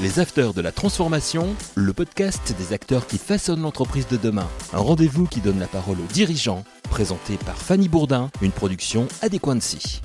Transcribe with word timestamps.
Les 0.00 0.20
Acteurs 0.20 0.54
de 0.54 0.60
la 0.60 0.70
Transformation, 0.70 1.56
le 1.74 1.92
podcast 1.92 2.54
des 2.56 2.72
acteurs 2.72 3.08
qui 3.08 3.18
façonnent 3.18 3.62
l'entreprise 3.62 4.06
de 4.06 4.16
demain. 4.16 4.46
Un 4.72 4.78
rendez-vous 4.78 5.26
qui 5.26 5.40
donne 5.40 5.58
la 5.58 5.66
parole 5.66 5.96
aux 5.98 6.12
dirigeants, 6.12 6.62
présenté 6.88 7.36
par 7.44 7.56
Fanny 7.56 7.88
Bourdin, 7.88 8.30
une 8.40 8.52
production 8.52 9.08
Adéquancy. 9.22 10.00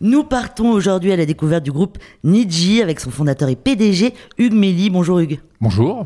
Nous 0.00 0.24
partons 0.24 0.72
aujourd'hui 0.72 1.12
à 1.12 1.16
la 1.16 1.26
découverte 1.26 1.62
du 1.62 1.70
groupe 1.70 1.98
Niji 2.24 2.82
avec 2.82 2.98
son 2.98 3.12
fondateur 3.12 3.48
et 3.48 3.54
PDG 3.54 4.14
Hugues 4.36 4.52
Méli. 4.52 4.90
Bonjour 4.90 5.20
Hugues. 5.20 5.38
Bonjour. 5.60 6.04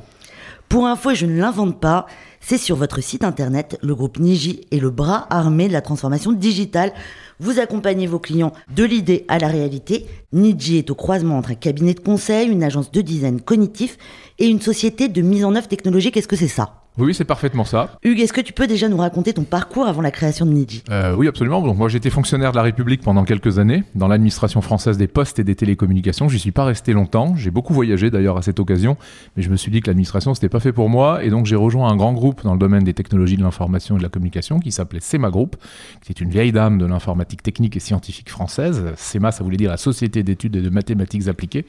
Pour 0.68 0.86
info, 0.86 1.12
et 1.12 1.14
je 1.14 1.24
ne 1.24 1.40
l'invente 1.40 1.80
pas, 1.80 2.06
c'est 2.45 2.59
sur 2.59 2.77
votre 2.77 3.00
site 3.00 3.24
internet, 3.24 3.79
le 3.82 3.95
groupe 3.95 4.18
Niji 4.18 4.62
est 4.72 4.80
le 4.80 4.91
bras 4.91 5.27
armé 5.30 5.68
de 5.68 5.72
la 5.72 5.80
transformation 5.80 6.32
digitale. 6.32 6.92
Vous 7.41 7.59
accompagnez 7.61 8.06
vos 8.06 8.18
clients 8.18 8.52
de 8.74 8.84
l'idée 8.84 9.24
à 9.29 9.38
la 9.38 9.46
réalité. 9.48 10.06
Niji 10.32 10.77
est 10.78 10.91
au 10.91 10.95
croisement 10.95 11.38
entre 11.38 11.52
un 11.52 11.55
cabinet 11.55 11.95
de 11.95 12.00
conseil, 12.00 12.48
une 12.48 12.64
agence 12.64 12.91
de 12.91 13.00
design 13.00 13.41
cognitif 13.41 13.96
et 14.38 14.48
une 14.48 14.60
société 14.60 15.09
de 15.09 15.23
mise 15.23 15.45
en 15.45 15.55
œuvre 15.55 15.68
technologique. 15.68 16.16
Est-ce 16.16 16.28
que 16.28 16.37
c'est 16.37 16.48
ça? 16.48 16.82
Oui, 16.98 17.15
c'est 17.15 17.24
parfaitement 17.24 17.65
ça. 17.65 17.96
Hugues, 18.02 18.20
est-ce 18.20 18.34
que 18.34 18.43
tu 18.43 18.52
peux 18.52 18.66
déjà 18.66 18.87
nous 18.87 18.98
raconter 18.98 19.32
ton 19.32 19.45
parcours 19.45 19.87
avant 19.87 20.02
la 20.02 20.10
création 20.10 20.45
de 20.45 20.51
Niji? 20.52 20.84
Euh, 20.90 21.15
Oui, 21.16 21.27
absolument. 21.27 21.62
Donc, 21.62 21.79
moi, 21.79 21.88
j'étais 21.88 22.10
fonctionnaire 22.10 22.51
de 22.52 22.56
la 22.56 22.62
République 22.62 23.01
pendant 23.01 23.24
quelques 23.24 23.59
années 23.59 23.84
dans 23.95 24.09
l'administration 24.09 24.60
française 24.60 24.98
des 24.98 25.06
postes 25.06 25.38
et 25.38 25.45
des 25.45 25.54
télécommunications. 25.54 26.29
J'y 26.29 26.38
suis 26.38 26.51
pas 26.52 26.65
resté 26.65 26.93
longtemps. 26.93 27.34
J'ai 27.34 27.51
beaucoup 27.51 27.73
voyagé 27.73 28.10
d'ailleurs 28.10 28.37
à 28.37 28.43
cette 28.43 28.60
occasion, 28.60 28.98
mais 29.37 29.43
je 29.43 29.48
me 29.48 29.56
suis 29.56 29.73
dit 29.73 29.80
que 29.80 29.87
l'administration 29.87 30.34
c'était 30.34 30.51
pas 30.51 30.60
fait 30.60 30.73
pour 30.73 30.90
moi 30.90 31.24
et 31.24 31.30
donc 31.30 31.46
j'ai 31.46 31.56
rejoint 31.56 31.88
un 31.90 31.96
grand 31.96 32.12
groupe 32.12 32.31
dans 32.45 32.52
le 32.52 32.59
domaine 32.59 32.84
des 32.84 32.95
technologies 32.95 33.36
de 33.36 33.42
l'information 33.42 33.96
et 33.96 33.98
de 33.98 34.02
la 34.02 34.09
communication 34.09 34.59
qui 34.59 34.73
s'appelait 34.73 35.00
SEMA 35.00 35.30
Group, 35.30 35.56
qui 36.02 36.12
est 36.12 36.20
une 36.20 36.30
vieille 36.30 36.52
dame 36.52 36.78
de 36.78 36.86
l'informatique 36.86 37.42
technique 37.42 37.77
et 37.77 37.80
scientifique 37.80 38.30
française. 38.30 38.92
SEMA, 38.96 39.32
ça 39.32 39.45
voulait 39.45 39.56
dire 39.56 39.70
la 39.70 39.77
Société 39.77 40.23
d'études 40.23 40.56
et 40.56 40.62
de 40.62 40.70
mathématiques 40.70 41.28
appliquées. 41.28 41.66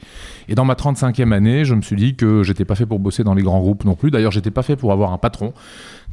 Et 0.48 0.54
dans 0.54 0.64
ma 0.64 0.74
35e 0.74 1.32
année, 1.32 1.64
je 1.64 1.74
me 1.74 1.82
suis 1.82 1.96
dit 1.96 2.16
que 2.16 2.42
j'étais 2.42 2.64
pas 2.64 2.74
fait 2.74 2.86
pour 2.86 2.98
bosser 2.98 3.24
dans 3.24 3.34
les 3.34 3.42
grands 3.42 3.60
groupes 3.60 3.84
non 3.84 3.94
plus. 3.94 4.10
D'ailleurs, 4.10 4.32
j'étais 4.32 4.50
pas 4.50 4.62
fait 4.62 4.76
pour 4.76 4.92
avoir 4.92 5.12
un 5.12 5.18
patron 5.18 5.52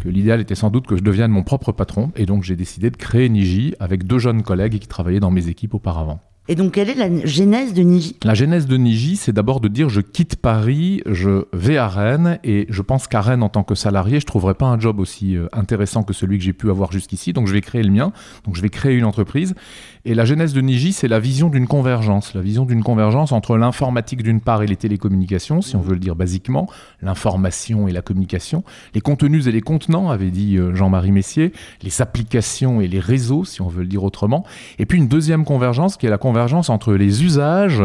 que 0.01 0.09
l'idéal 0.09 0.41
était 0.41 0.55
sans 0.55 0.69
doute 0.69 0.87
que 0.87 0.97
je 0.97 1.03
devienne 1.03 1.31
mon 1.31 1.43
propre 1.43 1.71
patron. 1.71 2.11
Et 2.15 2.25
donc 2.25 2.43
j'ai 2.43 2.55
décidé 2.55 2.89
de 2.89 2.97
créer 2.97 3.29
Niji 3.29 3.75
avec 3.79 4.05
deux 4.05 4.19
jeunes 4.19 4.43
collègues 4.43 4.79
qui 4.79 4.87
travaillaient 4.87 5.19
dans 5.19 5.31
mes 5.31 5.47
équipes 5.47 5.73
auparavant. 5.73 6.19
Et 6.51 6.55
donc, 6.55 6.73
quelle 6.73 6.89
est 6.89 6.95
la 6.95 7.25
genèse 7.25 7.73
de 7.73 7.81
Niji? 7.81 8.17
La 8.25 8.33
genèse 8.33 8.67
de 8.67 8.75
Niji, 8.75 9.15
c'est 9.15 9.31
d'abord 9.31 9.61
de 9.61 9.69
dire 9.69 9.87
je 9.87 10.01
quitte 10.01 10.35
Paris, 10.35 11.01
je 11.05 11.45
vais 11.53 11.77
à 11.77 11.87
Rennes, 11.87 12.39
et 12.43 12.65
je 12.67 12.81
pense 12.81 13.07
qu'à 13.07 13.21
Rennes, 13.21 13.41
en 13.41 13.47
tant 13.47 13.63
que 13.63 13.73
salarié, 13.73 14.19
je 14.19 14.25
ne 14.25 14.27
trouverai 14.27 14.53
pas 14.53 14.65
un 14.65 14.77
job 14.77 14.99
aussi 14.99 15.37
euh, 15.37 15.47
intéressant 15.53 16.03
que 16.03 16.11
celui 16.11 16.37
que 16.37 16.43
j'ai 16.43 16.51
pu 16.51 16.69
avoir 16.69 16.91
jusqu'ici. 16.91 17.31
Donc, 17.31 17.47
je 17.47 17.53
vais 17.53 17.61
créer 17.61 17.83
le 17.83 17.89
mien. 17.89 18.11
Donc, 18.43 18.57
je 18.57 18.61
vais 18.61 18.67
créer 18.67 18.97
une 18.97 19.05
entreprise. 19.05 19.55
Et 20.03 20.13
la 20.13 20.25
genèse 20.25 20.53
de 20.53 20.59
Niji, 20.59 20.91
c'est 20.91 21.07
la 21.07 21.21
vision 21.21 21.47
d'une 21.47 21.67
convergence. 21.67 22.33
La 22.33 22.41
vision 22.41 22.65
d'une 22.65 22.83
convergence 22.83 23.31
entre 23.31 23.55
l'informatique 23.55 24.21
d'une 24.21 24.41
part 24.41 24.61
et 24.61 24.67
les 24.67 24.75
télécommunications, 24.75 25.61
si 25.61 25.77
on 25.77 25.81
veut 25.81 25.93
le 25.93 25.99
dire 25.99 26.17
basiquement, 26.17 26.67
l'information 27.01 27.87
et 27.87 27.93
la 27.93 28.01
communication, 28.01 28.65
les 28.93 28.99
contenus 28.99 29.47
et 29.47 29.53
les 29.53 29.61
contenants, 29.61 30.09
avait 30.09 30.31
dit 30.31 30.57
euh, 30.57 30.75
Jean-Marie 30.75 31.13
Messier, 31.13 31.53
les 31.81 32.01
applications 32.01 32.81
et 32.81 32.89
les 32.89 32.99
réseaux, 32.99 33.45
si 33.45 33.61
on 33.61 33.69
veut 33.69 33.83
le 33.83 33.87
dire 33.87 34.03
autrement. 34.03 34.43
Et 34.79 34.85
puis 34.85 34.97
une 34.97 35.07
deuxième 35.07 35.45
convergence 35.45 35.95
qui 35.95 36.07
est 36.07 36.09
la 36.09 36.17
convergence 36.17 36.40
entre 36.69 36.93
les 36.93 37.23
usages 37.23 37.83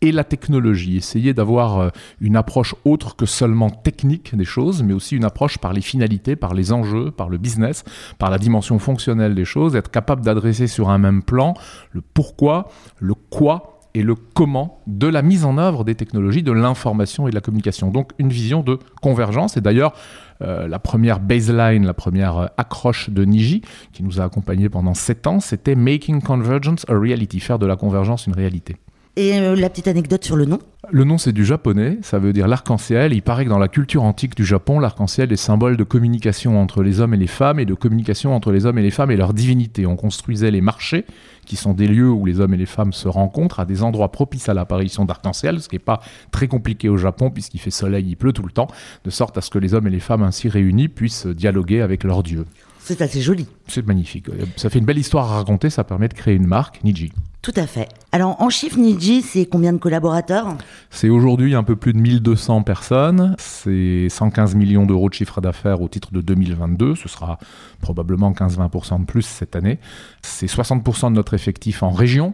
et 0.00 0.12
la 0.12 0.24
technologie. 0.24 0.96
Essayer 0.96 1.34
d'avoir 1.34 1.78
euh, 1.78 1.88
une 2.20 2.36
approche 2.36 2.74
autre 2.84 3.16
que 3.16 3.26
seulement 3.26 3.70
technique 3.70 4.34
des 4.34 4.44
choses, 4.44 4.82
mais 4.82 4.94
aussi 4.94 5.16
une 5.16 5.24
approche 5.24 5.58
par 5.58 5.72
les 5.72 5.80
finalités, 5.80 6.36
par 6.36 6.54
les 6.54 6.72
enjeux, 6.72 7.10
par 7.10 7.28
le 7.28 7.38
business, 7.38 7.84
par 8.18 8.30
la 8.30 8.38
dimension 8.38 8.78
fonctionnelle 8.78 9.34
des 9.34 9.44
choses, 9.44 9.76
être 9.76 9.90
capable 9.90 10.22
d'adresser 10.22 10.66
sur 10.66 10.88
un 10.90 10.98
même 10.98 11.22
plan 11.22 11.54
le 11.92 12.00
pourquoi, 12.00 12.68
le 12.98 13.14
quoi 13.14 13.77
et 13.94 14.02
le 14.02 14.14
comment 14.14 14.80
de 14.86 15.06
la 15.06 15.22
mise 15.22 15.44
en 15.44 15.58
œuvre 15.58 15.84
des 15.84 15.94
technologies, 15.94 16.42
de 16.42 16.52
l'information 16.52 17.26
et 17.26 17.30
de 17.30 17.34
la 17.34 17.40
communication. 17.40 17.90
Donc 17.90 18.12
une 18.18 18.28
vision 18.28 18.62
de 18.62 18.78
convergence. 19.00 19.56
Et 19.56 19.60
d'ailleurs, 19.60 19.94
euh, 20.42 20.68
la 20.68 20.78
première 20.78 21.20
baseline, 21.20 21.84
la 21.84 21.94
première 21.94 22.38
euh, 22.38 22.46
accroche 22.56 23.10
de 23.10 23.24
Niji, 23.24 23.62
qui 23.92 24.02
nous 24.02 24.20
a 24.20 24.24
accompagnés 24.24 24.68
pendant 24.68 24.94
sept 24.94 25.26
ans, 25.26 25.40
c'était 25.40 25.74
Making 25.74 26.22
Convergence 26.22 26.84
a 26.88 26.94
Reality, 26.94 27.40
faire 27.40 27.58
de 27.58 27.66
la 27.66 27.76
convergence 27.76 28.26
une 28.26 28.34
réalité. 28.34 28.76
Et 29.16 29.36
euh, 29.38 29.56
la 29.56 29.68
petite 29.68 29.88
anecdote 29.88 30.24
sur 30.24 30.36
le 30.36 30.44
nom 30.44 30.58
Le 30.90 31.04
nom, 31.04 31.18
c'est 31.18 31.32
du 31.32 31.44
japonais, 31.44 31.98
ça 32.02 32.18
veut 32.18 32.32
dire 32.32 32.46
l'arc-en-ciel. 32.46 33.12
Il 33.12 33.22
paraît 33.22 33.44
que 33.44 33.50
dans 33.50 33.58
la 33.58 33.68
culture 33.68 34.04
antique 34.04 34.36
du 34.36 34.44
Japon, 34.44 34.78
l'arc-en-ciel 34.78 35.32
est 35.32 35.36
symbole 35.36 35.76
de 35.76 35.84
communication 35.84 36.60
entre 36.60 36.82
les 36.82 37.00
hommes 37.00 37.14
et 37.14 37.16
les 37.16 37.26
femmes 37.26 37.58
et 37.58 37.64
de 37.64 37.74
communication 37.74 38.34
entre 38.34 38.52
les 38.52 38.64
hommes 38.64 38.78
et 38.78 38.82
les 38.82 38.90
femmes 38.90 39.10
et 39.10 39.16
leur 39.16 39.34
divinité. 39.34 39.86
On 39.86 39.96
construisait 39.96 40.50
les 40.50 40.60
marchés, 40.60 41.04
qui 41.46 41.56
sont 41.56 41.74
des 41.74 41.88
lieux 41.88 42.10
où 42.10 42.26
les 42.26 42.40
hommes 42.40 42.54
et 42.54 42.58
les 42.58 42.66
femmes 42.66 42.92
se 42.92 43.08
rencontrent, 43.08 43.60
à 43.60 43.64
des 43.64 43.82
endroits 43.82 44.12
propices 44.12 44.48
à 44.48 44.54
l'apparition 44.54 45.04
d'arc-en-ciel, 45.04 45.60
ce 45.60 45.68
qui 45.68 45.76
n'est 45.76 45.80
pas 45.80 46.00
très 46.30 46.46
compliqué 46.46 46.88
au 46.88 46.96
Japon, 46.96 47.30
puisqu'il 47.30 47.58
fait 47.58 47.70
soleil, 47.70 48.06
il 48.08 48.16
pleut 48.16 48.32
tout 48.32 48.44
le 48.44 48.52
temps, 48.52 48.68
de 49.04 49.10
sorte 49.10 49.36
à 49.36 49.40
ce 49.40 49.50
que 49.50 49.58
les 49.58 49.74
hommes 49.74 49.86
et 49.86 49.90
les 49.90 50.00
femmes 50.00 50.22
ainsi 50.22 50.48
réunis 50.48 50.88
puissent 50.88 51.26
dialoguer 51.26 51.80
avec 51.80 52.04
leur 52.04 52.22
dieu. 52.22 52.44
C'est 52.88 53.02
assez 53.02 53.20
joli. 53.20 53.46
C'est 53.66 53.86
magnifique. 53.86 54.28
Ça 54.56 54.70
fait 54.70 54.78
une 54.78 54.86
belle 54.86 54.96
histoire 54.96 55.30
à 55.30 55.36
raconter, 55.36 55.68
ça 55.68 55.84
permet 55.84 56.08
de 56.08 56.14
créer 56.14 56.34
une 56.34 56.46
marque, 56.46 56.82
Niji. 56.84 57.12
Tout 57.42 57.52
à 57.56 57.66
fait. 57.66 57.86
Alors 58.12 58.40
en 58.40 58.48
chiffres, 58.48 58.78
Niji, 58.78 59.20
c'est 59.20 59.44
combien 59.44 59.74
de 59.74 59.78
collaborateurs? 59.78 60.56
C'est 60.88 61.10
aujourd'hui 61.10 61.54
un 61.54 61.64
peu 61.64 61.76
plus 61.76 61.92
de 61.92 61.98
1200 61.98 62.62
personnes. 62.62 63.36
C'est 63.38 64.08
115 64.08 64.54
millions 64.54 64.86
d'euros 64.86 65.10
de 65.10 65.14
chiffre 65.14 65.42
d'affaires 65.42 65.82
au 65.82 65.88
titre 65.88 66.14
de 66.14 66.22
2022. 66.22 66.94
Ce 66.94 67.10
sera 67.10 67.38
probablement 67.82 68.32
15-20% 68.32 69.00
de 69.00 69.04
plus 69.04 69.20
cette 69.20 69.54
année. 69.54 69.78
C'est 70.22 70.46
60% 70.46 71.10
de 71.10 71.14
notre 71.14 71.34
effectif 71.34 71.82
en 71.82 71.90
région 71.90 72.32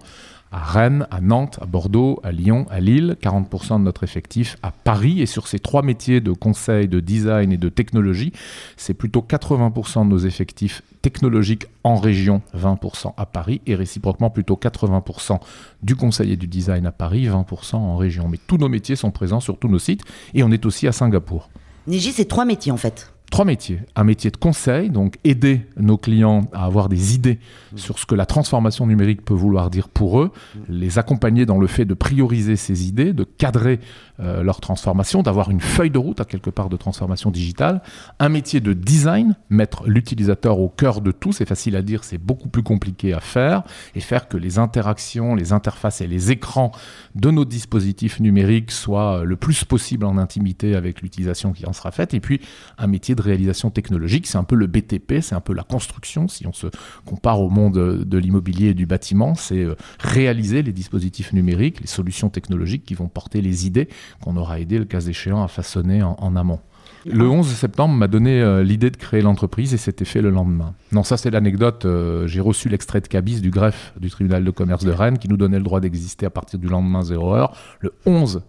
à 0.54 0.58
Rennes, 0.58 1.08
à 1.10 1.20
Nantes, 1.20 1.58
à 1.60 1.66
Bordeaux, 1.66 2.20
à 2.22 2.30
Lyon, 2.30 2.66
à 2.70 2.78
Lille, 2.78 3.16
40% 3.20 3.80
de 3.80 3.82
notre 3.82 4.04
effectif 4.04 4.56
à 4.62 4.70
Paris. 4.70 5.20
Et 5.20 5.26
sur 5.26 5.48
ces 5.48 5.58
trois 5.58 5.82
métiers 5.82 6.20
de 6.20 6.30
conseil, 6.30 6.86
de 6.86 7.00
design 7.00 7.50
et 7.50 7.56
de 7.56 7.68
technologie, 7.68 8.32
c'est 8.76 8.94
plutôt 8.94 9.20
80% 9.20 10.04
de 10.04 10.10
nos 10.10 10.18
effectifs 10.18 10.82
technologiques 11.02 11.66
en 11.82 11.96
région, 11.96 12.40
20% 12.56 13.14
à 13.16 13.26
Paris, 13.26 13.62
et 13.66 13.74
réciproquement 13.74 14.30
plutôt 14.30 14.54
80% 14.54 15.40
du 15.82 15.96
conseil 15.96 16.30
et 16.32 16.36
du 16.36 16.46
design 16.46 16.86
à 16.86 16.92
Paris, 16.92 17.26
20% 17.26 17.74
en 17.74 17.96
région. 17.96 18.28
Mais 18.28 18.38
tous 18.46 18.56
nos 18.56 18.68
métiers 18.68 18.96
sont 18.96 19.10
présents 19.10 19.40
sur 19.40 19.58
tous 19.58 19.68
nos 19.68 19.80
sites, 19.80 20.02
et 20.34 20.44
on 20.44 20.52
est 20.52 20.64
aussi 20.66 20.86
à 20.86 20.92
Singapour. 20.92 21.50
Niji, 21.88 22.12
c'est 22.12 22.26
trois 22.26 22.44
métiers 22.44 22.72
en 22.72 22.76
fait 22.76 23.13
trois 23.30 23.44
métiers. 23.44 23.80
Un 23.96 24.04
métier 24.04 24.30
de 24.30 24.36
conseil, 24.36 24.90
donc 24.90 25.16
aider 25.24 25.66
nos 25.76 25.98
clients 25.98 26.42
à 26.52 26.64
avoir 26.64 26.88
des 26.88 27.14
idées 27.14 27.38
sur 27.74 27.98
ce 27.98 28.06
que 28.06 28.14
la 28.14 28.26
transformation 28.26 28.86
numérique 28.86 29.24
peut 29.24 29.34
vouloir 29.34 29.70
dire 29.70 29.88
pour 29.88 30.20
eux, 30.20 30.30
les 30.68 30.98
accompagner 30.98 31.46
dans 31.46 31.58
le 31.58 31.66
fait 31.66 31.84
de 31.84 31.94
prioriser 31.94 32.56
ces 32.56 32.86
idées, 32.86 33.12
de 33.12 33.24
cadrer 33.24 33.80
euh, 34.20 34.44
leur 34.44 34.60
transformation, 34.60 35.22
d'avoir 35.22 35.50
une 35.50 35.60
feuille 35.60 35.90
de 35.90 35.98
route 35.98 36.20
à 36.20 36.24
quelque 36.24 36.50
part 36.50 36.68
de 36.68 36.76
transformation 36.76 37.32
digitale. 37.32 37.82
Un 38.20 38.28
métier 38.28 38.60
de 38.60 38.72
design, 38.72 39.34
mettre 39.50 39.88
l'utilisateur 39.88 40.60
au 40.60 40.68
cœur 40.68 41.00
de 41.00 41.10
tout, 41.10 41.32
c'est 41.32 41.48
facile 41.48 41.74
à 41.74 41.82
dire, 41.82 42.04
c'est 42.04 42.18
beaucoup 42.18 42.48
plus 42.48 42.62
compliqué 42.62 43.12
à 43.14 43.20
faire, 43.20 43.64
et 43.96 44.00
faire 44.00 44.28
que 44.28 44.36
les 44.36 44.58
interactions, 44.58 45.34
les 45.34 45.52
interfaces 45.52 46.00
et 46.00 46.06
les 46.06 46.30
écrans 46.30 46.70
de 47.16 47.30
nos 47.30 47.44
dispositifs 47.44 48.20
numériques 48.20 48.70
soient 48.70 49.18
euh, 49.18 49.24
le 49.24 49.34
plus 49.34 49.64
possible 49.64 50.04
en 50.04 50.18
intimité 50.18 50.76
avec 50.76 51.02
l'utilisation 51.02 51.52
qui 51.52 51.66
en 51.66 51.72
sera 51.72 51.90
faite. 51.90 52.14
Et 52.14 52.20
puis 52.20 52.40
un 52.78 52.86
métier 52.86 53.13
de 53.14 53.22
réalisation 53.22 53.70
technologique. 53.70 54.26
C'est 54.26 54.38
un 54.38 54.44
peu 54.44 54.56
le 54.56 54.66
BTP, 54.66 55.20
c'est 55.20 55.34
un 55.34 55.40
peu 55.40 55.54
la 55.54 55.62
construction. 55.62 56.28
Si 56.28 56.46
on 56.46 56.52
se 56.52 56.66
compare 57.04 57.40
au 57.40 57.50
monde 57.50 58.04
de 58.04 58.18
l'immobilier 58.18 58.68
et 58.68 58.74
du 58.74 58.86
bâtiment, 58.86 59.34
c'est 59.34 59.62
euh, 59.62 59.74
réaliser 59.98 60.62
les 60.62 60.72
dispositifs 60.72 61.32
numériques, 61.32 61.80
les 61.80 61.86
solutions 61.86 62.30
technologiques 62.30 62.84
qui 62.84 62.94
vont 62.94 63.08
porter 63.08 63.40
les 63.40 63.66
idées 63.66 63.88
qu'on 64.20 64.36
aura 64.36 64.60
aidé, 64.60 64.78
le 64.78 64.84
cas 64.84 65.00
échéant, 65.00 65.42
à 65.42 65.48
façonner 65.48 66.02
en, 66.02 66.36
amont. 66.36 66.60
Le 67.06 67.28
11 67.28 67.46
septembre 67.46 67.94
m'a 67.94 68.08
donné 68.08 68.40
euh, 68.40 68.62
l'idée 68.62 68.90
de 68.90 68.96
créer 68.96 69.20
l'entreprise 69.20 69.74
et 69.74 69.76
c'était 69.76 70.06
fait 70.06 70.22
le 70.22 70.30
lendemain. 70.30 70.74
Non, 70.92 71.02
ça 71.02 71.16
c'est 71.18 71.30
l'anecdote. 71.30 71.84
Euh, 71.84 72.26
j'ai 72.26 72.40
reçu 72.40 72.68
l'extrait 72.70 73.00
de 73.02 73.08
cabis 73.08 73.42
du 73.42 73.50
greffe 73.50 73.92
du 74.00 74.10
tribunal 74.10 74.42
de 74.42 74.50
commerce 74.50 74.84
de 74.84 74.90
Rennes 74.90 75.18
qui 75.18 75.28
nous 75.28 75.36
donnait 75.36 75.58
le 75.58 75.64
droit 75.64 75.80
d'exister 75.80 76.24
à 76.24 76.30
partir 76.30 76.58
du 76.58 76.66
lendemain 76.66 77.02
0 77.02 77.34
heure, 77.34 77.56
le 77.80 77.92
11 78.06 78.42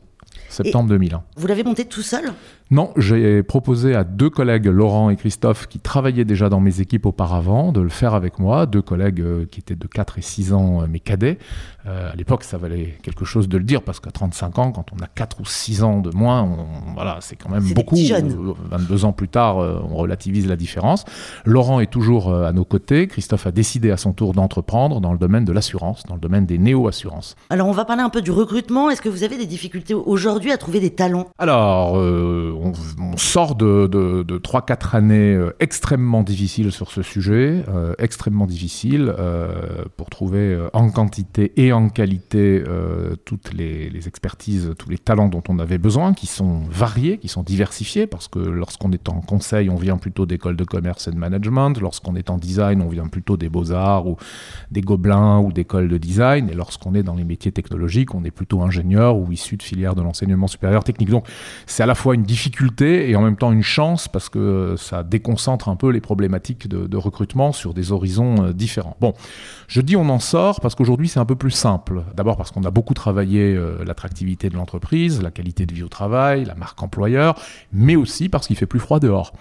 septembre 0.49 0.89
2001. 0.89 1.23
Vous 1.35 1.47
l'avez 1.47 1.63
monté 1.63 1.85
tout 1.85 2.01
seul? 2.01 2.33
Non, 2.71 2.91
j'ai 2.97 3.43
proposé 3.43 3.93
à 3.93 4.03
deux 4.03 4.31
collègues, 4.31 4.65
Laurent 4.65 5.11
et 5.11 5.15
Christophe, 5.15 5.67
qui 5.67 5.79
travaillaient 5.79 6.25
déjà 6.25 6.49
dans 6.49 6.59
mes 6.59 6.81
équipes 6.81 7.05
auparavant, 7.05 7.71
de 7.71 7.79
le 7.79 7.89
faire 7.89 8.15
avec 8.15 8.39
moi. 8.39 8.65
Deux 8.65 8.81
collègues 8.81 9.21
euh, 9.21 9.45
qui 9.45 9.59
étaient 9.59 9.75
de 9.75 9.87
4 9.87 10.17
et 10.17 10.23
6 10.23 10.53
ans, 10.53 10.81
euh, 10.81 10.87
mes 10.87 10.99
cadets. 10.99 11.37
Euh, 11.85 12.11
à 12.11 12.15
l'époque, 12.15 12.43
ça 12.43 12.57
valait 12.57 12.97
quelque 13.03 13.23
chose 13.23 13.47
de 13.47 13.59
le 13.59 13.63
dire, 13.63 13.83
parce 13.83 13.99
qu'à 13.99 14.09
35 14.09 14.57
ans, 14.57 14.71
quand 14.71 14.87
on 14.93 15.03
a 15.03 15.07
4 15.07 15.41
ou 15.41 15.45
6 15.45 15.83
ans 15.83 15.99
de 15.99 16.09
moins, 16.09 16.57
voilà, 16.95 17.17
c'est 17.21 17.35
quand 17.35 17.49
même 17.49 17.71
beaucoup. 17.75 17.95
22 17.95 19.05
ans 19.05 19.13
plus 19.13 19.27
tard, 19.27 19.57
on 19.57 19.95
relativise 19.95 20.47
la 20.47 20.55
différence. 20.55 21.05
Laurent 21.45 21.79
est 21.79 21.91
toujours 21.91 22.33
à 22.33 22.51
nos 22.51 22.65
côtés. 22.65 23.07
Christophe 23.07 23.45
a 23.45 23.51
décidé 23.51 23.91
à 23.91 23.97
son 23.97 24.13
tour 24.13 24.33
d'entreprendre 24.33 25.01
dans 25.01 25.11
le 25.11 25.19
domaine 25.19 25.45
de 25.45 25.51
l'assurance, 25.51 26.03
dans 26.07 26.15
le 26.15 26.19
domaine 26.19 26.47
des 26.47 26.57
néo-assurances. 26.57 27.35
Alors, 27.51 27.67
on 27.67 27.73
va 27.73 27.85
parler 27.85 28.01
un 28.01 28.09
peu 28.09 28.23
du 28.23 28.31
recrutement. 28.31 28.89
Est-ce 28.89 29.03
que 29.03 29.09
vous 29.09 29.21
avez 29.21 29.37
des 29.37 29.45
difficultés 29.45 29.93
aujourd'hui 29.93 30.51
à 30.51 30.57
trouver 30.57 30.79
des 30.79 30.89
talents? 30.89 31.27
Alors, 31.37 31.95
on, 32.55 33.17
sort 33.17 33.55
de, 33.55 33.87
de, 33.87 34.37
3-4 34.37 34.95
années 34.95 35.39
extrêmement 35.59 36.23
difficiles 36.23 36.71
sur 36.71 36.91
ce 36.91 37.01
sujet, 37.01 37.63
extrêmement 37.99 38.45
difficiles 38.45 39.13
pour 39.97 40.09
trouver 40.09 40.57
en 40.73 40.89
quantité 40.89 41.53
et 41.57 41.73
en 41.73 41.89
qualité 41.89 42.63
toutes 43.25 43.53
les, 43.53 43.89
les, 43.89 44.07
expertises, 44.07 44.73
tous 44.77 44.89
les 44.89 44.97
talents 44.97 45.27
dont 45.27 45.43
on 45.49 45.59
avait 45.59 45.77
besoin, 45.77 46.13
qui 46.13 46.27
sont 46.27 46.61
variés, 46.69 47.17
qui 47.17 47.27
sont 47.27 47.43
diversifiés, 47.43 48.07
parce 48.07 48.27
que 48.27 48.39
lorsqu'on 48.39 48.91
est 48.91 49.09
en 49.09 49.21
conseil, 49.21 49.69
on 49.69 49.75
vient 49.75 49.97
plutôt 49.97 50.25
d'écoles 50.25 50.55
de 50.55 50.63
commerce 50.63 51.07
et 51.07 51.11
de 51.11 51.17
management, 51.17 51.79
lorsqu'on 51.79 52.15
est 52.15 52.29
en 52.29 52.37
design, 52.37 52.81
on 52.81 52.89
vient 52.89 53.07
plutôt 53.07 53.37
des 53.37 53.49
beaux-arts 53.49 54.07
ou 54.07 54.17
des 54.71 54.81
gobelins 54.81 55.39
ou 55.39 55.51
d'écoles 55.51 55.87
de 55.87 55.97
design, 55.97 56.49
et 56.49 56.53
lorsqu'on 56.53 56.93
est 56.95 57.03
dans 57.03 57.15
les 57.15 57.23
métiers 57.23 57.51
technologiques, 57.51 58.13
on 58.15 58.23
est 58.23 58.31
plutôt 58.31 58.61
ingénieur 58.61 59.17
ou 59.17 59.31
issu 59.31 59.57
de 59.57 59.63
filières 59.63 59.95
de 59.95 60.01
l'enseignement 60.01 60.47
supérieur 60.47 60.83
technique. 60.83 61.09
Donc 61.09 61.27
c'est 61.65 61.83
à 61.83 61.85
la 61.85 61.95
fois 61.95 62.15
une 62.15 62.23
difficulté 62.23 62.44
et 62.81 63.15
en 63.15 63.21
même 63.21 63.37
temps 63.37 63.51
une 63.51 63.63
chance, 63.63 64.07
parce 64.07 64.29
que 64.29 64.75
ça 64.77 65.03
déconcentre 65.03 65.69
un 65.69 65.75
peu 65.75 65.89
les 65.89 66.01
problématiques 66.01 66.67
de, 66.67 66.87
de 66.87 66.97
recrutement 66.97 67.51
sur 67.51 67.73
des 67.73 67.91
horizons 67.91 68.45
euh, 68.45 68.53
différents. 68.53 68.97
Bon, 68.99 69.13
je 69.67 69.81
dis 69.81 69.95
on 69.95 70.09
en 70.09 70.19
sort 70.19 70.61
parce 70.61 70.75
qu'aujourd'hui 70.75 71.07
c'est 71.07 71.19
un 71.19 71.25
peu 71.25 71.35
plus 71.35 71.51
simple. 71.51 72.03
D'abord 72.15 72.37
parce 72.37 72.51
qu'on 72.51 72.63
a 72.63 72.71
beaucoup 72.71 72.93
travaillé 72.93 73.55
euh, 73.55 73.83
l'attractivité 73.85 74.49
de 74.49 74.55
l'entreprise, 74.55 75.21
la 75.21 75.31
qualité 75.31 75.65
de 75.65 75.73
vie 75.73 75.83
au 75.83 75.87
travail, 75.87 76.45
la 76.45 76.55
marque 76.55 76.81
employeur, 76.81 77.35
mais 77.73 77.95
aussi 77.95 78.29
parce 78.29 78.47
qu'il 78.47 78.55
fait 78.55 78.65
plus 78.65 78.79
froid 78.79 78.99
dehors. 78.99 79.33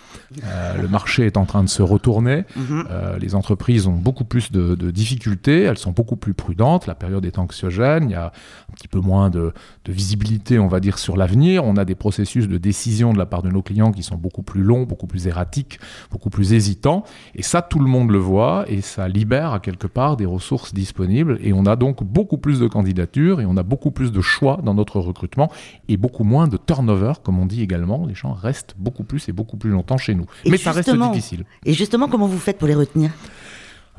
Euh, 0.44 0.80
le 0.80 0.88
marché 0.88 1.26
est 1.26 1.36
en 1.36 1.44
train 1.44 1.62
de 1.62 1.68
se 1.68 1.82
retourner, 1.82 2.44
mhm. 2.56 2.84
euh, 2.90 3.18
les 3.18 3.34
entreprises 3.34 3.86
ont 3.86 3.92
beaucoup 3.92 4.24
plus 4.24 4.50
de, 4.52 4.74
difficultés, 4.90 5.62
elles 5.62 5.78
sont 5.78 5.92
beaucoup 5.92 6.16
plus 6.16 6.34
prudentes, 6.34 6.86
la 6.86 6.94
période 6.94 7.24
est 7.24 7.38
anxiogène, 7.38 8.04
il 8.04 8.12
y 8.12 8.16
a 8.16 8.26
un 8.26 8.74
petit 8.74 8.88
peu 8.88 9.00
moins 9.00 9.30
de, 9.30 9.52
de 9.84 9.92
visibilité, 9.92 10.58
on 10.58 10.68
va 10.68 10.80
dire, 10.80 10.98
sur 10.98 11.16
l'avenir, 11.16 11.64
on 11.64 11.76
a 11.76 11.84
des 11.84 11.94
processus 11.94 12.48
de 12.48 12.58
décision 12.58 12.93
de 12.94 13.18
la 13.18 13.26
part 13.26 13.42
de 13.42 13.50
nos 13.50 13.62
clients 13.62 13.92
qui 13.92 14.02
sont 14.02 14.16
beaucoup 14.16 14.42
plus 14.42 14.62
longs, 14.62 14.84
beaucoup 14.84 15.06
plus 15.06 15.26
erratiques, 15.26 15.78
beaucoup 16.10 16.30
plus 16.30 16.52
hésitants, 16.52 17.04
et 17.34 17.42
ça 17.42 17.62
tout 17.62 17.78
le 17.78 17.86
monde 17.86 18.10
le 18.10 18.18
voit, 18.18 18.64
et 18.68 18.80
ça 18.80 19.08
libère 19.08 19.52
à 19.52 19.60
quelque 19.60 19.86
part 19.86 20.16
des 20.16 20.26
ressources 20.26 20.72
disponibles 20.72 21.38
et 21.40 21.52
on 21.52 21.66
a 21.66 21.76
donc 21.76 22.02
beaucoup 22.04 22.38
plus 22.38 22.60
de 22.60 22.68
candidatures 22.68 23.40
et 23.40 23.46
on 23.46 23.56
a 23.56 23.62
beaucoup 23.62 23.90
plus 23.90 24.12
de 24.12 24.20
choix 24.20 24.60
dans 24.62 24.74
notre 24.74 25.00
recrutement 25.00 25.50
et 25.88 25.96
beaucoup 25.96 26.24
moins 26.24 26.46
de 26.48 26.56
turnover, 26.56 27.14
comme 27.22 27.38
on 27.38 27.46
dit 27.46 27.62
également. 27.62 28.06
Les 28.06 28.14
gens 28.14 28.32
restent 28.32 28.74
beaucoup 28.78 29.04
plus 29.04 29.28
et 29.28 29.32
beaucoup 29.32 29.56
plus 29.56 29.70
longtemps 29.70 29.98
chez 29.98 30.14
nous. 30.14 30.26
Mais 30.46 30.56
ça 30.56 30.72
reste 30.72 30.94
difficile. 30.94 31.44
Et 31.64 31.72
justement, 31.72 32.08
comment 32.08 32.26
vous 32.26 32.38
faites 32.38 32.58
pour 32.58 32.68
les 32.68 32.74
retenir? 32.74 33.10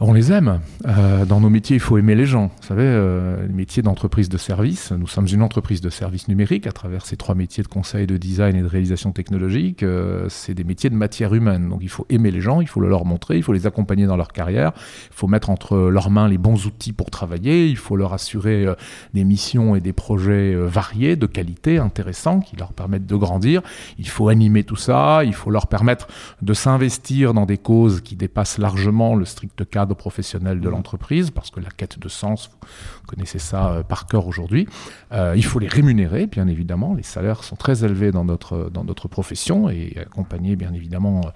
On 0.01 0.11
les 0.11 0.33
aime. 0.33 0.59
Euh, 0.85 1.23
dans 1.23 1.39
nos 1.39 1.49
métiers, 1.49 1.77
il 1.77 1.79
faut 1.79 1.97
aimer 1.97 2.15
les 2.15 2.25
gens. 2.25 2.47
Vous 2.47 2.67
savez, 2.67 2.83
euh, 2.83 3.47
les 3.47 3.53
métiers 3.53 3.81
d'entreprise 3.81 4.27
de 4.27 4.37
service, 4.37 4.91
nous 4.91 5.07
sommes 5.07 5.27
une 5.27 5.41
entreprise 5.41 5.79
de 5.79 5.89
service 5.89 6.27
numérique 6.27 6.67
à 6.67 6.73
travers 6.73 7.05
ces 7.05 7.15
trois 7.15 7.33
métiers 7.33 7.63
de 7.63 7.69
conseil, 7.69 8.05
de 8.05 8.17
design 8.17 8.57
et 8.57 8.61
de 8.61 8.67
réalisation 8.67 9.13
technologique. 9.13 9.83
Euh, 9.83 10.25
c'est 10.27 10.53
des 10.53 10.65
métiers 10.65 10.89
de 10.89 10.95
matière 10.95 11.33
humaine. 11.33 11.69
Donc 11.69 11.79
il 11.81 11.87
faut 11.87 12.05
aimer 12.09 12.29
les 12.29 12.41
gens, 12.41 12.59
il 12.59 12.67
faut 12.67 12.81
le 12.81 12.89
leur 12.89 13.05
montrer, 13.05 13.37
il 13.37 13.43
faut 13.43 13.53
les 13.53 13.67
accompagner 13.67 14.05
dans 14.05 14.17
leur 14.17 14.33
carrière, 14.33 14.73
il 15.11 15.15
faut 15.15 15.27
mettre 15.27 15.49
entre 15.49 15.77
leurs 15.77 16.09
mains 16.09 16.27
les 16.27 16.37
bons 16.37 16.65
outils 16.65 16.91
pour 16.91 17.09
travailler, 17.09 17.69
il 17.69 17.77
faut 17.77 17.95
leur 17.95 18.11
assurer 18.11 18.65
des 19.13 19.23
missions 19.23 19.75
et 19.75 19.79
des 19.81 19.93
projets 19.93 20.55
variés, 20.55 21.15
de 21.15 21.25
qualité, 21.25 21.77
intéressants, 21.77 22.41
qui 22.41 22.57
leur 22.57 22.73
permettent 22.73 23.07
de 23.07 23.15
grandir. 23.15 23.61
Il 23.97 24.09
faut 24.09 24.27
animer 24.27 24.65
tout 24.65 24.75
ça, 24.75 25.23
il 25.23 25.33
faut 25.33 25.51
leur 25.51 25.67
permettre 25.67 26.07
de 26.41 26.53
s'investir 26.53 27.33
dans 27.33 27.45
des 27.45 27.57
causes 27.57 28.01
qui 28.01 28.15
dépassent 28.15 28.57
largement 28.57 29.15
le 29.15 29.23
strict 29.23 29.63
cadre 29.69 29.84
professionnels 29.93 30.59
de 30.59 30.67
mmh. 30.67 30.71
l'entreprise, 30.71 31.31
parce 31.31 31.51
que 31.51 31.59
la 31.59 31.69
quête 31.69 31.99
de 31.99 32.09
sens, 32.09 32.49
vous 32.61 33.07
connaissez 33.07 33.39
ça 33.39 33.71
euh, 33.71 33.83
par 33.83 34.07
cœur 34.07 34.27
aujourd'hui. 34.27 34.67
Euh, 35.11 35.33
il 35.35 35.45
faut 35.45 35.59
les 35.59 35.67
rémunérer, 35.67 36.25
bien 36.27 36.47
évidemment. 36.47 36.93
Les 36.95 37.03
salaires 37.03 37.43
sont 37.43 37.55
très 37.55 37.83
élevés 37.83 38.11
dans 38.11 38.25
notre, 38.25 38.69
dans 38.71 38.83
notre 38.83 39.07
profession 39.07 39.69
et 39.69 39.97
accompagner, 39.99 40.55
bien 40.55 40.73
évidemment, 40.73 41.21
euh, 41.25 41.29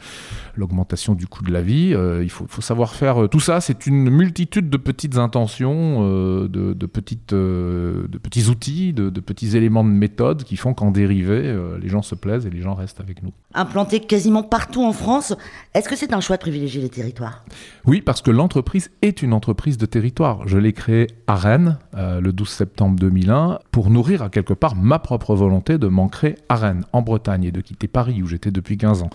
l'augmentation 0.55 1.15
du 1.15 1.27
coût 1.27 1.43
de 1.43 1.51
la 1.51 1.61
vie. 1.61 1.95
il 2.21 2.29
faut, 2.29 2.45
faut, 2.47 2.61
savoir 2.61 2.95
faire 2.95 3.29
tout 3.29 3.39
ça. 3.39 3.61
C'est 3.61 3.85
une 3.85 4.09
multitude 4.09 4.69
de 4.69 4.77
petites 4.77 5.17
intentions, 5.17 6.03
de, 6.03 6.47
de, 6.47 6.85
petites, 6.85 7.33
de 7.33 8.19
petits 8.21 8.47
outils, 8.47 8.93
de, 8.93 9.09
de, 9.09 9.19
petits 9.19 9.55
éléments 9.55 9.83
de 9.83 9.89
méthode 9.89 10.43
qui 10.43 10.57
font 10.57 10.73
qu'en 10.73 10.91
dérivé, 10.91 11.55
les 11.81 11.89
gens 11.89 12.01
se 12.01 12.15
plaisent 12.15 12.45
et 12.45 12.49
les 12.49 12.61
gens 12.61 12.73
restent 12.73 12.99
avec 12.99 13.23
nous. 13.23 13.31
Implanté 13.53 13.99
quasiment 13.99 14.43
partout 14.43 14.83
en 14.83 14.93
France, 14.93 15.35
est-ce 15.73 15.89
que 15.89 15.95
c'est 15.95 16.13
un 16.13 16.21
choix 16.21 16.37
de 16.37 16.41
privilégier 16.41 16.81
les 16.81 16.89
territoires? 16.89 17.43
Oui, 17.85 18.01
parce 18.01 18.21
que 18.21 18.31
l'entreprise 18.39 18.89
est 19.01 19.21
une 19.21 19.33
entreprise 19.33 19.77
de 19.77 19.85
territoire. 19.85 20.47
Je 20.47 20.57
l'ai 20.57 20.71
créée 20.71 21.07
à 21.27 21.35
Rennes 21.35 21.77
euh, 21.95 22.21
le 22.21 22.31
12 22.31 22.47
septembre 22.47 22.97
2001 22.97 23.59
pour 23.69 23.89
nourrir 23.89 24.23
à 24.23 24.29
quelque 24.29 24.53
part 24.53 24.77
ma 24.77 24.97
propre 24.97 25.35
volonté 25.35 25.77
de 25.77 25.87
m'ancrer 25.87 26.35
à 26.47 26.55
Rennes, 26.55 26.85
en 26.93 27.01
Bretagne, 27.01 27.43
et 27.43 27.51
de 27.51 27.59
quitter 27.59 27.89
Paris 27.89 28.23
où 28.23 28.27
j'étais 28.27 28.49
depuis 28.49 28.77
15 28.77 29.03
ans. 29.03 29.09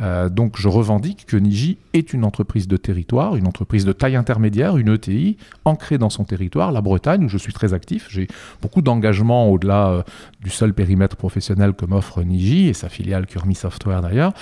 Euh, 0.00 0.28
donc 0.28 0.58
je 0.58 0.66
revendique 0.66 1.24
que 1.24 1.36
Niji 1.36 1.78
est 1.92 2.12
une 2.12 2.24
entreprise 2.24 2.66
de 2.66 2.76
territoire, 2.76 3.36
une 3.36 3.46
entreprise 3.46 3.84
de 3.84 3.92
taille 3.92 4.16
intermédiaire, 4.16 4.76
une 4.76 4.92
ETI, 4.92 5.36
ancrée 5.64 5.96
dans 5.96 6.10
son 6.10 6.24
territoire, 6.24 6.72
la 6.72 6.80
Bretagne, 6.80 7.24
où 7.24 7.28
je 7.28 7.38
suis 7.38 7.52
très 7.52 7.74
actif. 7.74 8.08
J'ai 8.10 8.26
beaucoup 8.60 8.82
d'engagement 8.82 9.50
au-delà 9.50 9.90
euh, 9.90 10.02
du 10.42 10.50
seul 10.50 10.74
périmètre 10.74 11.14
professionnel 11.14 11.74
que 11.74 11.86
m'offre 11.86 12.24
Niji 12.24 12.68
et 12.68 12.74
sa 12.74 12.88
filiale 12.88 13.26
Curmi 13.26 13.54
Software 13.54 14.02
d'ailleurs. 14.02 14.32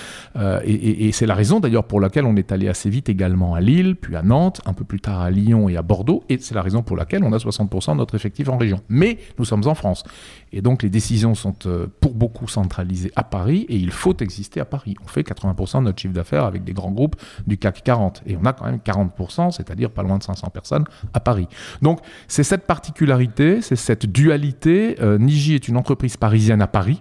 et, 0.64 1.06
et 1.06 1.12
c'est 1.12 1.26
la 1.26 1.35
raison 1.35 1.61
d'ailleurs 1.61 1.85
pour 1.85 2.00
laquelle 2.00 2.25
on 2.25 2.37
est 2.37 2.50
allé 2.50 2.69
assez 2.69 2.88
vite 2.88 3.11
également 3.11 3.55
à 3.55 3.61
Lille, 3.61 3.94
puis 3.94 4.17
à 4.17 4.22
Nantes, 4.23 4.61
un 4.67 4.73
peu 4.73 4.85
plus 4.85 5.01
tard 5.01 5.21
à 5.21 5.31
Lyon 5.31 5.69
et 5.69 5.77
à 5.77 5.83
Bordeaux, 5.83 6.25
et 6.29 6.39
c'est 6.39 6.55
la 6.55 6.63
raison 6.63 6.83
pour 6.83 6.97
laquelle 6.97 7.25
on 7.25 7.33
a 7.33 7.37
60% 7.37 7.93
de 7.93 7.97
notre 7.97 8.15
effectif 8.15 8.49
en 8.49 8.57
région. 8.57 8.81
Mais 8.89 9.19
nous 9.39 9.45
sommes 9.45 9.67
en 9.67 9.75
France. 9.75 10.05
Et 10.53 10.63
donc 10.63 10.83
les 10.83 10.91
décisions 10.91 11.35
sont 11.35 11.55
euh, 11.67 11.87
pour 12.01 12.15
beaucoup 12.15 12.49
centralisées 12.49 13.13
à 13.17 13.25
Paris, 13.25 13.67
et 13.69 13.77
il 13.77 13.91
faut 13.91 14.17
exister 14.19 14.61
à 14.61 14.65
Paris. 14.65 14.97
On 15.05 15.09
fait 15.09 15.23
80% 15.23 15.79
de 15.79 15.85
notre 15.85 16.01
chiffre 16.01 16.15
d'affaires 16.15 16.45
avec 16.45 16.65
des 16.65 16.73
grands 16.73 16.91
groupes 16.91 17.17
du 17.47 17.59
CAC 17.59 17.83
40, 17.85 18.23
et 18.27 18.37
on 18.37 18.45
a 18.45 18.53
quand 18.53 18.67
même 18.67 18.79
40%, 18.85 19.51
c'est-à-dire 19.51 19.91
pas 19.91 20.03
loin 20.03 20.19
de 20.19 20.23
500 20.23 20.49
personnes 20.51 20.85
à 21.15 21.21
Paris. 21.21 21.49
Donc 21.81 22.01
c'est 22.29 22.45
cette 22.45 22.67
particularité, 22.67 23.63
c'est 23.63 23.77
cette 23.77 24.07
dualité. 24.07 24.97
Euh, 25.01 25.19
Niji 25.19 25.55
est 25.55 25.69
une 25.69 25.77
entreprise 25.77 26.17
parisienne 26.17 26.63
à 26.63 26.67
Paris 26.67 27.01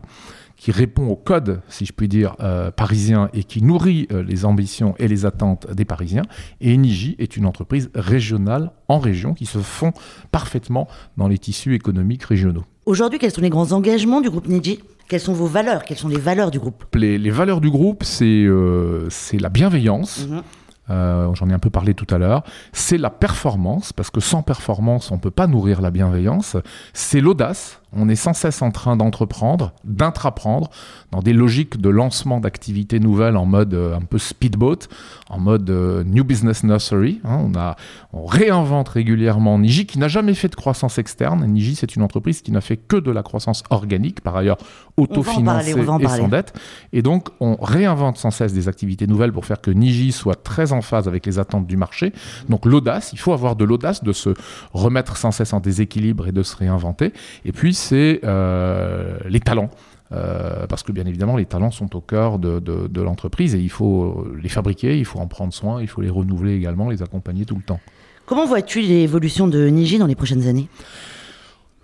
qui 0.62 0.72
répond 0.72 1.08
au 1.08 1.16
code, 1.16 1.62
si 1.70 1.88
je 1.88 1.92
puis 1.92 2.08
dire, 2.08 2.36
euh, 2.40 2.70
parisien 2.70 3.30
et 3.34 3.44
qui 3.44 3.64
nourrit 3.64 4.08
euh, 4.12 4.22
les 4.22 4.46
ambitions 4.46 4.94
et 5.00 5.08
les 5.08 5.26
attentes 5.26 5.66
des 5.72 5.86
Parisiens. 5.86 6.22
Et 6.62 6.76
Enigi 6.76 7.16
est 7.18 7.36
une 7.36 7.48
entreprise 7.48 7.90
régionale 7.96 8.72
en 8.88 9.00
région 9.00 9.34
qui 9.34 9.48
se 9.48 9.58
fond 9.58 9.92
parfaitement 10.32 10.88
dans 11.18 11.28
les 11.28 11.40
tissus 11.40 11.74
économiques 11.74 12.24
régionaux. 12.26 12.64
Aujourd'hui, 12.86 13.18
quels 13.18 13.32
sont 13.32 13.42
les 13.42 13.50
grands 13.50 13.72
engagements 13.72 14.22
du 14.22 14.30
groupe 14.30 14.48
Niji 14.48 14.80
quelles 15.08 15.20
sont 15.20 15.34
vos 15.34 15.48
valeurs? 15.48 15.84
Quelles 15.84 15.98
sont 15.98 16.08
les 16.08 16.20
valeurs 16.20 16.52
du 16.52 16.60
groupe? 16.60 16.86
Les, 16.96 17.18
valeurs 17.32 17.60
du 17.60 17.70
groupe, 17.70 18.04
c'est 18.06 18.46
euh, 18.46 19.10
la 19.34 19.50
bienveillance. 19.50 20.26
Mhm. 20.30 21.34
J'en 21.34 21.50
ai 21.50 21.54
un 21.54 21.60
peu 21.60 21.70
parlé 21.70 21.94
tout 21.94 22.08
à 22.14 22.18
l'heure. 22.18 22.44
C'est 22.72 22.98
la 22.98 23.10
performance, 23.10 23.92
parce 23.92 24.10
que 24.10 24.22
sans 24.22 24.42
performance, 24.42 25.12
on 25.12 25.16
ne 25.16 25.20
peut 25.20 25.32
pas 25.32 25.48
nourrir 25.48 25.82
la 25.82 25.92
bienveillance. 25.92 26.56
C'est 26.94 27.20
l'audace, 27.20 27.81
on 27.94 28.08
est 28.08 28.16
sans 28.16 28.34
cesse 28.34 28.62
en 28.62 28.72
train 28.72 28.96
d'entreprendre, 28.96 29.74
d'intraprendre, 29.84 30.70
dans 31.12 31.20
des 31.20 31.34
logiques 31.34 31.80
de 31.80 31.90
lancement 31.90 32.40
d'activités 32.40 33.00
nouvelles 33.00 33.36
en 33.36 33.46
mode 33.46 33.74
euh, 33.74 33.96
un 33.96 34.02
peu 34.02 34.18
speedboat, 34.18 34.88
en 35.30 35.40
mode 35.40 35.70
euh, 35.70 36.04
New 36.06 36.24
Business 36.24 36.64
Nursery. 36.64 37.20
Hein. 37.26 37.38
on, 37.42 37.58
a, 37.58 37.76
on 38.14 38.26
réinvente 38.26 38.90
régulièrement 38.90 39.60
Niji, 39.60 39.86
qui 39.86 40.00
n'a 40.00 40.08
jamais 40.08 40.34
fait 40.34 40.48
de 40.48 40.56
croissance 40.56 40.98
externe. 41.00 41.46
Niji, 41.46 41.76
c'est 41.76 41.96
une 41.96 42.02
entreprise 42.02 42.42
qui 42.42 42.52
n'a 42.52 42.62
fait 42.62 42.78
que 42.78 42.96
de 42.96 43.12
la 43.12 43.24
croissance 43.24 43.64
organique, 43.70 44.22
par 44.22 44.38
ailleurs 44.38 44.58
autofinancée 44.96 45.72
et 45.72 46.08
sans 46.08 46.28
dette. 46.30 46.58
Et 46.94 47.02
donc, 47.02 47.30
on 47.40 47.56
réinvente 47.56 48.18
sans 48.18 48.32
cesse 48.32 48.54
des 48.54 48.70
activités 48.70 49.08
nouvelles 49.08 49.34
pour 49.34 49.46
faire 49.46 49.60
que 49.60 49.72
Niji 49.72 50.12
soit 50.12 50.42
très 50.42 50.72
en 50.72 50.82
phase 50.82 51.08
avec 51.08 51.26
les 51.26 51.40
attentes 51.40 51.68
du 51.68 51.76
marché. 51.76 52.14
Donc, 52.48 52.66
l'audace, 52.66 53.12
il 53.12 53.20
faut 53.20 53.34
avoir 53.34 53.58
de 53.58 53.66
l'audace 53.66 54.04
de 54.04 54.14
se 54.14 54.34
remettre 54.72 55.18
sans 55.18 55.32
cesse 55.32 55.52
en 55.52 55.60
déséquilibre 55.60 56.28
et 56.28 56.32
de 56.32 56.44
se 56.44 56.56
réinventer. 56.56 57.12
Et 57.44 57.52
puis, 57.52 57.81
c'est 57.82 58.22
euh, 58.24 59.18
les 59.28 59.40
talents. 59.40 59.70
Euh, 60.14 60.68
parce 60.68 60.84
que 60.84 60.92
bien 60.92 61.06
évidemment, 61.06 61.38
les 61.38 61.46
talents 61.46 61.72
sont 61.72 61.96
au 61.96 62.02
cœur 62.02 62.38
de, 62.38 63.02
l'entreprise 63.02 63.56
et 63.56 63.60
il 63.60 63.70
faut 63.70 64.28
les 64.42 64.50
fabriquer, 64.50 64.98
il 64.98 65.06
faut 65.06 65.20
en 65.20 65.28
prendre 65.28 65.54
soin, 65.54 65.82
il 65.82 65.88
faut 65.88 66.02
les 66.02 66.10
renouveler 66.10 66.56
également, 66.56 66.90
les 66.90 67.02
accompagner 67.02 67.46
tout 67.46 67.56
le 67.56 67.64
temps. 67.64 67.80
Comment 68.26 68.46
vois-tu 68.46 68.82
l'évolution 68.82 69.48
de 69.48 69.68
Niji 69.68 70.00
dans 70.00 70.08
les 70.08 70.16
prochaines 70.16 70.48
années? 70.48 70.68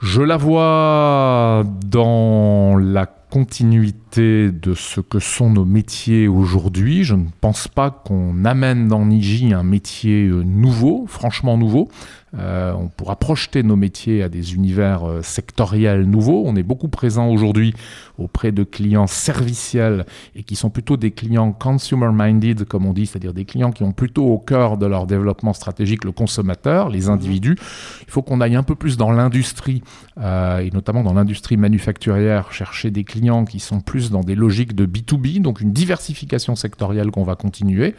Je 0.01 0.21
la 0.21 0.37
vois 0.37 1.63
dans 1.85 2.77
la 2.77 3.16
continuité 3.29 4.51
de 4.51 4.73
ce 4.73 5.01
que 5.01 5.19
sont 5.19 5.49
nos 5.49 5.65
métiers 5.65 6.27
aujourd'hui. 6.27 7.03
Je 7.03 7.15
ne 7.15 7.25
pense 7.41 7.67
pas 7.67 7.91
qu'on 7.91 8.45
amène 8.45 8.87
dans 8.87 9.05
Niji 9.05 9.53
un 9.53 9.63
métier 9.63 10.27
euh, 10.27 10.43
nouveau, 10.43 11.05
franchement 11.07 11.57
nouveau. 11.57 11.89
Euh, 12.37 12.73
on 12.73 12.89
pourra 12.89 13.15
projeter 13.15 13.63
nos 13.63 13.75
métiers 13.77 14.21
à 14.21 14.29
des 14.29 14.53
univers 14.53 15.07
euh, 15.07 15.21
sectoriels 15.21 16.03
nouveaux. 16.03 16.43
On 16.45 16.55
est 16.55 16.63
beaucoup 16.63 16.89
présent 16.89 17.29
aujourd'hui 17.29 17.73
auprès 18.17 18.51
de 18.51 18.63
clients 18.63 19.07
serviciels 19.07 20.05
et 20.35 20.43
qui 20.43 20.55
sont 20.55 20.69
plutôt 20.69 20.97
des 20.97 21.11
clients 21.11 21.51
consumer-minded, 21.51 22.65
comme 22.65 22.85
on 22.85 22.93
dit, 22.93 23.05
c'est-à-dire 23.05 23.33
des 23.33 23.45
clients 23.45 23.71
qui 23.71 23.83
ont 23.83 23.93
plutôt 23.93 24.25
au 24.25 24.39
cœur 24.39 24.77
de 24.77 24.85
leur 24.85 25.07
développement 25.07 25.53
stratégique 25.53 26.03
le 26.03 26.11
consommateur, 26.11 26.89
les 26.89 27.03
mhm. 27.03 27.11
individus. 27.11 27.55
Il 28.01 28.11
faut 28.11 28.21
qu'on 28.21 28.41
aille 28.41 28.55
un 28.55 28.63
peu 28.63 28.75
plus 28.75 28.97
dans 28.97 29.11
l'industrie, 29.11 29.81
et 30.17 30.69
notamment 30.73 31.03
dans 31.03 31.13
l'industrie 31.13 31.57
manufacturière, 31.57 32.51
chercher 32.51 32.91
des 32.91 33.03
clients 33.03 33.16
clients 33.17 33.45
qui 33.45 33.59
sont 33.59 33.81
plus 33.81 34.11
dans 34.11 34.21
des 34.21 34.35
logiques 34.35 34.75
de 34.75 34.85
B2B, 34.85 35.41
donc 35.41 35.61
une 35.61 35.71
diversification 35.71 36.55
sectorielle 36.55 37.11
qu'on 37.11 37.23
va 37.23 37.35
continuer, 37.35 37.95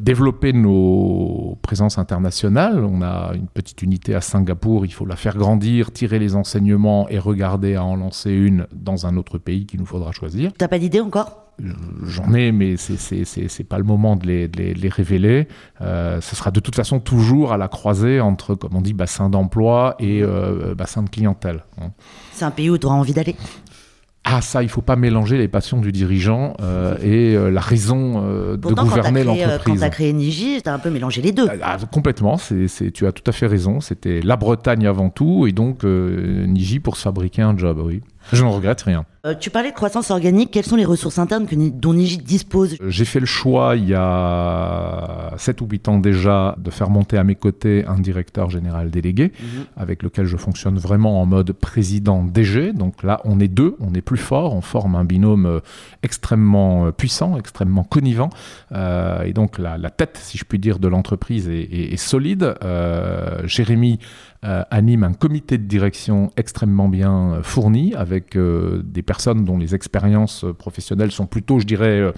développer 0.00 0.52
nos 0.52 1.58
présences 1.62 1.98
internationales. 1.98 2.84
On 2.84 3.02
a 3.02 3.32
une 3.34 3.46
petite 3.46 3.82
unité 3.82 4.14
à 4.14 4.20
Singapour, 4.20 4.84
il 4.84 4.92
faut 4.92 5.06
la 5.06 5.16
faire 5.16 5.36
grandir, 5.36 5.92
tirer 5.92 6.18
les 6.18 6.34
enseignements 6.34 7.08
et 7.08 7.18
regarder 7.18 7.74
à 7.76 7.84
en 7.84 7.96
lancer 7.96 8.32
une 8.32 8.66
dans 8.72 9.06
un 9.06 9.16
autre 9.16 9.38
pays 9.38 9.66
qu'il 9.66 9.80
nous 9.80 9.86
faudra 9.86 10.12
choisir. 10.12 10.52
T'as 10.56 10.68
pas 10.68 10.78
d'idée 10.78 11.00
encore? 11.00 11.46
J'en 12.04 12.34
ai, 12.34 12.52
mais 12.52 12.76
c'est 12.76 13.64
pas 13.64 13.78
le 13.78 13.84
moment 13.84 14.16
de 14.16 14.26
les, 14.26 14.46
de 14.46 14.74
les, 14.74 14.88
révéler. 14.90 15.48
Euh, 15.80 16.20
ce 16.20 16.36
sera 16.36 16.50
de 16.50 16.60
toute 16.60 16.74
façon 16.74 17.00
toujours 17.00 17.52
à 17.52 17.56
la 17.56 17.68
croisée 17.68 18.20
entre, 18.20 18.54
comme 18.54 18.76
on 18.76 18.82
dit, 18.82 18.92
bassin 18.92 19.30
d'emploi 19.30 19.96
et 19.98 20.22
euh, 20.22 20.74
bassin 20.74 21.02
de 21.02 21.08
clientèle. 21.08 21.64
Hein. 21.80 21.92
C'est 22.32 22.44
un 22.44 22.50
pays 22.50 22.68
où 22.68 22.76
tu 22.76 22.84
auras 22.84 22.96
envie 22.96 23.14
d'aller? 23.14 23.36
Ah 24.28 24.40
ça, 24.40 24.64
il 24.64 24.68
faut 24.68 24.82
pas 24.82 24.96
mélanger 24.96 25.38
les 25.38 25.46
passions 25.46 25.80
du 25.80 25.92
dirigeant 25.92 26.54
euh, 26.60 26.96
et 27.00 27.36
euh, 27.36 27.48
la 27.48 27.60
raison 27.60 28.24
euh, 28.24 28.56
de 28.56 28.74
gouverner 28.74 29.22
l'entreprise. 29.22 29.60
Quand 29.64 29.76
tu 29.76 29.84
as 29.84 29.88
créé 29.90 30.12
Niji, 30.12 30.60
tu 30.62 30.68
as 30.68 30.74
un 30.74 30.80
peu 30.80 30.90
mélangé 30.90 31.22
les 31.22 31.30
deux. 31.30 31.46
Ah, 31.62 31.76
complètement, 31.92 32.36
c'est, 32.36 32.90
tu 32.92 33.06
as 33.06 33.12
tout 33.12 33.22
à 33.24 33.32
fait 33.32 33.46
raison. 33.46 33.80
C'était 33.80 34.20
la 34.22 34.36
Bretagne 34.36 34.84
avant 34.84 35.10
tout 35.10 35.46
et 35.46 35.52
donc 35.52 35.84
Niji 35.84 36.80
pour 36.80 36.96
se 36.96 37.02
fabriquer 37.02 37.42
un 37.42 37.56
job, 37.56 37.80
oui. 37.84 38.02
Je 38.32 38.44
ne 38.44 38.48
regrette 38.48 38.82
rien. 38.82 39.04
Euh, 39.26 39.34
tu 39.34 39.50
parlais 39.50 39.70
de 39.70 39.74
croissance 39.74 40.10
organique. 40.10 40.52
Quelles 40.52 40.64
sont 40.64 40.76
les 40.76 40.84
ressources 40.84 41.18
internes 41.18 41.46
que, 41.46 41.56
dont 41.56 41.94
Niji 41.94 42.18
dispose 42.18 42.76
euh, 42.80 42.90
J'ai 42.90 43.04
fait 43.04 43.18
le 43.18 43.26
choix 43.26 43.74
il 43.74 43.88
y 43.88 43.94
a 43.94 45.32
7 45.36 45.60
ou 45.60 45.66
8 45.66 45.88
ans 45.88 45.98
déjà 45.98 46.54
de 46.58 46.70
faire 46.70 46.90
monter 46.90 47.18
à 47.18 47.24
mes 47.24 47.34
côtés 47.34 47.84
un 47.86 47.98
directeur 47.98 48.50
général 48.50 48.90
délégué 48.90 49.32
mhm. 49.40 49.64
avec 49.76 50.04
lequel 50.04 50.26
je 50.26 50.36
fonctionne 50.36 50.78
vraiment 50.78 51.20
en 51.20 51.26
mode 51.26 51.52
président 51.52 52.22
DG. 52.22 52.72
Donc 52.72 53.02
là, 53.02 53.20
on 53.24 53.40
est 53.40 53.48
deux, 53.48 53.76
on 53.80 53.94
est 53.94 54.00
plus 54.00 54.16
fort, 54.16 54.54
on 54.54 54.60
forme 54.60 54.94
un 54.94 55.04
binôme 55.04 55.46
euh, 55.46 55.60
extrêmement 56.04 56.92
puissant, 56.92 57.36
extrêmement 57.36 57.84
connivant. 57.84 58.30
et 58.72 59.32
donc 59.32 59.58
la, 59.58 59.90
tête, 59.90 60.18
si 60.22 60.38
je 60.38 60.44
puis 60.44 60.58
dire, 60.58 60.78
de 60.78 60.88
l'entreprise 60.88 61.48
est, 61.48 61.96
solide. 61.96 62.54
Jérémy 63.44 63.98
anime 64.42 65.04
un 65.04 65.12
comité 65.12 65.58
de 65.58 65.64
direction 65.64 66.30
extrêmement 66.36 66.88
bien 66.88 67.32
euh, 67.32 67.42
fourni 67.42 67.94
avec 67.94 68.36
euh, 68.36 68.82
des 68.84 69.02
personnes 69.02 69.44
dont 69.44 69.58
les 69.58 69.74
expériences 69.74 70.44
professionnelles 70.58 71.12
sont 71.12 71.26
plutôt, 71.26 71.58
je 71.58 71.66
dirais, 71.66 72.12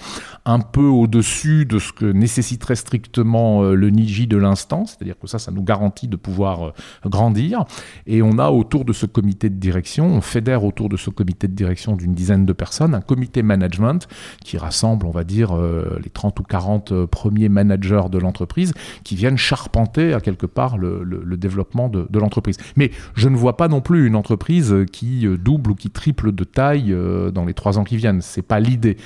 un 0.44 0.60
peu 0.60 0.84
au-dessus 0.84 1.64
de 1.64 1.78
ce 1.78 1.92
que 1.92 2.04
nécessiterait 2.04 2.76
strictement 2.76 3.62
le 3.62 3.90
Niji 3.90 4.26
de 4.26 4.36
l'instant. 4.36 4.86
C'est-à-dire 4.86 5.18
que 5.18 5.26
ça, 5.26 5.38
ça 5.38 5.50
nous 5.50 5.62
garantit 5.62 6.08
de 6.08 6.16
pouvoir 6.16 6.72
grandir. 7.04 7.64
Et 8.06 8.22
on 8.22 8.38
a 8.38 8.50
autour 8.50 8.84
de 8.84 8.92
ce 8.92 9.06
comité 9.06 9.50
de 9.50 9.56
direction, 9.56 10.06
on 10.06 10.20
fédère 10.20 10.64
autour 10.64 10.88
de 10.88 10.96
ce 10.96 11.10
comité 11.10 11.48
de 11.48 11.54
direction 11.54 11.96
d'une 11.96 12.14
dizaine 12.14 12.46
de 12.46 12.52
personnes 12.52 12.94
un 12.94 13.00
comité 13.00 13.42
management 13.42 14.08
qui 14.44 14.58
rassemble, 14.58 15.06
on 15.06 15.10
va 15.10 15.24
dire, 15.24 15.56
les 15.56 16.10
30 16.10 16.40
ou 16.40 16.42
40 16.42 17.06
premiers 17.06 17.48
managers 17.48 18.04
de 18.10 18.18
l'entreprise 18.18 18.72
qui 19.04 19.16
viennent 19.16 19.38
charpenter 19.38 20.12
à 20.14 20.20
quelque 20.20 20.46
part 20.46 20.78
le, 20.78 21.02
le 21.02 21.36
développement 21.36 21.88
de, 21.88 22.06
de 22.08 22.17
l'entreprise. 22.20 22.56
Mais 22.76 22.90
je 23.14 23.28
ne 23.28 23.36
vois 23.36 23.56
pas 23.56 23.68
non 23.68 23.80
plus 23.80 24.06
une 24.06 24.16
entreprise 24.16 24.74
qui 24.92 25.26
euh, 25.26 25.36
double 25.36 25.72
ou 25.72 25.74
qui 25.74 25.90
triple 25.90 26.32
de 26.32 26.44
taille 26.44 26.92
euh, 26.92 27.30
dans 27.30 27.44
les 27.44 27.54
trois 27.54 27.78
ans 27.78 27.84
qui 27.84 27.96
viennent. 27.96 28.20
C'est 28.20 28.42
pas 28.42 28.60
l'idée. 28.60 28.96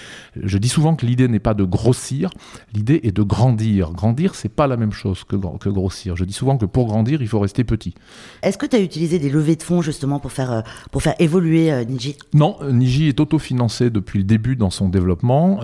Je 0.40 0.58
dis 0.58 0.68
souvent 0.68 0.96
que 0.96 1.06
l'idée 1.06 1.28
n'est 1.28 1.38
pas 1.38 1.54
de 1.54 1.64
grossir, 1.64 2.30
l'idée 2.72 3.00
est 3.02 3.12
de 3.12 3.22
grandir. 3.22 3.92
Grandir, 3.92 4.34
c'est 4.34 4.48
pas 4.48 4.66
la 4.66 4.76
même 4.76 4.92
chose 4.92 5.24
que, 5.24 5.36
que 5.58 5.68
grossir. 5.68 6.16
Je 6.16 6.24
dis 6.24 6.32
souvent 6.32 6.56
que 6.56 6.66
pour 6.66 6.86
grandir, 6.86 7.22
il 7.22 7.28
faut 7.28 7.40
rester 7.40 7.64
petit. 7.64 7.94
Est-ce 8.42 8.58
que 8.58 8.66
tu 8.66 8.76
as 8.76 8.80
utilisé 8.80 9.18
des 9.18 9.30
levées 9.30 9.56
de 9.56 9.62
fonds 9.62 9.82
justement 9.82 10.18
pour 10.18 10.32
faire, 10.32 10.52
euh, 10.52 10.60
pour 10.90 11.02
faire 11.02 11.14
évoluer 11.18 11.84
Niji? 11.86 12.16
Non, 12.34 12.56
Niji 12.70 13.08
est 13.08 13.20
autofinancé 13.20 13.90
depuis 13.90 14.18
le 14.18 14.24
début 14.24 14.56
dans 14.56 14.70
son 14.70 14.88
développement. 14.88 15.60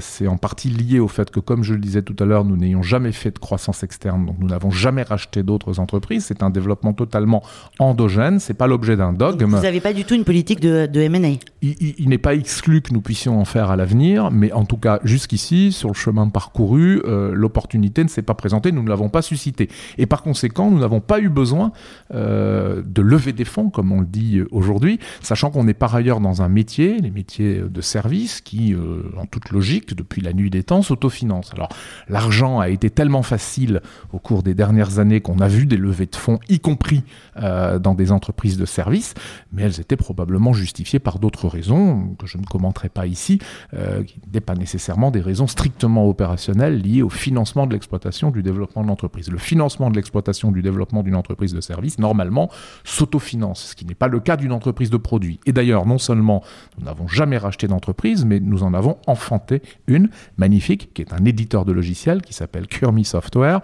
c'est 0.00 0.26
en 0.26 0.36
partie 0.36 0.68
lié 0.68 0.98
au 0.98 1.08
fait 1.08 1.30
que, 1.30 1.40
comme 1.40 1.62
je 1.62 1.74
le 1.74 1.80
disais 1.80 2.02
tout 2.02 2.16
à 2.18 2.24
l'heure, 2.24 2.44
nous 2.44 2.56
n'ayons 2.56 2.82
jamais 2.82 3.12
fait 3.12 3.30
de 3.30 3.38
croissance 3.38 3.82
externe, 3.82 4.26
donc 4.26 4.36
nous 4.38 4.48
n'avons 4.48 4.70
jamais 4.70 5.02
racheté 5.02 5.42
d'autres 5.42 5.80
entreprises. 5.80 6.26
C'est 6.26 6.42
un 6.42 6.50
développement 6.50 6.65
totalement 6.74 7.42
endogène. 7.78 8.40
C'est 8.40 8.54
pas 8.54 8.66
l'objet 8.66 8.96
d'un 8.96 9.12
dogme. 9.12 9.54
vous 9.54 9.62
n'avez 9.62 9.80
pas 9.80 9.92
du 9.92 10.04
tout 10.04 10.14
une 10.14 10.24
politique 10.24 10.60
de, 10.60 10.86
de 10.86 11.00
M&A 11.00 11.36
il, 11.62 12.08
n'est 12.08 12.18
pas 12.18 12.34
exclu 12.34 12.80
que 12.80 12.92
nous 12.92 13.00
puissions 13.00 13.40
en 13.40 13.44
faire 13.44 13.70
à 13.70 13.76
l'avenir, 13.76 14.30
mais 14.30 14.52
en 14.52 14.64
tout 14.64 14.76
cas, 14.76 15.00
jusqu'ici, 15.04 15.72
sur 15.72 15.88
le 15.88 15.94
chemin 15.94 16.28
parcouru, 16.28 17.02
euh, 17.04 17.32
l'opportunité 17.34 18.04
ne 18.04 18.08
s'est 18.08 18.22
pas 18.22 18.34
présentée, 18.34 18.72
nous 18.72 18.82
ne 18.82 18.88
l'avons 18.88 19.08
pas 19.08 19.22
suscité. 19.22 19.68
Et 19.98 20.06
par 20.06 20.22
conséquent, 20.22 20.70
nous 20.70 20.78
n'avons 20.78 21.00
pas 21.00 21.20
eu 21.20 21.28
besoin 21.28 21.72
euh, 22.14 22.82
de 22.84 23.02
lever 23.02 23.32
des 23.32 23.44
fonds, 23.44 23.70
comme 23.70 23.92
on 23.92 24.00
le 24.00 24.06
dit 24.06 24.40
aujourd'hui, 24.50 24.98
sachant 25.22 25.50
qu'on 25.50 25.66
est 25.68 25.74
par 25.74 25.94
ailleurs 25.94 26.20
dans 26.20 26.42
un 26.42 26.48
métier, 26.48 26.98
les 27.00 27.10
métiers 27.10 27.62
de 27.68 27.80
service, 27.80 28.40
qui, 28.40 28.74
euh, 28.74 29.02
en 29.16 29.26
toute 29.26 29.50
logique, 29.50 29.94
depuis 29.94 30.22
la 30.22 30.32
nuit 30.32 30.50
des 30.50 30.62
temps, 30.62 30.82
s'autofinancent. 30.82 31.52
Alors, 31.54 31.68
l'argent 32.08 32.60
a 32.60 32.68
été 32.68 32.90
tellement 32.90 33.22
facile 33.22 33.80
au 34.12 34.18
cours 34.18 34.42
des 34.42 34.54
dernières 34.54 34.98
années 34.98 35.20
qu'on 35.20 35.38
a 35.40 35.48
vu 35.48 35.66
des 35.66 35.76
levées 35.76 36.06
de 36.06 36.16
fonds, 36.16 36.38
y 36.56 36.60
compris 36.60 37.02
dans 37.36 37.94
des 37.94 38.12
entreprises 38.12 38.56
de 38.56 38.64
services, 38.64 39.14
mais 39.52 39.62
elles 39.62 39.80
étaient 39.80 39.96
probablement 39.96 40.52
justifiées 40.52 40.98
par 40.98 41.18
d'autres 41.18 41.48
raisons 41.48 42.14
que 42.18 42.26
je 42.26 42.38
ne 42.38 42.44
commenterai 42.44 42.88
pas 42.88 43.06
ici, 43.06 43.38
euh, 43.74 44.02
qui 44.02 44.18
n'est 44.32 44.40
pas 44.40 44.54
nécessairement 44.54 45.10
des 45.10 45.20
raisons 45.20 45.46
strictement 45.46 46.08
opérationnelles 46.08 46.80
liées 46.80 47.02
au 47.02 47.08
financement 47.08 47.66
de 47.66 47.72
l'exploitation 47.72 48.30
du 48.30 48.42
développement 48.42 48.82
de 48.82 48.88
l'entreprise. 48.88 49.30
Le 49.30 49.38
financement 49.38 49.90
de 49.90 49.96
l'exploitation 49.96 50.52
du 50.52 50.62
développement 50.62 51.02
d'une 51.02 51.14
entreprise 51.14 51.52
de 51.52 51.60
service, 51.60 51.98
normalement, 51.98 52.50
s'autofinance, 52.84 53.70
ce 53.70 53.74
qui 53.74 53.84
n'est 53.84 53.94
pas 53.94 54.08
le 54.08 54.20
cas 54.20 54.36
d'une 54.36 54.52
entreprise 54.52 54.90
de 54.90 54.96
produits. 54.96 55.40
Et 55.46 55.52
d'ailleurs, 55.52 55.86
non 55.86 55.98
seulement 55.98 56.42
nous 56.78 56.84
n'avons 56.84 57.08
jamais 57.08 57.38
racheté 57.38 57.68
d'entreprise, 57.68 58.24
mais 58.24 58.40
nous 58.40 58.62
en 58.62 58.74
avons 58.74 58.98
enfanté 59.06 59.62
une 59.86 60.08
magnifique, 60.36 60.92
qui 60.94 61.02
est 61.02 61.12
un 61.12 61.24
éditeur 61.24 61.64
de 61.64 61.72
logiciels 61.72 62.22
qui 62.22 62.32
s'appelle 62.32 62.66
Kurmi 62.66 63.04
Software, 63.04 63.60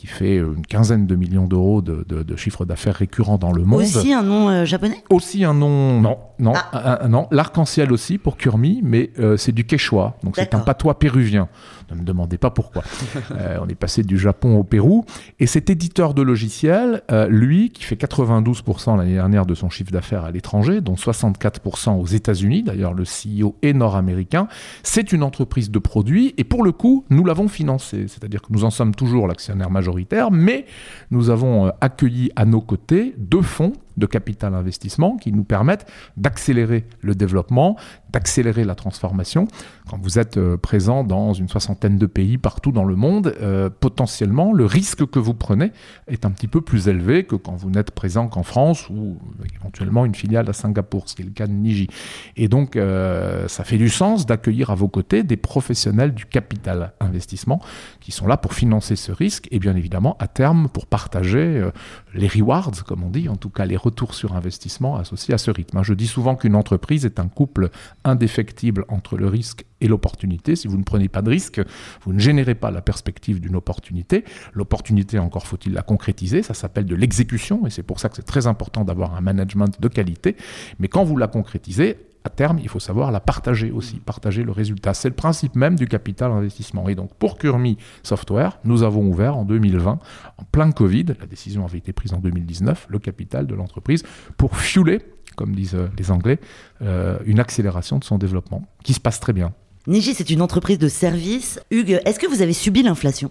qui 0.00 0.06
fait 0.06 0.36
une 0.36 0.64
quinzaine 0.66 1.06
de 1.06 1.14
millions 1.14 1.46
d'euros 1.46 1.82
de, 1.82 2.06
de, 2.08 2.36
chiffre 2.36 2.64
d'affaires 2.64 2.94
récurrent 2.94 3.36
dans 3.36 3.52
le 3.52 3.64
monde. 3.64 3.82
Aussi 3.82 4.14
un 4.14 4.22
nom 4.22 4.48
euh, 4.48 4.64
japonais? 4.64 5.04
Aussi 5.10 5.44
un 5.44 5.52
nom, 5.52 6.00
non, 6.00 6.16
non, 6.38 6.54
ah. 6.54 7.06
non. 7.06 7.28
L'arc-en-ciel 7.30 7.92
aussi 7.92 8.16
pour 8.16 8.38
Kurmi, 8.38 8.80
mais 8.82 9.10
euh, 9.18 9.36
c'est 9.36 9.52
du 9.52 9.66
quechua, 9.66 10.16
donc 10.24 10.36
c'est 10.36 10.54
un 10.54 10.60
patois 10.60 10.98
péruvien. 10.98 11.50
Ne 11.90 11.96
me 11.96 12.02
demandez 12.02 12.38
pas 12.38 12.50
pourquoi. 12.50 12.82
Euh, 13.32 13.58
on 13.62 13.68
est 13.68 13.74
passé 13.74 14.02
du 14.02 14.18
Japon 14.18 14.56
au 14.56 14.64
Pérou. 14.64 15.04
Et 15.38 15.46
cet 15.46 15.70
éditeur 15.70 16.14
de 16.14 16.22
logiciels, 16.22 17.02
lui, 17.28 17.70
qui 17.70 17.84
fait 17.84 17.94
92% 17.94 18.96
l'année 18.96 19.14
dernière 19.14 19.46
de 19.46 19.54
son 19.54 19.70
chiffre 19.70 19.92
d'affaires 19.92 20.24
à 20.24 20.30
l'étranger, 20.30 20.80
dont 20.80 20.94
64% 20.94 21.98
aux 21.98 22.06
États-Unis, 22.06 22.62
d'ailleurs 22.62 22.92
le 22.92 23.04
CEO 23.04 23.56
est 23.62 23.72
nord-américain, 23.72 24.48
c'est 24.82 25.12
une 25.12 25.22
entreprise 25.22 25.70
de 25.70 25.78
produits. 25.78 26.34
Et 26.38 26.44
pour 26.44 26.64
le 26.64 26.72
coup, 26.72 27.04
nous 27.08 27.24
l'avons 27.24 27.48
financé. 27.48 28.06
C'est-à-dire 28.08 28.42
que 28.42 28.48
nous 28.50 28.64
en 28.64 28.70
sommes 28.70 28.94
toujours 28.94 29.26
l'actionnaire 29.28 29.70
majoritaire 29.70 29.89
mais 30.30 30.66
nous 31.10 31.30
avons 31.30 31.66
euh, 31.66 31.70
accueilli 31.80 32.30
à 32.36 32.44
nos 32.44 32.60
côtés 32.60 33.14
deux 33.16 33.42
fonds 33.42 33.72
de 34.00 34.06
capital 34.06 34.54
investissement 34.54 35.16
qui 35.16 35.30
nous 35.32 35.44
permettent 35.44 35.86
d'accélérer 36.16 36.86
le 37.00 37.14
développement, 37.14 37.76
d'accélérer 38.12 38.64
la 38.64 38.74
transformation. 38.74 39.46
Quand 39.88 39.98
vous 40.02 40.18
êtes 40.18 40.36
euh, 40.36 40.56
présent 40.56 41.04
dans 41.04 41.32
une 41.32 41.48
soixantaine 41.48 41.98
de 41.98 42.06
pays 42.06 42.38
partout 42.38 42.72
dans 42.72 42.84
le 42.84 42.96
monde, 42.96 43.34
euh, 43.40 43.70
potentiellement, 43.70 44.52
le 44.52 44.64
risque 44.64 45.06
que 45.06 45.18
vous 45.18 45.34
prenez 45.34 45.72
est 46.08 46.24
un 46.24 46.30
petit 46.30 46.48
peu 46.48 46.60
plus 46.60 46.88
élevé 46.88 47.24
que 47.24 47.36
quand 47.36 47.54
vous 47.54 47.70
n'êtes 47.70 47.92
présent 47.92 48.28
qu'en 48.28 48.42
France 48.42 48.88
ou 48.88 49.18
éventuellement 49.54 50.04
une 50.04 50.14
filiale 50.14 50.48
à 50.48 50.52
Singapour, 50.52 51.08
ce 51.08 51.14
qui 51.14 51.22
est 51.22 51.26
le 51.26 51.30
cas 51.30 51.46
de 51.46 51.52
Niji. 51.52 51.88
Et 52.36 52.48
donc, 52.48 52.76
euh, 52.76 53.46
ça 53.48 53.64
fait 53.64 53.78
du 53.78 53.88
sens 53.88 54.26
d'accueillir 54.26 54.70
à 54.70 54.74
vos 54.74 54.88
côtés 54.88 55.22
des 55.22 55.36
professionnels 55.36 56.14
du 56.14 56.24
capital 56.26 56.92
investissement 57.00 57.60
qui 58.00 58.12
sont 58.12 58.26
là 58.26 58.36
pour 58.36 58.54
financer 58.54 58.96
ce 58.96 59.12
risque 59.12 59.46
et 59.50 59.58
bien 59.58 59.76
évidemment, 59.76 60.16
à 60.18 60.26
terme, 60.26 60.68
pour 60.68 60.86
partager 60.86 61.68
les 62.14 62.28
rewards, 62.28 62.84
comme 62.86 63.04
on 63.04 63.10
dit, 63.10 63.28
en 63.28 63.36
tout 63.36 63.50
cas 63.50 63.66
les 63.66 63.76
retours 63.76 63.89
sur 64.12 64.34
investissement 64.34 64.96
associés 64.96 65.34
à 65.34 65.38
ce 65.38 65.50
rythme. 65.50 65.82
Je 65.82 65.94
dis 65.94 66.06
souvent 66.06 66.36
qu'une 66.36 66.54
entreprise 66.54 67.04
est 67.04 67.20
un 67.20 67.28
couple 67.28 67.70
indéfectible 68.04 68.84
entre 68.88 69.16
le 69.16 69.26
risque 69.26 69.64
et 69.80 69.88
l'opportunité. 69.88 70.56
Si 70.56 70.68
vous 70.68 70.76
ne 70.76 70.84
prenez 70.84 71.08
pas 71.08 71.22
de 71.22 71.30
risque, 71.30 71.60
vous 72.02 72.12
ne 72.12 72.18
générez 72.18 72.54
pas 72.54 72.70
la 72.70 72.82
perspective 72.82 73.40
d'une 73.40 73.56
opportunité. 73.56 74.24
L'opportunité, 74.52 75.18
encore 75.18 75.46
faut-il 75.46 75.72
la 75.72 75.82
concrétiser, 75.82 76.42
ça 76.42 76.54
s'appelle 76.54 76.86
de 76.86 76.94
l'exécution, 76.94 77.66
et 77.66 77.70
c'est 77.70 77.82
pour 77.82 78.00
ça 78.00 78.08
que 78.08 78.16
c'est 78.16 78.22
très 78.22 78.46
important 78.46 78.84
d'avoir 78.84 79.14
un 79.14 79.20
management 79.20 79.80
de 79.80 79.88
qualité. 79.88 80.36
Mais 80.78 80.88
quand 80.88 81.04
vous 81.04 81.16
la 81.16 81.28
concrétisez, 81.28 81.96
à 82.24 82.28
terme, 82.28 82.58
il 82.58 82.68
faut 82.68 82.80
savoir 82.80 83.10
la 83.12 83.20
partager 83.20 83.70
aussi, 83.70 83.96
partager 83.96 84.42
le 84.42 84.52
résultat. 84.52 84.94
C'est 84.94 85.08
le 85.08 85.14
principe 85.14 85.56
même 85.56 85.76
du 85.76 85.86
capital 85.86 86.30
investissement. 86.30 86.88
Et 86.88 86.94
donc, 86.94 87.14
pour 87.14 87.38
Kurmi 87.38 87.78
Software, 88.02 88.58
nous 88.64 88.82
avons 88.82 89.06
ouvert 89.08 89.36
en 89.36 89.44
2020, 89.44 89.98
en 90.36 90.44
plein 90.52 90.70
Covid, 90.70 91.06
la 91.18 91.26
décision 91.26 91.64
avait 91.64 91.78
été 91.78 91.92
prise 91.92 92.12
en 92.12 92.18
2019, 92.18 92.86
le 92.90 92.98
capital 92.98 93.46
de 93.46 93.54
l'entreprise 93.54 94.02
pour 94.36 94.56
fueler, 94.56 95.00
comme 95.36 95.54
disent 95.54 95.74
euh, 95.74 95.88
les 95.96 96.10
Anglais, 96.10 96.38
euh, 96.82 97.18
une 97.24 97.40
accélération 97.40 97.98
de 97.98 98.04
son 98.04 98.18
développement, 98.18 98.64
qui 98.84 98.92
se 98.92 99.00
passe 99.00 99.20
très 99.20 99.32
bien. 99.32 99.54
Niji, 99.86 100.14
c'est 100.14 100.30
une 100.30 100.42
entreprise 100.42 100.78
de 100.78 100.88
service. 100.88 101.60
Hugues, 101.70 102.00
est-ce 102.04 102.18
que 102.18 102.26
vous 102.26 102.42
avez 102.42 102.52
subi 102.52 102.82
l'inflation? 102.82 103.30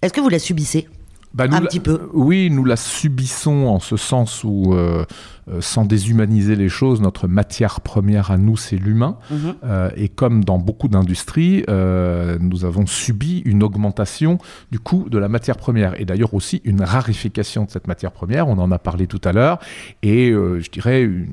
Est-ce 0.00 0.12
que 0.12 0.20
vous 0.20 0.30
la 0.30 0.38
subissez? 0.38 0.88
Bah, 1.34 1.44
un 1.50 1.60
petit 1.62 1.80
peu. 1.80 2.10
Oui, 2.12 2.50
nous 2.50 2.64
la 2.64 2.76
subissons 2.76 3.66
en 3.66 3.80
ce 3.80 3.96
sens 3.96 4.44
où 4.44 4.74
euh, 4.74 5.04
euh, 5.48 5.60
sans 5.60 5.84
déshumaniser 5.84 6.54
les 6.56 6.68
choses, 6.68 7.00
notre 7.00 7.26
matière 7.26 7.80
première 7.80 8.30
à 8.30 8.38
nous, 8.38 8.56
c'est 8.56 8.76
l'humain. 8.76 9.16
Mhm. 9.30 9.54
Euh, 9.64 9.90
et 9.96 10.08
comme 10.08 10.44
dans 10.44 10.58
beaucoup 10.58 10.88
d'industries, 10.88 11.64
euh, 11.68 12.38
nous 12.40 12.64
avons 12.64 12.86
subi 12.86 13.42
une 13.44 13.62
augmentation 13.62 14.38
du 14.70 14.78
coût 14.78 15.08
de 15.10 15.18
la 15.18 15.28
matière 15.28 15.56
première. 15.56 16.00
Et 16.00 16.04
d'ailleurs 16.04 16.34
aussi 16.34 16.60
une 16.64 16.82
rarification 16.82 17.64
de 17.64 17.70
cette 17.70 17.88
matière 17.88 18.12
première, 18.12 18.48
on 18.48 18.58
en 18.58 18.70
a 18.70 18.78
parlé 18.78 19.06
tout 19.06 19.20
à 19.24 19.32
l'heure, 19.32 19.58
et 20.02 20.30
je 20.32 20.70
dirais 20.70 21.02
une- 21.02 21.26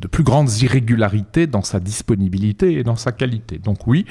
de 0.00 0.08
plus 0.08 0.24
grandes 0.24 0.50
irrégularités 0.62 1.46
dans 1.46 1.62
sa 1.62 1.80
disponibilité 1.80 2.78
et 2.78 2.82
dans 2.82 2.96
sa 2.96 3.12
qualité. 3.12 3.58
Donc 3.58 3.86
oui, 3.86 4.06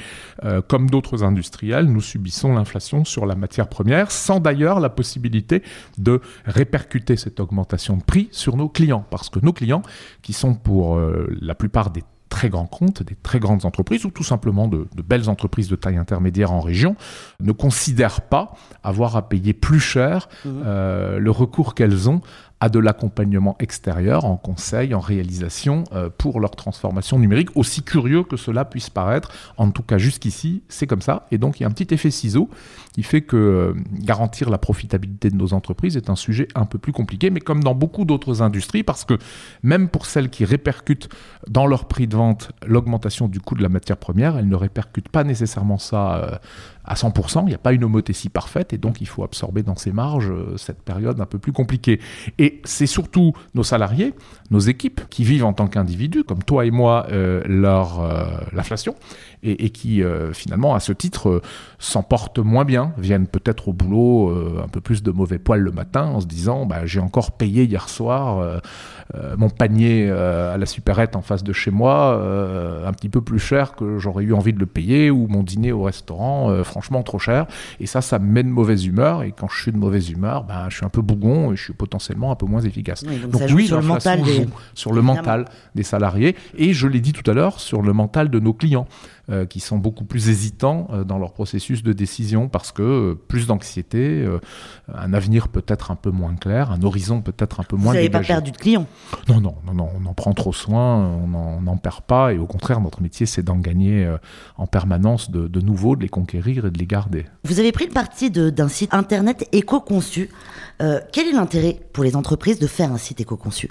comme 0.68 0.88
d'autres 0.88 1.24
industriels, 1.24 1.86
nous 1.86 2.00
subissons 2.00 2.54
l'inflation 2.54 3.04
sur 3.04 3.26
la 3.26 3.34
matière 3.34 3.68
première, 3.68 4.10
sans 4.10 4.38
d'ailleurs 4.40 4.80
la 4.80 4.88
possibilité 4.90 5.62
de 5.98 6.20
répercuter 6.44 7.16
cette 7.16 7.40
augmentation 7.40 7.96
de 7.96 8.02
prix 8.02 8.28
sur 8.30 8.56
nos 8.56 8.68
clients. 8.68 9.04
Parce 9.10 9.28
que 9.28 9.39
nos 9.42 9.52
clients, 9.52 9.82
qui 10.22 10.32
sont 10.32 10.54
pour 10.54 10.96
euh, 10.96 11.26
la 11.40 11.54
plupart 11.54 11.90
des 11.90 12.02
très 12.28 12.48
grands 12.48 12.66
comptes, 12.66 13.02
des 13.02 13.16
très 13.20 13.40
grandes 13.40 13.64
entreprises 13.64 14.04
ou 14.04 14.10
tout 14.10 14.22
simplement 14.22 14.68
de, 14.68 14.86
de 14.94 15.02
belles 15.02 15.28
entreprises 15.28 15.68
de 15.68 15.74
taille 15.76 15.96
intermédiaire 15.96 16.52
en 16.52 16.60
région, 16.60 16.94
ne 17.40 17.52
considèrent 17.52 18.20
pas 18.22 18.54
avoir 18.84 19.16
à 19.16 19.28
payer 19.28 19.52
plus 19.52 19.80
cher 19.80 20.28
Mhm. 20.44 20.62
euh, 20.64 21.18
le 21.18 21.30
recours 21.30 21.74
qu'elles 21.74 22.08
ont 22.08 22.20
à 22.60 22.68
de 22.68 22.78
l'accompagnement 22.78 23.56
extérieur 23.58 24.26
en 24.26 24.36
conseil, 24.36 24.94
en 24.94 25.00
réalisation 25.00 25.84
euh, 25.92 26.10
pour 26.16 26.40
leur 26.40 26.50
transformation 26.50 27.18
numérique, 27.18 27.48
aussi 27.56 27.82
curieux 27.82 28.22
que 28.22 28.36
cela 28.36 28.66
puisse 28.66 28.90
paraître. 28.90 29.32
En 29.56 29.70
tout 29.70 29.82
cas, 29.82 29.96
jusqu'ici, 29.96 30.62
c'est 30.68 30.86
comme 30.86 31.00
ça. 31.00 31.26
Et 31.30 31.38
donc, 31.38 31.58
il 31.58 31.62
y 31.62 31.66
a 31.66 31.68
un 31.68 31.72
petit 31.72 31.92
effet 31.94 32.10
ciseau 32.10 32.50
qui 32.92 33.02
fait 33.02 33.20
que 33.20 33.36
euh, 33.36 33.74
garantir 33.92 34.50
la 34.50 34.58
profitabilité 34.58 35.30
de 35.30 35.36
nos 35.36 35.52
entreprises 35.52 35.96
est 35.96 36.10
un 36.10 36.16
sujet 36.16 36.48
un 36.54 36.66
peu 36.66 36.78
plus 36.78 36.92
compliqué, 36.92 37.30
mais 37.30 37.40
comme 37.40 37.62
dans 37.62 37.74
beaucoup 37.74 38.04
d'autres 38.04 38.42
industries, 38.42 38.82
parce 38.82 39.04
que 39.04 39.14
même 39.62 39.88
pour 39.88 40.06
celles 40.06 40.30
qui 40.30 40.44
répercutent 40.44 41.08
dans 41.48 41.66
leur 41.66 41.86
prix 41.86 42.06
de 42.06 42.16
vente 42.16 42.52
l'augmentation 42.66 43.28
du 43.28 43.40
coût 43.40 43.54
de 43.54 43.62
la 43.62 43.68
matière 43.68 43.96
première, 43.96 44.36
elles 44.36 44.48
ne 44.48 44.56
répercutent 44.56 45.08
pas 45.08 45.24
nécessairement 45.24 45.78
ça 45.78 46.16
euh, 46.16 46.38
à 46.84 46.94
100%. 46.94 47.42
Il 47.42 47.46
n'y 47.46 47.54
a 47.54 47.58
pas 47.58 47.72
une 47.72 47.84
homothétie 47.84 48.28
parfaite, 48.28 48.72
et 48.72 48.78
donc 48.78 49.00
il 49.00 49.06
faut 49.06 49.22
absorber 49.22 49.62
dans 49.62 49.76
ces 49.76 49.92
marges 49.92 50.30
euh, 50.30 50.56
cette 50.56 50.82
période 50.82 51.20
un 51.20 51.26
peu 51.26 51.38
plus 51.38 51.52
compliquée. 51.52 52.00
Et 52.38 52.60
c'est 52.64 52.86
surtout 52.86 53.32
nos 53.54 53.62
salariés, 53.62 54.14
nos 54.50 54.58
équipes, 54.58 55.02
qui 55.10 55.22
vivent 55.22 55.44
en 55.44 55.52
tant 55.52 55.68
qu'individus, 55.68 56.24
comme 56.24 56.42
toi 56.42 56.66
et 56.66 56.70
moi, 56.70 57.06
leur, 57.10 58.02
l'inflation, 58.52 58.94
et, 59.42 59.64
et 59.64 59.70
qui 59.70 60.02
euh, 60.02 60.32
finalement, 60.32 60.74
à 60.74 60.80
ce 60.80 60.92
titre, 60.92 61.28
euh, 61.28 61.42
s'en 61.78 62.02
portent 62.02 62.38
moins 62.38 62.64
bien, 62.64 62.92
viennent 62.98 63.26
peut-être 63.26 63.68
au 63.68 63.72
boulot 63.72 64.28
euh, 64.30 64.62
un 64.64 64.68
peu 64.68 64.80
plus 64.80 65.02
de 65.02 65.10
mauvais 65.10 65.38
poil 65.38 65.60
le 65.60 65.70
matin, 65.72 66.04
en 66.06 66.20
se 66.20 66.26
disant 66.26 66.66
bah, 66.66 66.84
j'ai 66.86 67.00
encore 67.00 67.32
payé 67.32 67.64
hier 67.64 67.88
soir 67.88 68.38
euh, 68.38 68.58
euh, 69.14 69.34
mon 69.36 69.48
panier 69.48 70.06
euh, 70.08 70.54
à 70.54 70.58
la 70.58 70.66
supérette 70.66 71.16
en 71.16 71.22
face 71.22 71.42
de 71.42 71.52
chez 71.52 71.70
moi 71.70 72.16
euh, 72.18 72.86
un 72.86 72.92
petit 72.92 73.08
peu 73.08 73.20
plus 73.20 73.38
cher 73.40 73.74
que 73.74 73.98
j'aurais 73.98 74.24
eu 74.24 74.34
envie 74.34 74.52
de 74.52 74.58
le 74.60 74.66
payer, 74.66 75.10
ou 75.10 75.26
mon 75.28 75.42
dîner 75.42 75.72
au 75.72 75.82
restaurant 75.82 76.50
euh, 76.50 76.62
franchement 76.64 77.02
trop 77.02 77.18
cher. 77.18 77.46
Et 77.80 77.86
ça, 77.86 78.00
ça 78.02 78.18
me 78.18 78.26
met 78.30 78.42
de 78.42 78.48
mauvaise 78.48 78.86
humeur, 78.86 79.22
et 79.22 79.32
quand 79.32 79.48
je 79.48 79.60
suis 79.60 79.72
de 79.72 79.78
mauvaise 79.78 80.10
humeur, 80.10 80.44
ben, 80.44 80.66
je 80.68 80.76
suis 80.76 80.86
un 80.86 80.90
peu 80.90 81.02
bougon 81.02 81.52
et 81.52 81.56
je 81.56 81.62
suis 81.64 81.72
potentiellement 81.72 82.30
un 82.30 82.36
peu 82.36 82.46
moins 82.46 82.60
efficace. 82.60 83.04
Oui, 83.08 83.18
donc 83.18 83.42
oui, 83.54 83.66
sur 83.66 83.80
le 83.80 83.86
mental 83.86 84.22
des- 84.22 84.34
joue 84.34 84.50
sur 84.74 84.92
le 84.92 85.02
mental 85.02 85.44
des 85.74 85.82
salariés 85.82 86.36
et 86.56 86.72
je 86.72 86.86
l'ai 86.86 87.00
dit 87.00 87.12
tout 87.12 87.28
à 87.30 87.34
l'heure 87.34 87.58
sur 87.60 87.82
le 87.82 87.92
mental 87.92 88.28
de 88.30 88.38
nos 88.38 88.52
clients 88.52 88.86
euh, 89.30 89.46
qui 89.46 89.60
sont 89.60 89.78
beaucoup 89.78 90.04
plus 90.04 90.28
hésitants 90.28 90.88
euh, 90.90 91.04
dans 91.04 91.18
leur 91.18 91.32
processus 91.32 91.84
de 91.84 91.92
décision 91.92 92.48
parce 92.48 92.72
que 92.72 92.82
euh, 92.82 93.14
plus 93.14 93.46
d'anxiété, 93.46 94.26
un 94.92 95.12
avenir 95.12 95.48
peut-être 95.48 95.92
un 95.92 95.94
peu 95.94 96.10
moins 96.10 96.34
clair, 96.34 96.72
un 96.72 96.82
horizon 96.82 97.22
peut-être 97.22 97.60
un 97.60 97.62
peu 97.62 97.76
Vous 97.76 97.82
moins 97.82 97.94
n'avez 97.94 98.10
pas 98.10 98.20
perdu 98.20 98.50
de 98.50 98.56
clients. 98.56 98.86
Non, 99.28 99.40
non, 99.40 99.54
non, 99.64 99.74
non, 99.74 99.88
on 99.94 100.06
en 100.06 100.14
prend 100.14 100.32
trop 100.32 100.52
soin, 100.52 100.96
on 100.96 101.60
n'en 101.60 101.76
perd 101.76 102.00
pas 102.00 102.32
et 102.32 102.38
au 102.38 102.46
contraire 102.46 102.80
notre 102.80 103.02
métier 103.02 103.24
c'est 103.24 103.42
d'en 103.42 103.56
gagner 103.56 104.12
en 104.56 104.66
permanence 104.66 105.30
de, 105.30 105.46
de 105.46 105.60
nouveaux, 105.60 105.94
de 105.94 106.02
les 106.02 106.08
conquérir 106.08 106.66
et 106.66 106.70
de 106.70 106.78
les 106.78 106.86
garder. 106.86 107.26
Vous 107.44 107.60
avez 107.60 107.72
pris 107.72 107.86
le 107.86 107.92
parti 107.92 108.30
d'un 108.30 108.68
site 108.68 108.92
internet 108.92 109.48
éco-conçu. 109.52 110.30
Quel 110.78 111.28
est 111.28 111.32
l'intérêt 111.32 111.78
pour 111.92 112.02
les 112.02 112.16
entreprises 112.16 112.58
de 112.58 112.66
faire 112.66 112.92
un 112.92 112.98
site 112.98 113.20
éco-conçu? 113.20 113.68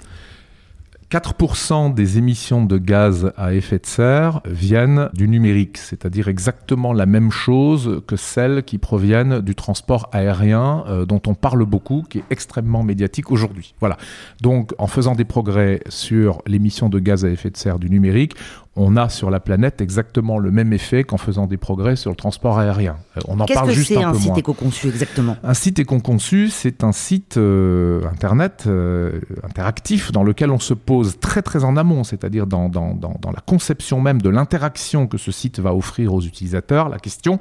4% 1.10 1.92
des 1.92 2.18
émissions 2.18 2.64
de 2.64 2.78
gaz 2.78 3.32
à 3.36 3.52
effet 3.52 3.80
de 3.80 3.86
serre 3.86 4.42
viennent 4.44 5.08
du 5.12 5.26
numérique, 5.26 5.76
c'est-à-dire 5.76 6.28
exactement 6.28 6.92
la 6.92 7.04
même 7.04 7.32
chose 7.32 8.00
que 8.06 8.14
celles 8.14 8.62
qui 8.62 8.78
proviennent 8.78 9.40
du 9.40 9.56
transport 9.56 10.08
aérien 10.12 10.84
euh, 10.86 11.06
dont 11.06 11.20
on 11.26 11.34
parle 11.34 11.64
beaucoup, 11.64 12.04
qui 12.08 12.18
est 12.18 12.24
extrêmement 12.30 12.84
médiatique 12.84 13.32
aujourd'hui. 13.32 13.74
Voilà. 13.80 13.96
Donc 14.40 14.72
en 14.78 14.86
faisant 14.86 15.16
des 15.16 15.24
progrès 15.24 15.80
sur 15.88 16.42
l'émission 16.46 16.88
de 16.88 17.00
gaz 17.00 17.24
à 17.24 17.28
effet 17.28 17.50
de 17.50 17.56
serre 17.56 17.80
du 17.80 17.90
numérique, 17.90 18.36
on 18.76 18.96
a 18.96 19.08
sur 19.08 19.30
la 19.30 19.40
planète 19.40 19.80
exactement 19.80 20.38
le 20.38 20.52
même 20.52 20.72
effet 20.72 21.02
qu'en 21.02 21.16
faisant 21.16 21.46
des 21.46 21.56
progrès 21.56 21.96
sur 21.96 22.10
le 22.10 22.16
transport 22.16 22.58
aérien. 22.58 22.96
Euh, 23.16 23.20
on 23.26 23.40
en 23.40 23.44
Qu'est-ce 23.44 23.58
parle 23.58 23.68
que 23.70 23.74
juste 23.74 23.88
c'est 23.88 24.02
un 24.02 24.10
un 24.10 24.12
peu 24.12 24.18
site 24.18 24.28
moins. 24.28 24.36
éco-conçu 24.36 24.88
exactement? 24.88 25.36
Un 25.42 25.54
site 25.54 25.80
éco-conçu, 25.80 26.48
c'est 26.50 26.84
un 26.84 26.92
site 26.92 27.36
euh, 27.36 28.04
internet 28.06 28.64
euh, 28.68 29.20
interactif 29.42 30.12
dans 30.12 30.22
lequel 30.22 30.50
on 30.50 30.60
se 30.60 30.74
pose 30.74 31.18
très 31.18 31.42
très 31.42 31.64
en 31.64 31.76
amont, 31.76 32.04
c'est-à-dire 32.04 32.46
dans, 32.46 32.68
dans, 32.68 32.94
dans, 32.94 33.16
dans 33.20 33.32
la 33.32 33.40
conception 33.40 34.00
même 34.00 34.22
de 34.22 34.28
l'interaction 34.28 35.08
que 35.08 35.18
ce 35.18 35.32
site 35.32 35.58
va 35.58 35.74
offrir 35.74 36.14
aux 36.14 36.22
utilisateurs, 36.22 36.88
la 36.88 36.98
question 36.98 37.40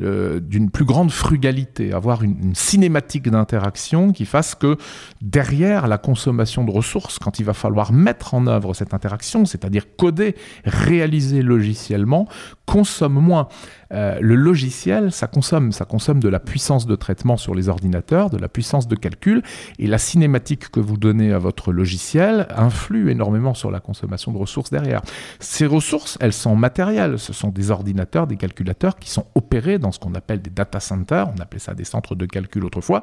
euh, 0.00 0.38
d'une 0.38 0.70
plus 0.70 0.84
grande 0.84 1.10
frugalité, 1.10 1.92
avoir 1.92 2.22
une, 2.22 2.36
une 2.40 2.54
cinématique 2.54 3.28
d'interaction 3.28 4.12
qui 4.12 4.26
fasse 4.26 4.54
que 4.54 4.76
derrière 5.22 5.88
la 5.88 5.98
consommation 5.98 6.64
de 6.64 6.70
ressources, 6.70 7.18
quand 7.18 7.40
il 7.40 7.44
va 7.44 7.52
falloir 7.52 7.92
mettre 7.92 8.34
en 8.34 8.46
œuvre 8.46 8.74
cette 8.74 8.94
interaction, 8.94 9.44
c'est-à-dire 9.44 9.84
coder, 9.96 10.36
réaliser 10.68 11.42
logiciellement, 11.42 12.28
consomme 12.66 13.14
moins. 13.14 13.48
Euh, 13.92 14.18
le 14.20 14.34
logiciel, 14.34 15.10
ça 15.10 15.26
consomme, 15.26 15.72
ça 15.72 15.86
consomme 15.86 16.20
de 16.20 16.28
la 16.28 16.38
puissance 16.38 16.86
de 16.86 16.94
traitement 16.94 17.38
sur 17.38 17.54
les 17.54 17.70
ordinateurs, 17.70 18.28
de 18.28 18.36
la 18.36 18.48
puissance 18.48 18.86
de 18.86 18.94
calcul, 18.94 19.42
et 19.78 19.86
la 19.86 19.96
cinématique 19.96 20.68
que 20.70 20.80
vous 20.80 20.98
donnez 20.98 21.32
à 21.32 21.38
votre 21.38 21.72
logiciel 21.72 22.46
influe 22.54 23.10
énormément 23.10 23.54
sur 23.54 23.70
la 23.70 23.80
consommation 23.80 24.32
de 24.32 24.38
ressources 24.38 24.70
derrière. 24.70 25.00
Ces 25.40 25.64
ressources, 25.64 26.18
elles 26.20 26.34
sont 26.34 26.56
matérielles. 26.56 27.18
Ce 27.18 27.32
sont 27.32 27.48
des 27.48 27.70
ordinateurs, 27.70 28.26
des 28.26 28.36
calculateurs 28.36 28.96
qui 28.96 29.10
sont 29.10 29.24
opérés 29.34 29.78
dans 29.78 29.92
ce 29.92 29.98
qu'on 29.98 30.14
appelle 30.14 30.42
des 30.42 30.50
data 30.50 30.80
centers. 30.80 31.30
On 31.34 31.40
appelait 31.40 31.58
ça 31.58 31.72
des 31.72 31.84
centres 31.84 32.14
de 32.14 32.26
calcul 32.26 32.64
autrefois. 32.64 33.02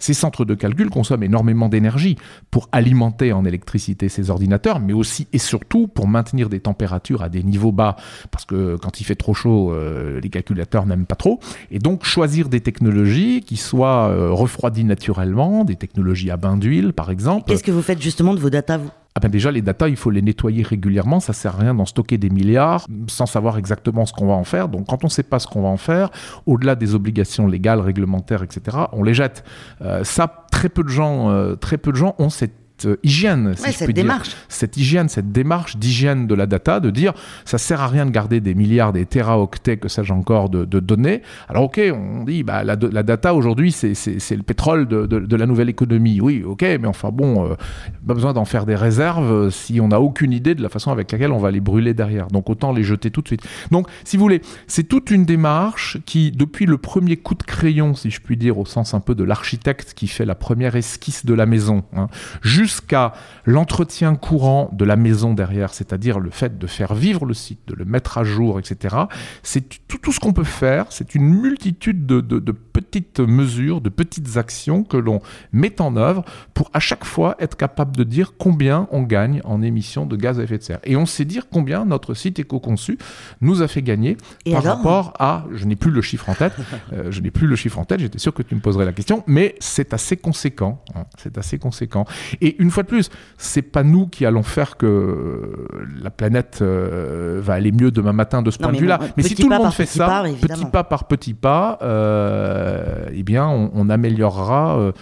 Ces 0.00 0.14
centres 0.14 0.44
de 0.44 0.54
calcul 0.54 0.90
consomment 0.90 1.22
énormément 1.22 1.68
d'énergie 1.68 2.16
pour 2.50 2.68
alimenter 2.72 3.32
en 3.32 3.44
électricité 3.44 4.08
ces 4.08 4.30
ordinateurs, 4.30 4.80
mais 4.80 4.92
aussi 4.92 5.28
et 5.32 5.38
surtout 5.38 5.86
pour 5.86 6.08
maintenir 6.08 6.48
des 6.48 6.60
températures 6.60 7.03
à 7.20 7.28
des 7.28 7.42
niveaux 7.42 7.72
bas, 7.72 7.96
parce 8.30 8.44
que 8.44 8.76
quand 8.76 9.00
il 9.00 9.04
fait 9.04 9.14
trop 9.14 9.34
chaud, 9.34 9.72
euh, 9.72 10.20
les 10.20 10.30
calculateurs 10.30 10.86
n'aiment 10.86 11.06
pas 11.06 11.14
trop. 11.14 11.40
Et 11.70 11.78
donc 11.78 12.04
choisir 12.04 12.48
des 12.48 12.60
technologies 12.60 13.42
qui 13.42 13.56
soient 13.56 14.08
euh, 14.08 14.30
refroidies 14.30 14.84
naturellement, 14.84 15.64
des 15.64 15.76
technologies 15.76 16.30
à 16.30 16.36
bain 16.36 16.56
d'huile 16.56 16.92
par 16.92 17.10
exemple. 17.10 17.44
Qu'est-ce 17.46 17.64
que 17.64 17.72
vous 17.72 17.82
faites 17.82 18.00
justement 18.00 18.34
de 18.34 18.40
vos 18.40 18.50
datas, 18.50 18.78
vous? 18.78 18.90
Ah 19.16 19.20
ben 19.20 19.30
déjà, 19.30 19.52
les 19.52 19.62
datas, 19.62 19.88
il 19.88 19.96
faut 19.96 20.10
les 20.10 20.22
nettoyer 20.22 20.64
régulièrement. 20.64 21.20
Ça 21.20 21.32
sert 21.32 21.54
à 21.54 21.58
rien 21.58 21.74
d'en 21.74 21.84
stocker 21.84 22.18
des 22.18 22.30
milliards 22.30 22.88
sans 23.06 23.26
savoir 23.26 23.58
exactement 23.58 24.06
ce 24.06 24.12
qu'on 24.12 24.26
va 24.26 24.34
en 24.34 24.42
faire. 24.42 24.68
Donc, 24.68 24.88
quand 24.88 25.04
on 25.04 25.06
ne 25.06 25.12
sait 25.12 25.22
pas 25.22 25.38
ce 25.38 25.46
qu'on 25.46 25.62
va 25.62 25.68
en 25.68 25.76
faire, 25.76 26.10
au-delà 26.46 26.74
des 26.74 26.96
obligations 26.96 27.46
légales, 27.46 27.78
réglementaires, 27.78 28.42
etc., 28.42 28.76
on 28.92 29.04
les 29.04 29.14
jette. 29.14 29.44
Euh, 29.82 30.02
ça, 30.02 30.46
très 30.50 30.68
peu 30.68 30.82
de 30.82 30.88
gens, 30.88 31.30
euh, 31.30 31.54
très 31.54 31.78
peu 31.78 31.92
de 31.92 31.96
gens 31.96 32.16
ont 32.18 32.28
cette 32.28 32.63
euh, 32.84 32.96
hygiène, 33.02 33.54
si 33.56 33.62
Ouais, 33.62 33.72
je 33.72 33.76
cette 33.78 33.86
puis 33.86 33.94
dire 33.94 34.04
démarche. 34.04 34.36
cette 34.48 34.76
hygiène, 34.76 35.08
cette 35.08 35.32
démarche 35.32 35.76
d'hygiène 35.76 36.26
de 36.26 36.34
la 36.34 36.46
data, 36.46 36.80
de 36.80 36.90
dire 36.90 37.12
ça 37.44 37.58
sert 37.58 37.80
à 37.80 37.88
rien 37.88 38.04
de 38.06 38.10
garder 38.10 38.40
des 38.40 38.54
milliards, 38.54 38.92
des 38.92 39.06
téraoctets, 39.06 39.76
que 39.76 39.88
sais-je 39.88 40.12
encore, 40.12 40.48
de, 40.50 40.64
de 40.64 40.80
données. 40.80 41.22
Alors 41.48 41.64
ok, 41.64 41.80
on 41.94 42.24
dit 42.24 42.42
bah, 42.42 42.64
la, 42.64 42.76
la 42.76 43.02
data 43.02 43.34
aujourd'hui 43.34 43.70
c'est, 43.72 43.94
c'est, 43.94 44.18
c'est 44.18 44.36
le 44.36 44.42
pétrole 44.42 44.86
de, 44.86 45.06
de, 45.06 45.20
de 45.20 45.36
la 45.36 45.46
nouvelle 45.46 45.68
économie. 45.68 46.20
Oui, 46.20 46.42
ok, 46.44 46.62
mais 46.62 46.86
enfin 46.86 47.10
bon, 47.10 47.46
euh, 47.50 47.54
pas 48.06 48.14
besoin 48.14 48.32
d'en 48.32 48.44
faire 48.44 48.66
des 48.66 48.74
réserves 48.74 49.30
euh, 49.32 49.50
si 49.50 49.80
on 49.80 49.88
n'a 49.88 50.00
aucune 50.00 50.32
idée 50.32 50.54
de 50.54 50.62
la 50.62 50.68
façon 50.68 50.90
avec 50.90 51.10
laquelle 51.12 51.32
on 51.32 51.38
va 51.38 51.50
les 51.50 51.60
brûler 51.60 51.94
derrière. 51.94 52.28
Donc 52.28 52.50
autant 52.50 52.72
les 52.72 52.82
jeter 52.82 53.10
tout 53.10 53.22
de 53.22 53.28
suite. 53.28 53.42
Donc 53.70 53.88
si 54.04 54.16
vous 54.16 54.22
voulez, 54.22 54.40
c'est 54.66 54.84
toute 54.84 55.10
une 55.10 55.24
démarche 55.24 55.98
qui, 56.06 56.32
depuis 56.32 56.66
le 56.66 56.78
premier 56.78 57.16
coup 57.16 57.34
de 57.34 57.42
crayon, 57.44 57.94
si 57.94 58.10
je 58.10 58.20
puis 58.20 58.36
dire, 58.36 58.58
au 58.58 58.64
sens 58.66 58.94
un 58.94 59.00
peu 59.00 59.14
de 59.14 59.24
l'architecte 59.24 59.94
qui 59.94 60.06
fait 60.08 60.24
la 60.24 60.34
première 60.34 60.76
esquisse 60.76 61.24
de 61.26 61.34
la 61.34 61.46
maison, 61.46 61.84
hein, 61.96 62.08
jusqu'à 62.64 63.12
l'entretien 63.44 64.14
courant 64.16 64.70
de 64.72 64.84
la 64.84 64.96
maison 64.96 65.34
derrière, 65.34 65.74
c'est-à-dire 65.74 66.18
le 66.18 66.30
fait 66.30 66.58
de 66.58 66.66
faire 66.66 66.94
vivre 66.94 67.26
le 67.26 67.34
site, 67.34 67.60
de 67.66 67.74
le 67.74 67.84
mettre 67.84 68.18
à 68.18 68.24
jour, 68.24 68.58
etc. 68.58 68.96
C'est 69.42 69.68
tout, 69.86 69.98
tout 69.98 70.12
ce 70.12 70.20
qu'on 70.20 70.32
peut 70.32 70.44
faire, 70.44 70.86
c'est 70.90 71.14
une 71.14 71.24
multitude 71.24 72.06
de, 72.06 72.20
de- 72.20 72.38
de 72.38 72.52
petites 72.52 73.20
mesures, 73.20 73.80
de 73.80 73.88
petites 73.90 74.36
actions 74.36 74.82
que 74.82 74.96
l'on 74.96 75.20
met 75.52 75.80
en 75.80 75.96
œuvre 75.96 76.24
pour 76.54 76.70
à 76.72 76.80
chaque 76.80 77.04
fois 77.04 77.36
être 77.38 77.56
capable 77.56 77.94
de 77.96 78.02
dire 78.04 78.32
combien 78.38 78.88
on 78.90 79.02
gagne 79.02 79.40
en 79.44 79.62
émissions 79.62 80.06
de 80.06 80.16
gaz 80.16 80.40
à 80.40 80.42
effet 80.44 80.58
de 80.58 80.62
serre. 80.62 80.80
Et 80.84 80.96
on 80.96 81.06
sait 81.06 81.24
dire 81.24 81.48
combien 81.50 81.84
notre 81.84 82.14
site 82.14 82.38
éco-conçu 82.38 82.98
nous 83.40 83.62
a 83.62 83.68
fait 83.68 83.82
gagner 83.82 84.16
Et 84.46 84.52
par 84.52 84.62
alors? 84.62 84.76
rapport 84.78 85.12
à, 85.18 85.44
je 85.52 85.66
n'ai 85.66 85.76
plus 85.76 85.90
le 85.90 86.02
chiffre 86.02 86.28
en 86.28 86.34
tête, 86.34 86.54
euh, 86.92 87.10
je 87.10 87.20
n'ai 87.20 87.30
plus 87.30 87.46
le 87.46 87.54
chiffre 87.56 87.78
en 87.78 87.84
tête, 87.84 88.00
j'étais 88.00 88.18
sûr 88.18 88.32
que 88.34 88.42
tu 88.42 88.54
me 88.54 88.60
poserais 88.60 88.84
la 88.84 88.92
question, 88.92 89.22
mais 89.26 89.54
c'est 89.60 89.94
assez 89.94 90.16
conséquent, 90.16 90.82
hein, 90.96 91.04
c'est 91.18 91.38
assez 91.38 91.58
conséquent. 91.58 92.06
Et 92.40 92.53
Et 92.54 92.62
une 92.62 92.70
fois 92.70 92.82
de 92.82 92.88
plus, 92.88 93.10
c'est 93.38 93.62
pas 93.62 93.82
nous 93.82 94.06
qui 94.06 94.26
allons 94.26 94.42
faire 94.42 94.76
que 94.76 95.66
la 96.02 96.10
planète 96.10 96.58
euh, 96.62 97.40
va 97.42 97.54
aller 97.54 97.72
mieux 97.72 97.90
demain 97.90 98.12
matin 98.12 98.42
de 98.42 98.50
ce 98.50 98.58
point 98.58 98.72
de 98.72 98.78
vue-là. 98.78 98.98
Mais 99.16 99.22
si 99.22 99.34
tout 99.34 99.48
le 99.48 99.56
monde 99.56 99.72
fait 99.72 99.86
ça, 99.86 100.24
petit 100.40 100.66
pas 100.66 100.84
par 100.84 101.06
petit 101.06 101.34
pas, 101.34 101.78
euh, 101.82 103.08
eh 103.12 103.22
bien, 103.22 103.46
on, 103.46 103.88
améliorera. 103.88 104.78
Euh, 104.78 104.92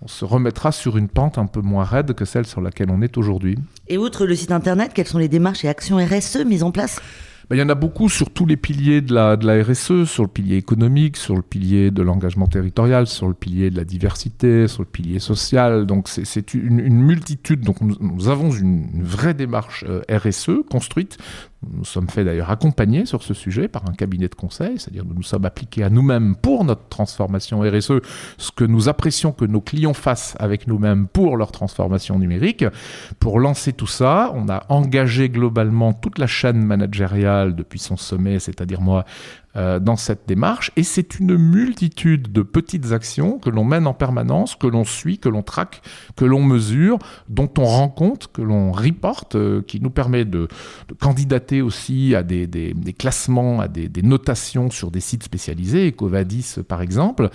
on 0.00 0.06
se 0.06 0.24
remettra 0.24 0.70
sur 0.70 0.96
une 0.96 1.08
pente 1.08 1.38
un 1.38 1.46
peu 1.46 1.60
moins 1.60 1.82
raide 1.82 2.12
que 2.14 2.24
celle 2.24 2.46
sur 2.46 2.60
laquelle 2.60 2.88
on 2.88 3.02
est 3.02 3.18
aujourd'hui. 3.18 3.58
Et 3.88 3.98
outre 3.98 4.26
le 4.26 4.36
site 4.36 4.52
internet, 4.52 4.92
quelles 4.94 5.08
sont 5.08 5.18
les 5.18 5.28
démarches 5.28 5.64
et 5.64 5.68
actions 5.68 5.96
RSE 5.96 6.44
mises 6.46 6.62
en 6.62 6.70
place? 6.70 7.00
Ben, 7.48 7.56
il 7.56 7.60
y 7.60 7.62
en 7.62 7.68
a 7.70 7.74
beaucoup 7.74 8.10
sur 8.10 8.30
tous 8.30 8.44
les 8.44 8.58
piliers 8.58 9.00
de 9.00 9.14
la, 9.14 9.36
de 9.36 9.46
la 9.46 9.62
RSE, 9.62 10.04
sur 10.04 10.22
le 10.22 10.28
pilier 10.28 10.56
économique, 10.56 11.16
sur 11.16 11.34
le 11.34 11.40
pilier 11.40 11.90
de 11.90 12.02
l'engagement 12.02 12.46
territorial, 12.46 13.06
sur 13.06 13.26
le 13.26 13.32
pilier 13.32 13.70
de 13.70 13.76
la 13.76 13.84
diversité, 13.84 14.68
sur 14.68 14.82
le 14.82 14.88
pilier 14.88 15.18
social. 15.18 15.86
Donc 15.86 16.08
c'est 16.08 16.52
une, 16.52 16.78
une, 16.78 17.00
multitude. 17.00 17.62
Donc 17.62 17.80
nous, 17.80 18.28
avons 18.28 18.50
une, 18.50 18.88
une, 18.92 19.02
vraie 19.02 19.32
démarche 19.32 19.84
euh, 19.88 20.02
RSE 20.10 20.62
construite 20.70 21.16
nous 21.66 21.84
sommes 21.84 22.08
fait 22.08 22.24
d'ailleurs 22.24 22.50
accompagner 22.50 23.04
sur 23.04 23.22
ce 23.22 23.34
sujet 23.34 23.66
par 23.66 23.82
un 23.88 23.92
cabinet 23.92 24.28
de 24.28 24.34
conseil, 24.34 24.78
c'est-à-dire 24.78 25.02
que 25.02 25.12
nous 25.12 25.24
sommes 25.24 25.44
appliqués 25.44 25.82
à 25.82 25.90
nous-mêmes 25.90 26.36
pour 26.36 26.64
notre 26.64 26.88
transformation 26.88 27.60
RSE, 27.60 28.00
ce 28.36 28.52
que 28.52 28.64
nous 28.64 28.88
apprécions 28.88 29.32
que 29.32 29.44
nos 29.44 29.60
clients 29.60 29.94
fassent 29.94 30.36
avec 30.38 30.68
nous-mêmes 30.68 31.08
pour 31.08 31.36
leur 31.36 31.50
transformation 31.50 32.18
numérique. 32.18 32.64
Pour 33.18 33.40
lancer 33.40 33.72
tout 33.72 33.88
ça, 33.88 34.30
on 34.34 34.48
a 34.48 34.66
engagé 34.68 35.30
globalement 35.30 35.92
toute 35.92 36.18
la 36.18 36.28
chaîne 36.28 36.62
managériale 36.62 37.56
depuis 37.56 37.80
son 37.80 37.96
sommet, 37.96 38.38
c'est-à-dire 38.38 38.80
moi, 38.80 39.04
euh, 39.58 39.80
dans 39.80 39.96
cette 39.96 40.28
démarche. 40.28 40.70
Et 40.76 40.84
c'est 40.84 41.18
une 41.18 41.36
multitude 41.36 42.30
de 42.30 42.42
petites 42.42 42.92
actions 42.92 43.40
que 43.40 43.50
l'on 43.50 43.64
mène 43.64 43.88
en 43.88 43.92
permanence, 43.92 44.54
que 44.54 44.68
l'on 44.68 44.84
suit, 44.84 45.18
que 45.18 45.28
l'on 45.28 45.42
traque, 45.42 45.82
que 46.14 46.24
l'on 46.24 46.44
mesure, 46.44 46.98
dont 47.28 47.50
on 47.58 47.64
rend 47.64 47.88
compte, 47.88 48.28
que 48.32 48.40
l'on 48.40 48.70
reporte, 48.70 49.34
euh, 49.34 49.60
qui 49.62 49.80
nous 49.80 49.90
permet 49.90 50.24
de, 50.24 50.46
candidater 51.00 51.60
aussi 51.60 52.14
à 52.14 52.22
des, 52.22 52.74
classements, 52.96 53.60
à 53.60 53.66
des, 53.66 53.90
notations 54.02 54.70
sur 54.70 54.92
des 54.92 55.00
sites 55.00 55.24
spécialisés, 55.24 55.88
Ecovadis 55.88 56.58
par 56.68 56.80
exemple. 56.80 57.28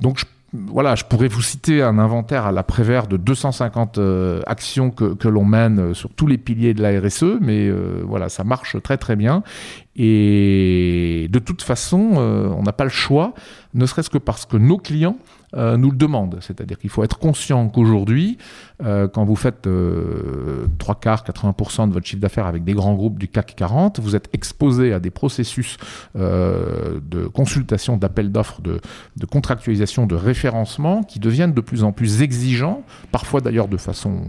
Donc 0.00 0.22
voilà, 0.54 0.94
je 0.94 1.04
pourrais 1.04 1.28
vous 1.28 1.42
citer 1.42 1.82
un 1.82 1.98
inventaire 1.98 2.46
à 2.46 2.52
la 2.52 2.62
Prévert 2.62 3.08
de 3.08 3.18
250 3.18 3.98
euh, 3.98 4.40
actions 4.46 4.90
que, 4.90 5.28
l'on 5.28 5.44
mène 5.44 5.92
sur 5.92 6.08
tous 6.14 6.26
les 6.26 6.38
piliers 6.38 6.72
de 6.72 6.80
la 6.80 6.98
RSE, 6.98 7.38
mais 7.42 7.70
voilà, 8.04 8.30
ça 8.30 8.44
marche 8.44 8.80
très 8.82 8.96
très 8.96 9.16
bien. 9.16 9.42
Et 9.98 11.28
de 11.30 11.38
toute 11.38 11.62
façon, 11.62 11.98
on 11.98 12.62
n'a 12.62 12.72
pas 12.72 12.84
le 12.84 12.90
choix, 12.90 13.34
ne 13.74 13.84
serait-ce 13.84 14.10
que 14.10 14.18
parce 14.18 14.46
que 14.46 14.56
nos 14.56 14.78
clients 14.78 15.16
euh, 15.54 15.76
nous 15.76 15.90
le 15.90 15.96
demande. 15.96 16.38
C'est-à-dire 16.40 16.78
qu'il 16.78 16.90
faut 16.90 17.02
être 17.04 17.18
conscient 17.18 17.68
qu'aujourd'hui, 17.68 18.36
euh, 18.84 19.08
quand 19.08 19.24
vous 19.24 19.36
faites 19.36 19.66
euh, 19.66 20.66
3 20.78 20.96
quarts, 20.96 21.24
80% 21.24 21.88
de 21.88 21.94
votre 21.94 22.06
chiffre 22.06 22.20
d'affaires 22.20 22.46
avec 22.46 22.64
des 22.64 22.74
grands 22.74 22.94
groupes 22.94 23.18
du 23.18 23.28
CAC 23.28 23.54
40, 23.56 24.00
vous 24.00 24.14
êtes 24.14 24.28
exposé 24.34 24.92
à 24.92 25.00
des 25.00 25.10
processus 25.10 25.78
euh, 26.16 27.00
de 27.02 27.26
consultation, 27.26 27.96
d'appel 27.96 28.30
d'offres, 28.30 28.60
de, 28.60 28.80
contractualisation, 29.26 30.06
de 30.06 30.14
référencement 30.14 31.02
qui 31.02 31.18
deviennent 31.18 31.54
de 31.54 31.60
plus 31.60 31.82
en 31.82 31.92
plus 31.92 32.20
exigeants, 32.22 32.82
parfois 33.10 33.40
d'ailleurs 33.40 33.68
de 33.68 33.78
façon 33.78 34.26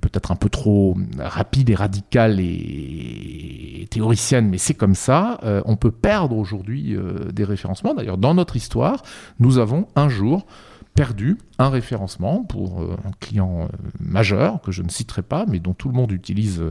peut-être 0.00 0.30
un 0.30 0.36
peu 0.36 0.48
trop 0.48 0.96
rapide 1.18 1.70
et 1.70 1.74
radicale 1.74 2.38
et, 2.40 3.86
théoricienne, 3.90 4.48
mais 4.48 4.58
c'est 4.58 4.74
comme 4.74 4.94
ça. 4.94 5.38
Euh, 5.42 5.62
on 5.66 5.76
peut 5.76 5.90
perdre 5.90 6.36
aujourd'hui 6.36 6.96
euh, 6.96 7.30
des 7.32 7.44
référencements. 7.44 7.94
D'ailleurs, 7.94 8.18
dans 8.18 8.34
notre 8.34 8.56
histoire, 8.56 9.02
nous 9.38 9.58
avons 9.58 9.86
un 9.96 10.08
jour 10.08 10.46
perdu 10.94 11.38
un 11.58 11.68
référencement 11.68 12.42
pour 12.42 12.82
euh, 12.82 12.96
un 13.06 13.10
client 13.20 13.68
majeur 14.00 14.60
que 14.62 14.72
je 14.72 14.82
ne 14.82 14.88
citerai 14.88 15.22
pas, 15.22 15.44
mais 15.48 15.58
dont 15.58 15.74
tout 15.74 15.88
le 15.88 15.94
monde 15.94 16.12
utilise 16.12 16.62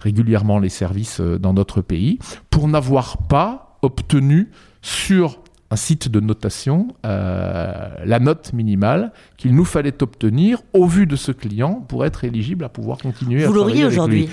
régulièrement 0.00 0.58
les 0.58 0.68
services 0.68 1.20
dans 1.20 1.52
notre 1.52 1.80
pays, 1.82 2.18
pour 2.50 2.68
n'avoir 2.68 3.18
pas 3.18 3.78
obtenu 3.82 4.50
sur 4.80 5.38
un 5.70 5.76
site 5.76 6.08
de 6.08 6.20
notation 6.20 6.88
euh, 7.04 7.88
la 8.04 8.18
note 8.18 8.52
minimale 8.52 9.12
qu'il 9.36 9.54
nous 9.54 9.64
fallait 9.64 10.02
obtenir 10.02 10.62
au 10.72 10.86
vu 10.86 11.06
de 11.06 11.16
ce 11.16 11.32
client 11.32 11.84
pour 11.88 12.04
être 12.04 12.24
éligible 12.24 12.64
à 12.64 12.68
pouvoir 12.68 12.98
continuer 12.98 13.44
Vous 13.44 13.52
l'auriez 13.52 13.84
aujourd'hui 13.84 14.28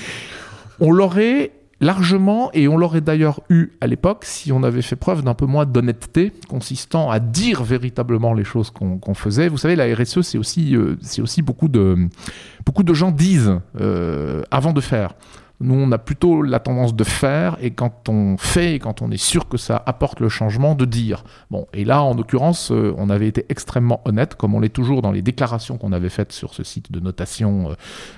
On 0.79 0.91
l'aurait 0.91 1.51
largement, 1.81 2.51
et 2.53 2.67
on 2.67 2.77
l'aurait 2.77 3.01
d'ailleurs 3.01 3.41
eu 3.49 3.69
à 3.81 3.87
l'époque 3.87 4.23
si 4.23 4.51
on 4.51 4.63
avait 4.63 4.83
fait 4.83 4.95
preuve 4.95 5.23
d'un 5.23 5.33
peu 5.33 5.47
moins 5.47 5.65
d'honnêteté, 5.65 6.31
consistant 6.47 7.09
à 7.09 7.19
dire 7.19 7.63
véritablement 7.63 8.33
les 8.33 8.43
choses 8.43 8.69
qu'on 8.69 9.13
faisait. 9.15 9.49
Vous 9.49 9.57
savez, 9.57 9.75
la 9.75 9.93
RSE, 9.93 10.21
c'est 10.21 10.37
aussi, 10.37 10.75
euh, 10.75 10.95
c'est 11.01 11.21
aussi 11.21 11.41
beaucoup 11.41 11.67
de, 11.67 12.07
beaucoup 12.65 12.83
de 12.83 12.93
gens 12.93 13.11
disent 13.11 13.59
euh, 13.79 14.43
avant 14.51 14.73
de 14.73 14.81
faire. 14.81 15.15
Nous, 15.61 15.75
on 15.75 15.91
a 15.91 15.97
plutôt 15.97 16.41
la 16.41 16.59
tendance 16.59 16.95
de 16.95 17.03
faire, 17.03 17.57
et 17.61 17.71
quand 17.71 18.09
on 18.09 18.37
fait, 18.37 18.75
et 18.75 18.79
quand 18.79 19.01
on 19.01 19.11
est 19.11 19.21
sûr 19.21 19.47
que 19.47 19.57
ça 19.57 19.81
apporte 19.85 20.19
le 20.19 20.29
changement, 20.29 20.75
de 20.75 20.85
dire. 20.85 21.23
Bon, 21.49 21.67
et 21.73 21.85
là, 21.85 22.03
en 22.03 22.15
l'occurrence, 22.15 22.71
euh, 22.71 22.93
on 22.97 23.09
avait 23.09 23.27
été 23.27 23.45
extrêmement 23.49 24.01
honnête, 24.05 24.35
comme 24.35 24.55
on 24.55 24.59
l'est 24.59 24.69
toujours 24.69 25.01
dans 25.01 25.11
les 25.11 25.21
déclarations 25.21 25.77
qu'on 25.77 25.91
avait 25.91 26.09
faites 26.09 26.31
sur 26.31 26.53
ce 26.53 26.63
site 26.63 26.91
de 26.91 26.99
notation 26.99 27.71
euh, 27.71 27.73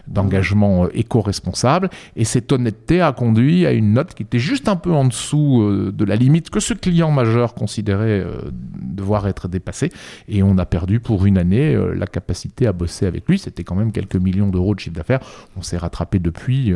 d'engagement 0.07 0.85
euh, 0.85 0.89
éco-responsable, 0.93 1.89
et 2.15 2.25
cette 2.25 2.51
honnêteté 2.51 3.01
a 3.01 3.11
conduit 3.11 3.65
à 3.65 3.71
une 3.71 3.93
note 3.93 4.13
qui 4.13 4.23
était 4.23 4.39
juste 4.39 4.67
un 4.67 4.75
peu 4.75 4.91
en 4.91 5.05
dessous 5.05 5.91
de 5.91 6.05
la 6.05 6.15
limite 6.15 6.49
que 6.49 6.59
ce 6.59 6.73
client 6.73 7.11
majeur 7.11 7.53
considérait 7.53 8.25
devoir 8.51 9.27
être 9.27 9.47
dépassé, 9.47 9.91
et 10.27 10.43
on 10.43 10.57
a 10.57 10.65
perdu 10.65 10.99
pour 10.99 11.25
une 11.25 11.37
année 11.37 11.77
la 11.95 12.07
capacité 12.07 12.67
à 12.67 12.73
bosser 12.73 13.05
avec 13.05 13.27
lui. 13.27 13.39
C'était 13.39 13.63
quand 13.63 13.75
même 13.75 13.91
quelques 13.91 14.15
millions 14.15 14.49
d'euros 14.49 14.75
de 14.75 14.79
chiffre 14.79 14.95
d'affaires. 14.95 15.19
On 15.57 15.61
s'est 15.61 15.77
rattrapé 15.77 16.19
depuis 16.19 16.73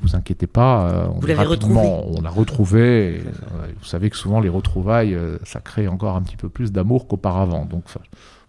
vous 0.00 0.16
inquiétez 0.16 0.46
pas. 0.46 0.88
Euh, 0.88 1.06
on 1.14 1.20
vous 1.20 1.26
l'avez 1.26 1.44
retrouvé 1.44 1.80
On 1.80 2.20
l'a 2.22 2.30
retrouvé. 2.30 3.22
vous 3.78 3.84
savez 3.84 4.10
que 4.10 4.16
souvent, 4.16 4.40
les 4.40 4.48
retrouvailles, 4.48 5.14
euh, 5.14 5.38
ça 5.44 5.60
crée 5.60 5.88
encore 5.88 6.16
un 6.16 6.22
petit 6.22 6.36
peu 6.36 6.48
plus 6.48 6.72
d'amour 6.72 7.06
qu'auparavant. 7.06 7.64
Donc, 7.64 7.84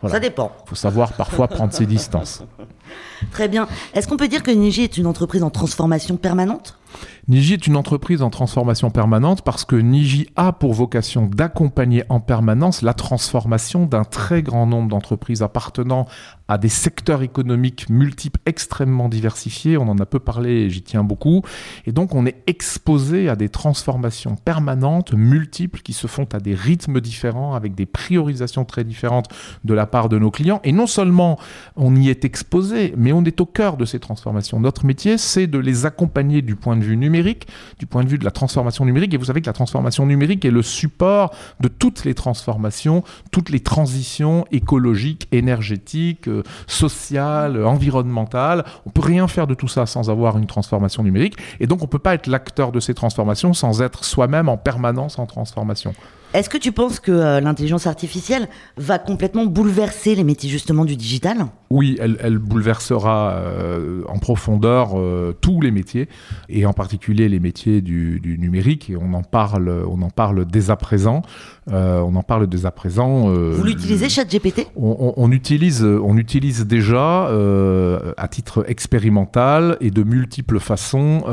Ça 0.08 0.20
dépend. 0.20 0.52
Il 0.66 0.70
faut 0.70 0.76
savoir 0.76 1.14
parfois 1.14 1.48
prendre 1.48 1.74
ses 1.74 1.86
distances. 1.86 2.44
Très 3.32 3.48
bien. 3.48 3.68
Est-ce 3.94 4.08
qu'on 4.08 4.18
peut 4.18 4.28
dire 4.28 4.44
que 4.44 4.52
Niji 4.52 4.84
est 4.84 4.98
une 4.98 5.08
entreprise 5.08 5.44
en 5.44 5.50
transformation 5.50 6.18
permanente? 6.18 6.78
Niji 7.28 7.54
est 7.54 7.68
une 7.68 7.76
entreprise 7.76 8.22
en 8.22 8.30
transformation 8.30 8.92
permanente 8.92 9.42
parce 9.42 9.66
que 9.66 9.76
Niji 9.76 10.28
a 10.36 10.54
pour 10.54 10.74
vocation 10.74 11.26
d'accompagner 11.26 12.04
en 12.10 12.20
permanence 12.20 12.82
la 12.82 12.94
transformation 12.94 13.86
d'un 13.86 14.04
très 14.04 14.44
grand 14.44 14.68
nombre 14.68 14.90
d'entreprises 14.90 15.42
appartenant 15.42 16.08
à 16.48 16.58
des 16.58 16.70
secteurs 16.70 17.24
économiques 17.24 17.90
multiples 17.90 18.40
extrêmement 18.46 19.10
diversifiés. 19.10 19.78
On 19.78 19.90
en 19.90 19.98
a 19.98 20.06
peu 20.06 20.20
parlé, 20.20 20.70
j'y 20.70 20.84
tiens 20.84 21.04
beaucoup. 21.04 21.42
Et 21.88 21.92
donc 21.92 22.14
on 22.14 22.26
est 22.26 22.44
exposé 22.46 23.30
à 23.30 23.36
des 23.36 23.50
transformations 23.50 24.36
permanentes, 24.36 25.14
multiples, 25.14 25.82
qui 25.82 25.94
se 25.94 26.06
font 26.06 26.28
à 26.34 26.40
des 26.40 26.54
rythmes 26.54 27.02
différents, 27.02 27.56
avec 27.56 27.74
des 27.74 27.88
priorisations 27.88 28.66
très 28.66 28.84
différentes 28.84 29.30
de 29.64 29.74
la 29.74 29.88
part 29.88 30.10
de 30.10 30.20
nos 30.20 30.30
clients. 30.30 30.62
Et 30.64 30.72
non 30.72 30.88
seulement 30.88 31.40
on 31.76 31.96
y 31.96 32.10
est 32.10 32.26
exposé, 32.26 32.94
mais 32.96 33.12
on 33.12 33.24
est 33.24 33.42
au 33.42 33.46
cœur 33.46 33.78
de 33.78 33.86
ces 33.86 34.00
transformations. 34.00 34.60
Notre 34.60 34.86
métier, 34.86 35.18
c'est 35.18 35.48
de 35.48 35.58
les 35.58 35.86
accompagner 35.88 36.44
du 36.44 36.56
point 36.56 36.78
de 36.78 36.84
vue 36.84 36.85
numérique, 36.94 37.48
du 37.80 37.86
point 37.86 38.04
de 38.04 38.10
vue 38.10 38.18
de 38.18 38.26
la 38.26 38.32
transformation 38.32 38.86
numérique. 38.86 39.14
Et 39.14 39.18
vous 39.18 39.26
savez 39.26 39.42
que 39.42 39.48
la 39.48 39.54
transformation 39.54 40.06
numérique 40.06 40.46
est 40.46 40.52
le 40.52 40.62
support 40.62 41.34
de 41.60 41.68
toutes 41.68 42.06
les 42.06 42.14
transformations, 42.14 43.04
toutes 43.32 43.50
les 43.50 43.60
transitions 43.60 44.46
écologiques, 44.52 45.28
énergétiques, 45.32 46.28
euh, 46.28 46.44
sociales, 46.68 47.66
environnementales. 47.66 48.64
On 48.86 48.90
peut 48.90 49.02
rien 49.02 49.28
faire 49.28 49.48
de 49.48 49.54
tout 49.54 49.68
ça 49.68 49.86
sans 49.86 50.10
avoir 50.10 50.38
une 50.38 50.48
transformation 50.48 51.04
numérique. 51.04 51.38
Et 51.60 51.68
donc, 51.68 51.84
on 51.84 51.88
peut 51.88 52.00
pas 52.00 52.14
être 52.14 52.28
l'acteur 52.28 52.72
de 52.72 52.80
ces 52.80 52.94
transformations 52.94 53.54
sans 53.54 53.82
être 53.82 54.04
soi-même 54.04 54.50
en 54.50 54.58
permanence 54.58 55.20
en 55.20 55.26
transformation. 55.26 55.94
Est-ce 56.36 56.50
que 56.50 56.58
tu 56.58 56.74
penses 56.74 57.00
que 57.00 57.14
euh, 57.14 57.40
l'intelligence 57.40 57.88
artificielle 57.88 58.50
va 58.76 59.00
complètement 59.00 59.46
bouleverser 59.46 60.16
les 60.16 60.26
métiers 60.26 60.50
justement 60.50 60.84
du 60.84 60.98
digital? 60.98 61.46
Oui, 61.70 61.98
elle, 61.98 62.40
bouleversera 62.40 63.36
euh, 63.36 64.04
en 64.10 64.20
profondeur 64.20 65.00
euh, 65.00 65.34
tous 65.40 65.62
les 65.62 65.72
métiers, 65.72 66.10
et 66.50 66.66
en 66.66 66.74
particulier 66.74 67.30
les 67.30 67.40
métiers 67.40 67.80
du, 67.80 68.38
numérique, 68.38 68.90
et 68.90 68.98
on 68.98 69.14
en 69.14 69.24
parle, 69.24 69.70
on 69.90 70.02
en 70.02 70.10
parle 70.10 70.44
dès 70.44 70.72
à 70.72 70.76
présent. 70.76 71.22
On 71.68 72.16
en 72.16 72.24
parle 72.24 72.48
dès 72.48 72.66
à 72.66 72.72
présent. 72.72 73.30
Vous 73.30 73.64
l'utilisez, 73.64 74.10
ChatGPT? 74.10 74.68
on, 74.76 75.14
on, 75.18 75.32
utilise, 75.32 75.84
on 75.84 76.18
utilise 76.18 76.66
déjà 76.66 77.30
à 78.18 78.28
titre 78.28 78.66
expérimental 78.68 79.78
et 79.82 79.92
de 79.92 80.04
multiples 80.04 80.60
façons 80.60 81.24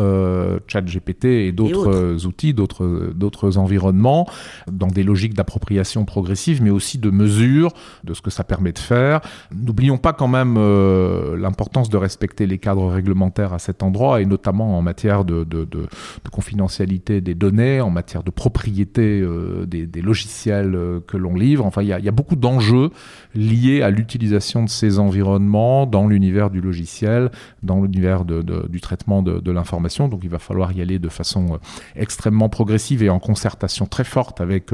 ChatGPT 0.66 1.24
et 1.24 1.52
d'autres 1.52 2.26
outils, 2.26 2.54
d'autres 2.54 3.58
environnements 3.58 4.26
dans 4.70 4.86
des 4.88 5.02
logiques 5.02 5.34
d'appropriation 5.34 6.04
progressive, 6.04 6.62
mais 6.62 6.70
aussi 6.70 6.98
de 6.98 7.10
mesure 7.10 7.72
de 8.04 8.14
ce 8.14 8.22
que 8.22 8.30
ça 8.30 8.44
permet 8.44 8.72
de 8.72 8.78
faire. 8.78 9.20
N'oublions 9.54 9.98
pas 9.98 10.12
quand 10.12 10.28
même 10.28 10.56
euh, 10.58 11.36
l'importance 11.36 11.88
de 11.88 11.96
respecter 11.96 12.46
les 12.46 12.58
cadres 12.58 12.88
réglementaires 12.88 13.52
à 13.52 13.58
cet 13.58 13.82
endroit, 13.82 14.20
et 14.20 14.26
notamment 14.26 14.78
en 14.78 14.82
matière 14.82 15.24
de, 15.24 15.44
de, 15.44 15.64
de, 15.64 15.82
de 15.82 16.30
confidentialité 16.30 17.20
des 17.20 17.34
données, 17.34 17.80
en 17.80 17.90
matière 17.90 18.22
de 18.22 18.30
propriété 18.30 19.20
euh, 19.20 19.66
des, 19.66 19.86
des, 19.86 20.02
logiciels 20.02 20.21
euh, 20.46 21.00
que 21.06 21.16
l'on 21.16 21.34
livre. 21.34 21.64
Enfin, 21.64 21.82
il 21.82 21.88
y, 21.88 21.92
a 21.92 22.12
beaucoup 22.12 22.36
d'enjeux 22.36 22.90
liés 23.34 23.82
à 23.82 23.90
l'utilisation 23.90 24.62
de 24.62 24.68
ces 24.68 24.98
environnements 24.98 25.86
dans 25.86 26.06
l'univers 26.06 26.50
du 26.50 26.60
logiciel, 26.60 27.30
dans 27.62 27.82
l'univers 27.82 28.24
du 28.24 28.80
traitement 28.80 29.22
de, 29.22 29.50
l'information. 29.50 30.08
Donc, 30.08 30.20
il 30.22 30.30
va 30.30 30.38
falloir 30.38 30.72
y 30.72 30.80
aller 30.80 30.98
de 30.98 31.08
façon 31.08 31.58
extrêmement 31.96 32.48
progressive 32.48 33.02
et 33.02 33.10
en 33.10 33.18
concertation 33.18 33.86
très 33.86 34.04
forte 34.04 34.40
avec 34.40 34.70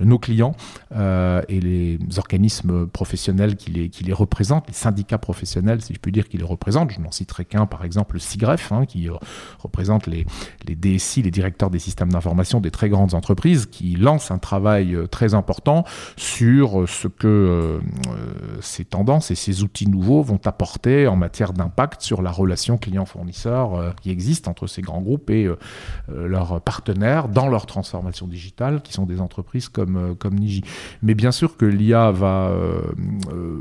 nos 0.00 0.18
clients 0.18 0.54
et 0.94 1.60
les 1.60 1.98
organismes 2.18 2.86
professionnels 2.86 3.56
qui 3.56 3.70
les, 3.70 3.88
qui 3.88 4.04
les 4.04 4.12
représentent, 4.12 4.68
les 4.68 4.74
syndicats 4.74 5.18
professionnels, 5.18 5.82
si 5.82 5.94
je 5.94 5.98
puis 5.98 6.12
dire, 6.12 6.28
qui 6.28 6.38
les 6.38 6.44
représentent. 6.44 6.90
Je 6.90 7.00
n'en 7.00 7.10
citerai 7.10 7.44
qu'un, 7.44 7.66
par 7.66 7.84
exemple, 7.84 8.14
le 8.14 8.20
SIGREF, 8.20 8.72
hein, 8.72 8.86
qui 8.86 9.08
euh, 9.08 9.14
représente 9.58 10.06
les, 10.06 10.26
les 10.66 10.74
DSI, 10.74 11.22
les 11.22 11.30
directeurs 11.30 11.70
des 11.70 11.78
systèmes 11.78 12.10
d'information 12.10 12.60
des 12.60 12.70
très 12.70 12.88
grandes 12.88 13.14
entreprises, 13.14 13.66
qui 13.66 13.94
lance 13.96 14.30
un 14.30 14.38
travail 14.38 14.91
euh, 14.94 15.06
très 15.06 15.34
important 15.34 15.84
sur 16.16 16.88
ce 16.88 17.08
que 17.08 17.26
euh, 17.26 17.78
ces 18.60 18.84
tendances 18.84 19.30
et 19.30 19.34
ces 19.34 19.62
outils 19.62 19.88
nouveaux 19.88 20.22
vont 20.22 20.40
apporter 20.44 21.06
en 21.06 21.16
matière 21.16 21.52
d'impact 21.52 22.02
sur 22.02 22.22
la 22.22 22.30
relation 22.30 22.78
client-fournisseur 22.78 23.94
qui 24.00 24.10
existe 24.10 24.48
entre 24.48 24.66
ces 24.66 24.82
grands 24.82 25.00
groupes 25.00 25.30
et 25.30 25.48
leurs 26.08 26.60
partenaires 26.60 27.28
dans 27.28 27.48
leur 27.48 27.66
transformation 27.66 28.26
digitale, 28.26 28.82
qui 28.82 28.92
sont 28.92 29.06
des 29.06 29.20
entreprises 29.20 29.68
comme, 29.68 30.14
comme 30.18 30.34
Niji. 30.34 30.62
Mais 31.02 31.14
bien 31.14 31.32
sûr 31.32 31.56
que 31.56 31.66
l'IA 31.66 32.10
va 32.10 32.52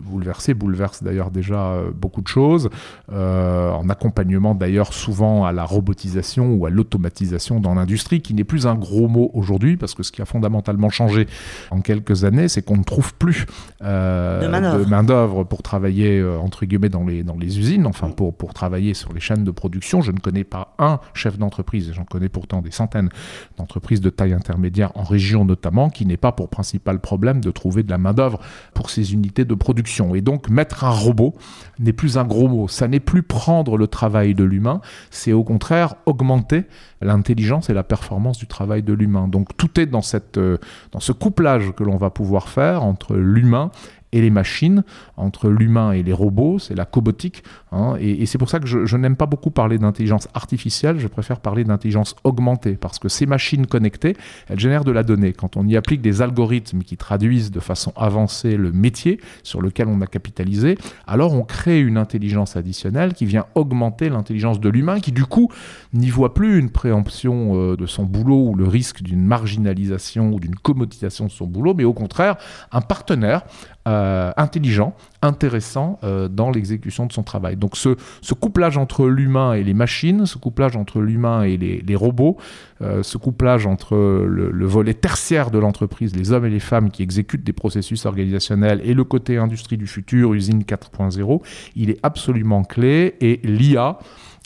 bouleverser, 0.03 0.53
bouleverse 0.53 1.03
d'ailleurs 1.03 1.31
déjà 1.31 1.71
euh, 1.71 1.91
beaucoup 1.91 2.21
de 2.21 2.27
choses, 2.27 2.69
euh, 3.11 3.71
en 3.71 3.89
accompagnement 3.89 4.55
d'ailleurs 4.55 4.93
souvent 4.93 5.45
à 5.45 5.51
la 5.51 5.63
robotisation 5.63 6.53
ou 6.53 6.65
à 6.65 6.69
l'automatisation 6.69 7.59
dans 7.59 7.73
l'industrie, 7.73 8.21
qui 8.21 8.33
n'est 8.33 8.43
plus 8.43 8.67
un 8.67 8.75
gros 8.75 9.07
mot 9.07 9.31
aujourd'hui, 9.33 9.77
parce 9.77 9.93
que 9.93 10.03
ce 10.03 10.11
qui 10.11 10.21
a 10.21 10.25
fondamentalement 10.25 10.89
changé 10.89 11.20
en 11.69 11.81
quelques 11.81 12.23
années, 12.23 12.47
c'est 12.47 12.61
qu'on 12.61 12.77
ne 12.77 12.83
trouve 12.83 13.13
plus 13.15 13.45
euh, 13.81 14.41
de 14.41 14.85
main-d'œuvre 14.85 15.43
pour 15.43 15.61
travailler, 15.61 16.23
entre 16.23 16.65
guillemets, 16.65 16.89
dans 16.89 17.05
les, 17.05 17.23
dans 17.23 17.37
les 17.37 17.59
usines, 17.59 17.85
enfin 17.85 18.09
pour, 18.09 18.35
pour 18.35 18.53
travailler 18.53 18.93
sur 18.93 19.13
les 19.13 19.19
chaînes 19.19 19.43
de 19.43 19.51
production. 19.51 20.01
Je 20.01 20.11
ne 20.11 20.19
connais 20.19 20.43
pas 20.43 20.75
un 20.79 20.99
chef 21.13 21.37
d'entreprise, 21.37 21.91
j'en 21.93 22.05
connais 22.05 22.29
pourtant 22.29 22.61
des 22.61 22.71
centaines 22.71 23.09
d'entreprises 23.57 24.01
de 24.01 24.09
taille 24.09 24.33
intermédiaire 24.33 24.91
en 24.95 25.03
région 25.03 25.45
notamment, 25.45 25.89
qui 25.89 26.05
n'est 26.05 26.17
pas 26.17 26.31
pour 26.31 26.49
principal 26.49 26.99
problème 26.99 27.41
de 27.41 27.51
trouver 27.51 27.83
de 27.83 27.89
la 27.89 27.97
main-d'œuvre 27.97 28.39
pour 28.73 28.89
ces 28.89 29.13
unités 29.13 29.45
de 29.45 29.55
production. 29.55 30.15
Et 30.15 30.21
donc 30.21 30.49
mettre 30.49 30.83
un 30.83 30.89
robot 30.89 31.35
n'est 31.79 31.93
plus 31.93 32.17
un 32.17 32.25
gros 32.25 32.47
mot. 32.47 32.67
Ça 32.67 32.87
n'est 32.87 32.99
plus 32.99 33.23
prendre 33.23 33.77
le 33.77 33.87
travail 33.87 34.35
de 34.35 34.43
l'humain, 34.43 34.81
c'est 35.09 35.33
au 35.33 35.43
contraire 35.43 35.95
augmenter 36.05 36.65
l'intelligence 37.01 37.69
et 37.69 37.73
la 37.73 37.83
performance 37.83 38.37
du 38.37 38.47
travail 38.47 38.83
de 38.83 38.93
l'humain. 38.93 39.27
Donc 39.27 39.57
tout 39.57 39.79
est 39.79 39.85
dans, 39.85 40.01
cette, 40.01 40.37
euh, 40.37 40.57
dans 40.91 40.99
ce 40.99 41.10
couplage 41.13 41.71
que 41.71 41.83
l'on 41.83 41.97
va 41.97 42.09
pouvoir 42.09 42.49
faire 42.49 42.83
entre 42.83 43.15
l'humain 43.15 43.71
et 44.13 44.21
les 44.21 44.29
machines, 44.29 44.83
entre 45.17 45.49
l'humain 45.49 45.91
et 45.91 46.03
les 46.03 46.13
robots, 46.13 46.59
c'est 46.59 46.75
la 46.75 46.85
cobotique. 46.85 47.43
Hein, 47.71 47.95
et, 47.99 48.25
c'est 48.25 48.37
pour 48.37 48.49
ça 48.49 48.59
que 48.59 48.67
je, 48.67 48.85
je 48.85 48.97
n'aime 48.97 49.15
pas 49.15 49.25
beaucoup 49.25 49.51
parler 49.51 49.77
d'intelligence 49.77 50.27
artificielle, 50.33 50.99
je 50.99 51.07
préfère 51.07 51.39
parler 51.39 51.63
d'intelligence 51.63 52.15
augmentée, 52.23 52.73
parce 52.73 52.99
que 52.99 53.09
ces 53.09 53.25
machines 53.25 53.67
connectées, 53.67 54.15
elles 54.49 54.59
génèrent 54.59 54.83
de 54.83 54.91
la 54.91 55.03
donnée. 55.03 55.33
Quand 55.33 55.57
on 55.57 55.67
y 55.67 55.77
applique 55.77 56.01
des 56.01 56.21
algorithmes 56.21 56.83
qui 56.83 56.97
traduisent 56.97 57.51
de 57.51 57.59
façon 57.59 57.93
avancée 57.95 58.57
le 58.57 58.71
métier 58.71 59.19
sur 59.43 59.61
lequel 59.61 59.87
on 59.87 60.01
a 60.01 60.07
capitalisé, 60.07 60.77
alors 61.07 61.33
on 61.33 61.43
crée 61.43 61.79
une 61.79 61.97
intelligence 61.97 62.55
additionnelle 62.55 63.13
qui 63.13 63.25
vient 63.25 63.45
augmenter 63.55 64.09
l'intelligence 64.09 64.59
de 64.59 64.69
l'humain, 64.69 64.99
qui 64.99 65.11
du 65.11 65.25
coup 65.25 65.49
n'y 65.93 66.09
voit 66.09 66.33
plus 66.33 66.59
une 66.59 66.69
préemption 66.69 67.55
euh, 67.55 67.75
de 67.75 67.85
son 67.85 68.03
boulot 68.03 68.49
ou 68.49 68.55
le 68.55 68.67
risque 68.67 69.01
d'une 69.01 69.23
marginalisation 69.23 70.31
ou 70.31 70.39
d'une 70.39 70.55
commodisation 70.55 71.25
de 71.25 71.31
son 71.31 71.47
boulot, 71.47 71.73
mais 71.73 71.83
au 71.83 71.93
contraire 71.93 72.35
un 72.71 72.81
partenaire 72.81 73.43
euh, 73.87 74.31
intelligent, 74.37 74.93
intéressant 75.23 75.99
euh, 76.03 76.27
dans 76.27 76.51
l'exécution 76.51 77.07
de 77.07 77.11
son 77.11 77.23
travail. 77.23 77.55
Donc 77.55 77.75
ce, 77.75 77.95
couplage 78.33 78.77
entre 78.77 79.07
l'humain 79.07 79.53
et 79.53 79.63
les 79.63 79.73
machines, 79.73 80.27
ce 80.27 80.37
couplage 80.37 80.75
entre 80.75 81.01
l'humain 81.01 81.41
et 81.43 81.57
les, 81.57 81.81
les 81.81 81.95
robots, 81.95 82.37
euh, 82.81 83.01
ce 83.01 83.17
couplage 83.17 83.65
entre 83.65 83.95
le, 83.95 84.51
le 84.51 84.65
volet 84.67 84.93
tertiaire 84.93 85.49
de 85.49 85.57
l'entreprise, 85.57 86.15
les 86.15 86.31
hommes 86.31 86.45
et 86.45 86.51
les 86.51 86.59
femmes 86.59 86.91
qui 86.91 87.01
exécutent 87.01 87.43
des 87.43 87.53
processus 87.53 88.05
organisationnels, 88.05 88.81
et 88.83 88.93
le 88.93 89.03
côté 89.03 89.37
industrie 89.37 89.77
du 89.77 89.87
futur, 89.87 90.33
usine 90.35 90.61
4.0, 90.61 91.41
il 91.75 91.89
est 91.89 91.99
absolument 92.03 92.63
clé. 92.63 93.15
Et 93.19 93.39
l'IA, 93.43 93.97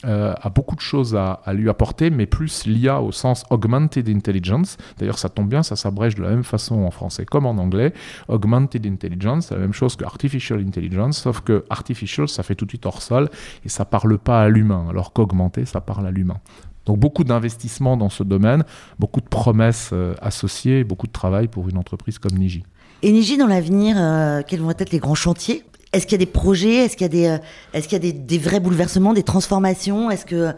euh, 0.06 0.34
a 0.40 0.50
beaucoup 0.50 0.76
de 0.76 0.80
choses 0.80 1.16
à, 1.16 1.40
lui 1.52 1.68
apporter, 1.68 2.10
mais 2.10 2.26
plus 2.26 2.66
l'IA 2.66 3.00
au 3.00 3.12
sens 3.12 3.44
augmented 3.50 4.08
intelligence. 4.08 4.76
D'ailleurs, 4.98 5.18
ça 5.18 5.28
tombe 5.28 5.48
bien, 5.48 5.62
ça 5.62 5.76
s'abrège 5.76 6.14
de 6.14 6.22
la 6.22 6.30
même 6.30 6.44
façon 6.44 6.84
en 6.84 6.90
français 6.90 7.24
comme 7.24 7.46
en 7.46 7.58
anglais. 7.58 7.92
Augmented 8.28 8.86
intelligence, 8.86 9.46
c'est 9.46 9.54
la 9.54 9.60
même 9.60 9.72
chose 9.72 9.96
que 9.96 10.04
artificial 10.04 10.60
intelligence, 10.60 11.18
sauf 11.18 11.40
que 11.40 11.64
artificial, 11.70 12.28
ça 12.28 12.42
fait 12.42 12.54
tout 12.54 12.64
de 12.64 12.70
suite 12.70 12.86
hors 12.86 13.02
sol 13.02 13.28
et 13.64 13.68
ça 13.68 13.84
parle 13.84 14.18
pas 14.18 14.42
à 14.42 14.48
l'humain, 14.48 14.86
alors 14.90 15.12
qu'augmenté, 15.12 15.64
ça 15.64 15.80
parle 15.80 16.06
à 16.06 16.10
l'humain. 16.10 16.38
Donc 16.86 16.98
beaucoup 16.98 17.24
d'investissements 17.24 17.96
dans 17.96 18.08
ce 18.08 18.22
domaine, 18.22 18.64
beaucoup 18.98 19.20
de 19.20 19.26
promesses 19.26 19.90
euh, 19.92 20.14
associées, 20.22 20.84
beaucoup 20.84 21.08
de 21.08 21.12
travail 21.12 21.48
pour 21.48 21.68
une 21.68 21.76
entreprise 21.76 22.18
comme 22.18 22.38
Niji. 22.38 22.62
Et 23.02 23.12
Niji, 23.12 23.36
dans 23.36 23.48
l'avenir, 23.48 23.96
euh, 23.98 24.42
quels 24.46 24.60
vont 24.60 24.70
être 24.70 24.92
les 24.92 25.00
grands 25.00 25.16
chantiers 25.16 25.64
est-ce 25.96 26.06
qu'il 26.06 26.20
y 26.20 26.22
a 26.22 26.24
des 26.24 26.30
projets? 26.30 26.84
Est-ce 26.84 26.96
qu'il 26.96 27.04
y 27.04 27.06
a 27.06 27.08
des, 27.08 27.26
euh, 27.26 27.38
est-ce 27.72 27.88
qu'il 27.88 27.94
y 27.94 28.08
a 28.08 28.12
des, 28.12 28.12
des, 28.12 28.38
vrais 28.38 28.60
bouleversements, 28.60 29.14
des 29.14 29.22
transformations? 29.22 30.10
Est-ce 30.10 30.26
que 30.26 30.52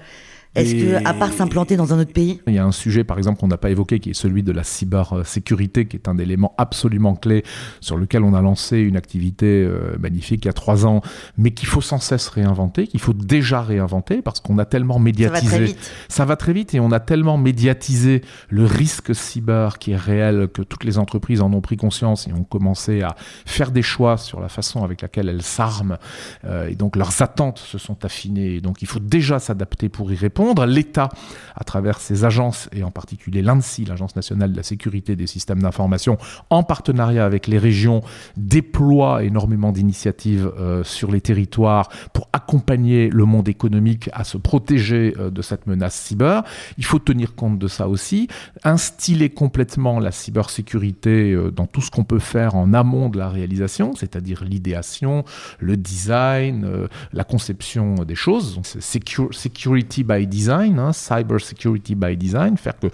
est-ce 0.58 0.74
que, 0.74 1.08
à 1.08 1.14
part 1.14 1.32
s'implanter 1.32 1.76
dans 1.76 1.92
un 1.92 2.00
autre 2.00 2.12
pays 2.12 2.40
Il 2.46 2.54
y 2.54 2.58
a 2.58 2.64
un 2.64 2.72
sujet, 2.72 3.04
par 3.04 3.18
exemple, 3.18 3.40
qu'on 3.40 3.48
n'a 3.48 3.56
pas 3.56 3.70
évoqué, 3.70 4.00
qui 4.00 4.10
est 4.10 4.14
celui 4.14 4.42
de 4.42 4.52
la 4.52 4.64
cybersécurité, 4.64 5.86
qui 5.86 5.96
est 5.96 6.08
un 6.08 6.18
élément 6.18 6.54
absolument 6.58 7.14
clé 7.14 7.44
sur 7.80 7.96
lequel 7.96 8.22
on 8.24 8.34
a 8.34 8.42
lancé 8.42 8.78
une 8.78 8.96
activité 8.96 9.46
euh, 9.46 9.96
magnifique 9.98 10.44
il 10.44 10.46
y 10.46 10.50
a 10.50 10.54
trois 10.54 10.86
ans, 10.86 11.00
mais 11.36 11.52
qu'il 11.52 11.68
faut 11.68 11.80
sans 11.80 11.98
cesse 11.98 12.28
réinventer, 12.28 12.86
qu'il 12.86 13.00
faut 13.00 13.12
déjà 13.12 13.62
réinventer, 13.62 14.22
parce 14.22 14.40
qu'on 14.40 14.58
a 14.58 14.64
tellement 14.64 14.98
médiatisé. 14.98 15.46
Ça 15.46 15.50
va 15.50 15.56
très 15.56 15.64
vite. 15.64 15.92
Ça 16.08 16.24
va 16.24 16.36
très 16.36 16.52
vite 16.52 16.74
et 16.74 16.80
on 16.80 16.92
a 16.92 17.00
tellement 17.00 17.38
médiatisé 17.38 18.22
le 18.48 18.64
risque 18.64 19.14
cyber 19.14 19.78
qui 19.78 19.92
est 19.92 19.96
réel 19.96 20.48
que 20.52 20.62
toutes 20.62 20.84
les 20.84 20.98
entreprises 20.98 21.40
en 21.40 21.52
ont 21.52 21.60
pris 21.60 21.76
conscience 21.76 22.26
et 22.26 22.32
ont 22.32 22.44
commencé 22.44 23.02
à 23.02 23.14
faire 23.46 23.70
des 23.70 23.82
choix 23.82 24.16
sur 24.16 24.40
la 24.40 24.48
façon 24.48 24.84
avec 24.84 25.02
laquelle 25.02 25.28
elles 25.28 25.42
s'arment. 25.42 25.98
Euh, 26.44 26.68
et 26.68 26.74
donc 26.74 26.96
leurs 26.96 27.22
attentes 27.22 27.58
se 27.58 27.78
sont 27.78 28.04
affinées. 28.04 28.60
Donc 28.60 28.82
il 28.82 28.88
faut 28.88 29.00
déjà 29.00 29.38
s'adapter 29.38 29.88
pour 29.88 30.10
y 30.12 30.16
répondre 30.16 30.47
L'État, 30.66 31.08
à 31.56 31.64
travers 31.64 32.00
ses 32.00 32.24
agences, 32.24 32.68
et 32.72 32.82
en 32.82 32.90
particulier 32.90 33.42
l'ANSI, 33.42 33.84
l'Agence 33.84 34.16
nationale 34.16 34.52
de 34.52 34.56
la 34.56 34.62
sécurité 34.62 35.16
des 35.16 35.26
systèmes 35.26 35.62
d'information, 35.62 36.18
en 36.50 36.62
partenariat 36.62 37.24
avec 37.24 37.46
les 37.46 37.58
régions, 37.58 38.02
déploie 38.36 39.24
énormément 39.24 39.72
d'initiatives 39.72 40.50
euh, 40.58 40.84
sur 40.84 41.10
les 41.10 41.20
territoires 41.20 41.88
pour 42.12 42.28
accompagner 42.32 43.08
le 43.08 43.24
monde 43.24 43.48
économique 43.48 44.08
à 44.12 44.24
se 44.24 44.38
protéger 44.38 45.14
euh, 45.18 45.30
de 45.30 45.42
cette 45.42 45.66
menace 45.66 45.94
cyber. 45.94 46.44
Il 46.76 46.84
faut 46.84 46.98
tenir 46.98 47.34
compte 47.34 47.58
de 47.58 47.68
ça 47.68 47.88
aussi, 47.88 48.28
instiller 48.64 49.30
complètement 49.30 49.98
la 49.98 50.12
cybersécurité 50.12 51.32
euh, 51.32 51.50
dans 51.50 51.66
tout 51.66 51.80
ce 51.80 51.90
qu'on 51.90 52.04
peut 52.04 52.18
faire 52.18 52.54
en 52.54 52.72
amont 52.72 53.08
de 53.08 53.18
la 53.18 53.28
réalisation, 53.28 53.94
c'est-à-dire 53.96 54.44
l'idéation, 54.44 55.24
le 55.58 55.76
design, 55.76 56.88
la 57.12 57.24
conception 57.24 57.96
des 57.96 58.14
choses. 58.14 58.54
Donc, 58.54 58.66
security 58.66 60.04
by 60.04 60.26
design, 60.28 60.78
hein, 60.78 60.92
cyber 60.92 61.40
security 61.40 61.94
by 61.94 62.16
design, 62.16 62.56
faire 62.56 62.78
que 62.78 62.88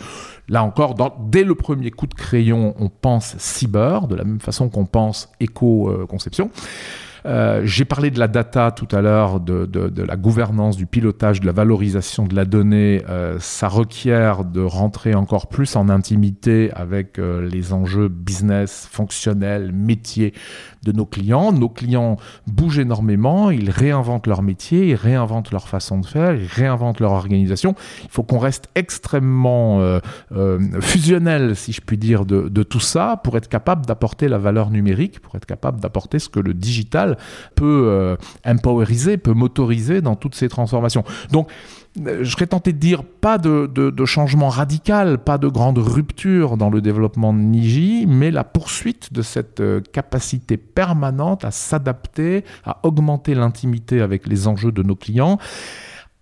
là 0.49 0.65
encore, 0.65 0.95
dès 1.29 1.45
le 1.45 1.55
premier 1.55 1.91
coup 1.91 2.07
de 2.07 2.15
crayon, 2.15 2.75
on 2.79 2.89
pense 2.89 3.37
cyber, 3.39 4.09
de 4.09 4.15
la 4.15 4.25
même 4.25 4.41
façon 4.41 4.69
qu'on 4.69 4.87
pense 4.87 5.31
éco-conception. 5.41 6.51
Euh, 7.27 7.63
J'ai 7.65 7.85
parlé 7.85 8.11
de 8.11 8.19
la 8.19 8.29
data 8.29 8.71
tout 8.71 8.89
à 8.95 9.01
l'heure, 9.01 9.41
de, 9.41 10.03
la 10.03 10.17
gouvernance, 10.17 10.77
du 10.77 10.87
pilotage, 10.87 11.41
de 11.41 11.47
la 11.47 11.53
valorisation 11.53 12.27
de 12.27 12.35
la 12.35 12.45
donnée. 12.45 13.03
Euh, 13.09 13.39
ça 13.41 13.69
requiert 13.69 14.45
de 14.45 14.61
rentrer 14.61 15.15
encore 15.15 15.49
plus 15.49 15.77
en 15.77 15.89
intimité 15.89 16.71
avec 16.75 17.19
euh, 17.19 17.49
les 17.49 17.73
enjeux 17.73 18.09
business, 18.09 18.89
fonctionnels, 18.91 19.73
métiers 19.73 20.35
de 20.85 20.93
nos 20.93 21.07
clients. 21.07 21.53
Nos 21.53 21.69
clients 21.69 22.17
bougent 22.47 22.79
énormément, 22.79 23.51
ils 23.51 23.71
réinventent 23.71 24.27
leur 24.27 24.43
métier, 24.43 24.89
ils 24.89 24.95
réinventent 24.95 25.51
leur 25.51 25.69
façon 25.69 25.99
de 25.99 26.07
faire, 26.07 26.35
ils 26.35 26.47
réinventent 26.47 27.01
leur 27.01 27.13
organisation. 27.13 27.75
Il 28.03 28.11
faut 28.11 28.23
qu'on 28.23 28.39
reste 28.39 28.69
extrêmement 28.75 29.81
euh, 29.81 29.99
euh, 30.33 30.61
fusionnel, 30.81 31.57
si 31.57 31.73
je 31.73 31.81
puis 31.81 31.99
dire, 31.99 32.25
de, 32.25 32.63
tout 32.63 32.81
ça 32.81 33.21
pour 33.23 33.37
être 33.37 33.49
capable 33.49 33.85
d'apporter 33.87 34.29
la 34.29 34.39
valeur 34.39 34.71
numérique, 34.71 35.21
pour 35.21 35.35
être 35.37 35.47
capable 35.47 35.81
d'apporter 35.81 36.19
ce 36.19 36.29
que 36.29 36.41
le 36.41 36.55
digital 36.55 37.19
peut 37.55 37.87
euh, 37.87 38.17
empoweriser, 38.47 39.17
peut 39.17 39.35
motoriser 39.35 40.01
dans 40.01 40.17
toutes 40.17 40.35
ces 40.35 40.49
transformations. 40.49 41.05
Donc, 41.31 41.51
je 41.97 42.25
serais 42.25 42.47
tenté 42.47 42.73
de 42.73 42.79
dire 42.79 43.05
pas 43.05 43.39
de, 43.39 44.05
changement 44.05 44.49
radical, 44.49 45.19
pas 45.19 45.39
de 45.39 45.49
grande 45.49 45.79
rupture 45.79 46.57
dans 46.57 46.71
le 46.71 46.81
développement 46.81 47.33
de 47.33 47.39
Niji, 47.39 48.07
mais 48.07 48.31
la 48.31 48.45
poursuite 48.45 49.13
de 49.13 49.23
cette 49.23 49.61
euh, 49.61 49.81
capacité 49.93 50.57
permanente 50.57 51.45
à 51.45 51.51
s'adapter, 51.51 52.45
à 52.65 52.79
augmenter 52.83 53.35
l'intimité 53.35 54.01
avec 54.01 54.27
les 54.27 54.49
enjeux 54.49 54.73
de 54.73 54.83
nos 54.83 54.97
clients 54.97 55.39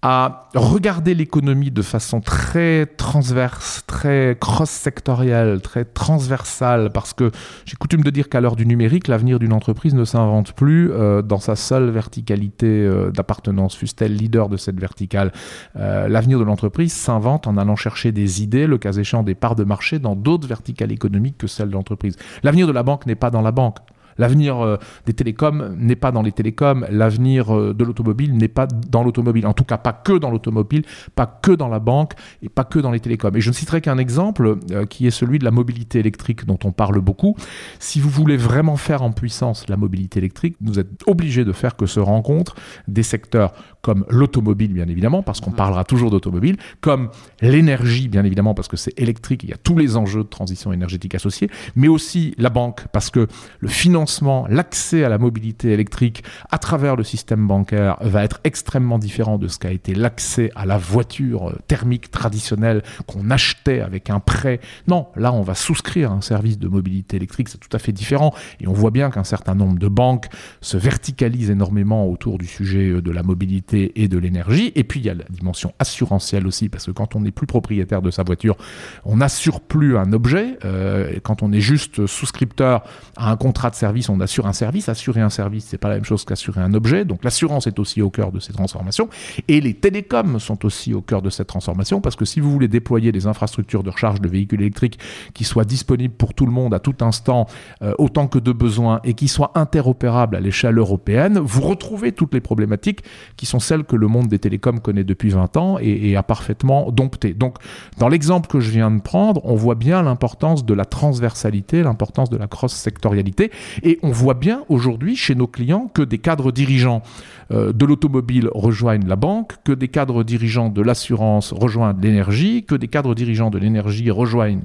à 0.05 0.49
regarder 0.55 1.15
l'économie 1.15 1.71
de 1.71 1.81
façon 1.81 2.21
très 2.21 2.87
transverse, 2.87 3.85
très 3.87 4.37
cross-sectorielle, 4.41 5.61
très 5.61 5.85
transversale, 5.85 6.91
parce 6.93 7.13
que 7.13 7.31
j'ai 7.65 7.77
coutume 7.77 8.03
de 8.03 8.11
dire 8.11 8.29
qu'à 8.29 8.41
l'heure 8.41 8.57
du 8.57 8.67
numérique, 8.67 9.07
l'avenir 9.07 9.39
d'une 9.39 9.53
entreprise 9.53 9.95
ne 9.95 10.05
s'invente 10.05 10.55
plus 10.55 10.91
euh, 10.91 11.23
dans 11.23 11.39
sa 11.39 11.55
seule 11.55 11.91
verticalité 11.91 12.67
euh, 12.67 13.13
d'appartenance, 13.13 13.77
fût-elle 13.77 14.17
leader 14.17 14.49
de 14.49 14.57
cette 14.57 14.81
verticale. 14.81 15.31
Euh, 15.77 16.09
l'avenir 16.09 16.41
de 16.41 16.45
l'entreprise 16.45 16.93
s'invente 16.93 17.47
en 17.47 17.57
allant 17.57 17.77
chercher 17.77 18.11
des 18.11 18.43
idées, 18.43 18.67
le 18.67 18.79
cas 18.79 18.93
échéant 18.93 19.23
des 19.23 19.37
parts 19.37 19.55
de 19.55 19.65
marché, 19.65 20.01
dans 20.01 20.17
d'autres 20.17 20.49
verticales 20.49 20.91
économiques 20.91 21.39
que 21.39 21.47
celles 21.47 21.69
de 21.69 21.75
l'entreprise. 21.75 22.17
L'avenir 22.43 22.67
de 22.67 22.73
la 22.73 22.83
banque 22.83 23.07
n'est 23.07 23.15
pas 23.15 23.31
dans 23.31 23.43
la 23.43 23.53
banque. 23.53 23.79
L'avenir 24.19 24.61
euh, 24.61 24.77
des 25.07 25.13
télécoms 25.13 25.75
n'est 25.77 25.97
pas 25.97 26.13
dans 26.13 26.23
les 26.23 26.33
télécoms, 26.33 26.87
l'avenir 26.91 27.55
euh, 27.57 27.75
de 27.75 27.85
l'automobile 27.85 28.37
n'est 28.37 28.49
pas 28.49 28.67
dans 28.67 29.03
l'automobile, 29.03 29.47
en 29.47 29.53
tout 29.53 29.65
cas 29.65 29.79
pas 29.79 29.93
que 29.93 30.13
dans 30.13 30.31
l'automobile, 30.31 30.85
pas 31.15 31.27
que 31.27 31.53
dans 31.53 31.69
la 31.69 31.79
banque 31.79 32.13
et 32.43 32.49
pas 32.49 32.65
que 32.65 32.79
dans 32.79 32.91
les 32.91 33.01
télécoms. 33.01 33.35
Et 33.37 33.41
je 33.41 33.49
ne 33.49 33.55
citerai 33.55 33.81
qu'un 33.81 33.99
exemple 33.99 34.59
euh, 34.71 34.87
qui 34.87 35.07
est 35.07 35.11
celui 35.11 35.39
de 35.39 35.45
la 35.45 35.51
mobilité 35.51 35.99
électrique 35.99 36.45
dont 36.47 36.59
on 36.65 36.73
parle 36.73 37.01
beaucoup. 37.01 37.37
Si 37.79 38.01
vous 38.01 38.11
voulez 38.11 38.37
vraiment 38.37 38.77
faire 38.77 39.03
en 39.03 39.13
puissance 39.13 39.69
la 39.69 39.77
mobilité 39.77 40.19
électrique, 40.19 40.57
vous 40.61 40.79
êtes 40.79 40.89
obligé 41.07 41.45
de 41.45 41.53
faire 41.53 41.77
que 41.77 41.87
se 41.87 42.01
rencontrent 42.01 42.55
des 42.89 43.03
secteurs 43.03 43.53
comme 43.81 44.05
l'automobile, 44.09 44.73
bien 44.73 44.87
évidemment, 44.87 45.25
parce 45.25 45.41
qu'on 45.41 45.51
mmh. 45.51 45.57
parlera 45.57 45.85
toujours 45.85 46.11
d'automobile, 46.11 46.57
comme 46.81 47.11
l'énergie, 47.41 48.07
bien 48.07 48.25
évidemment, 48.25 48.55
parce 48.55 48.69
que 48.69 48.77
c'est 48.77 48.97
électrique, 48.99 49.43
il 49.43 49.51
y 49.51 49.53
a 49.53 49.57
tous 49.57 49.77
les 49.77 49.97
enjeux 49.97 50.23
de 50.23 50.29
transition 50.29 50.73
énergétique 50.73 51.17
associés, 51.17 51.51
mais 51.75 51.89
aussi 51.89 52.35
la 52.39 52.49
banque, 52.49 52.87
parce 52.93 53.11
que 53.11 53.27
le 53.59 53.69
financement, 53.69 54.02
l'accès 54.49 55.05
à 55.05 55.09
la 55.09 55.19
mobilité 55.19 55.73
électrique 55.73 56.25
à 56.51 56.59
travers 56.59 56.97
le 56.97 57.05
système 57.05 57.47
bancaire 57.47 57.97
va 58.01 58.25
être 58.25 58.41
extrêmement 58.45 58.99
différent 58.99 59.39
de 59.39 59.49
ce 59.49 59.59
qu'a 59.59 59.71
été 59.71 59.95
l'accès 59.95 60.51
à 60.55 60.67
la 60.67 60.79
voiture 60.79 61.51
euh, 61.51 61.59
thermique 61.69 62.11
traditionnelle 62.11 62.83
qu'on 63.07 63.31
achetait 63.31 63.81
avec 63.81 64.11
un 64.11 64.21
prêt. 64.21 64.61
Non, 64.89 65.07
là, 65.17 65.33
on 65.33 65.43
va 65.43 65.55
souscrire 65.55 66.13
un 66.13 66.21
service 66.21 66.59
de 66.59 66.69
mobilité 66.69 67.17
électrique, 67.17 67.49
c'est 67.49 67.59
tout 67.59 67.75
à 67.75 67.79
fait 67.79 67.93
différent, 67.93 68.35
et 68.61 68.69
on 68.69 68.73
voit 68.73 68.91
bien 68.91 69.11
qu'un 69.11 69.25
certain 69.25 69.55
nombre 69.55 69.79
de 69.79 69.89
banques 69.89 70.27
se 70.61 70.77
verticalisent 70.77 71.51
énormément 71.51 72.09
autour 72.09 72.39
du 72.39 72.47
sujet 72.47 72.91
euh, 72.91 73.03
de 73.03 73.11
la 73.11 73.23
mobilité 73.23 73.93
et 74.03 74.09
de 74.09 74.19
l'énergie. 74.19 74.73
Et 74.75 74.85
puis 74.85 75.01
il 75.01 75.07
y 75.07 75.11
a 75.11 75.15
la 75.15 75.25
dimension 75.31 75.73
assurantielle 75.79 76.47
aussi, 76.47 76.69
parce 76.69 76.87
que 76.87 76.91
quand 76.91 77.17
on 77.17 77.21
n'est 77.21 77.31
plus 77.31 77.47
propriétaire 77.47 78.03
de 78.03 78.11
sa 78.11 78.23
voiture, 78.23 78.57
on 79.05 79.17
n'assure 79.17 79.61
plus 79.61 79.97
un 79.97 80.13
objet. 80.13 80.59
Euh, 80.65 81.19
quand 81.23 81.43
on 81.43 81.53
est 81.53 81.61
juste 81.61 82.07
souscripteur 82.07 82.85
à 83.17 83.31
un 83.31 83.37
contrat 83.37 83.71
de 83.71 83.75
service, 83.75 83.92
on 84.09 84.21
assure 84.21 84.47
un 84.47 84.53
service. 84.53 84.89
Assurer 84.89 85.21
un 85.21 85.31
service, 85.31 85.67
c'est 85.69 85.79
pas 85.79 85.89
la 85.89 85.97
même 85.97 86.05
chose 86.05 86.25
qu'assurer 86.25 86.61
un 86.61 86.75
objet. 86.75 87.05
Donc 87.05 87.25
l'assurance 87.25 87.67
est 87.67 87.79
aussi 87.79 88.03
au 88.03 88.11
cœur 88.11 88.33
de 88.33 88.41
ces 88.41 88.53
transformations. 88.53 89.09
Et 89.49 89.61
les 89.61 89.75
télécoms 89.75 90.39
sont 90.39 90.65
aussi 90.65 90.95
au 90.95 91.01
cœur 91.01 91.23
de 91.23 91.31
cette 91.31 91.47
transformation, 91.47 92.01
parce 92.01 92.17
que 92.17 92.25
si 92.25 92.41
vous 92.41 92.51
voulez 92.51 92.69
déployer 92.69 93.13
des 93.13 93.27
infrastructures 93.27 93.83
de 93.83 93.91
recharge 93.91 94.21
de 94.21 94.29
véhicules 94.29 94.61
électriques 94.61 94.99
qui 95.35 95.45
soient 95.45 95.65
disponibles 95.65 96.15
pour 96.15 96.35
tout 96.35 96.47
le 96.47 96.53
monde 96.53 96.75
à 96.75 96.79
tout 96.79 96.97
instant, 97.01 97.47
euh, 97.83 97.95
autant 97.99 98.27
que 98.27 98.39
de 98.39 98.53
besoin, 98.53 99.01
et 99.05 99.15
qui 99.15 99.29
soient 99.29 99.53
interopérables 99.55 100.37
à 100.37 100.41
l'échelle 100.41 100.79
européenne, 100.79 101.39
vous 101.39 101.63
retrouvez 101.63 102.13
toutes 102.13 102.35
les 102.35 102.41
problématiques 102.41 103.03
qui 103.37 103.47
sont 103.47 103.61
celle 103.61 103.85
que 103.85 103.97
le 103.97 104.09
monde 104.09 104.29
des 104.29 104.39
télécoms 104.39 104.81
connaît 104.81 105.05
depuis 105.05 105.31
20 105.31 105.57
ans 105.57 105.79
et, 105.81 106.17
a 106.17 106.23
parfaitement 106.23 106.91
dompté. 106.91 107.33
Donc, 107.33 107.57
dans 107.99 108.09
l'exemple 108.09 108.49
que 108.49 108.61
je 108.61 108.71
viens 108.71 108.91
de 108.91 109.01
prendre, 109.01 109.41
on 109.45 109.55
voit 109.55 109.75
bien 109.75 110.03
l'importance 110.03 110.65
de 110.65 110.75
la 110.75 110.85
transversalité, 110.85 111.83
l'importance 111.83 112.29
de 112.29 112.37
la 112.37 112.47
cross-sectorialité, 112.47 113.51
et 113.83 113.99
on 114.03 114.11
voit 114.11 114.35
bien 114.35 114.65
aujourd'hui 114.69 115.17
chez 115.17 115.35
nos 115.35 115.47
clients 115.47 115.91
que 115.93 116.03
des 116.03 116.19
cadres 116.19 116.53
dirigeants 116.53 117.03
euh, 117.51 117.73
de 117.73 117.85
l'automobile 117.85 118.49
rejoignent 118.53 119.07
la 119.07 119.17
banque, 119.17 119.55
que 119.65 119.73
des 119.73 119.89
cadres 119.89 120.25
dirigeants 120.25 120.69
de 120.69 120.83
l'assurance 120.83 121.53
rejoignent 121.53 122.01
l'énergie, 122.01 122.65
que 122.65 122.75
des 122.75 122.89
cadres 122.89 123.15
dirigeants 123.15 123.51
de 123.51 123.59
l'énergie 123.59 124.11
rejoignent 124.11 124.63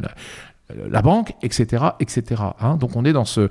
la, 0.89 1.01
banque, 1.01 1.33
etc., 1.41 1.85
etc. 1.99 2.41
Hein. 2.59 2.75
Donc, 2.77 2.95
on 2.95 3.05
est 3.05 3.13
dans 3.13 3.25
ce 3.25 3.49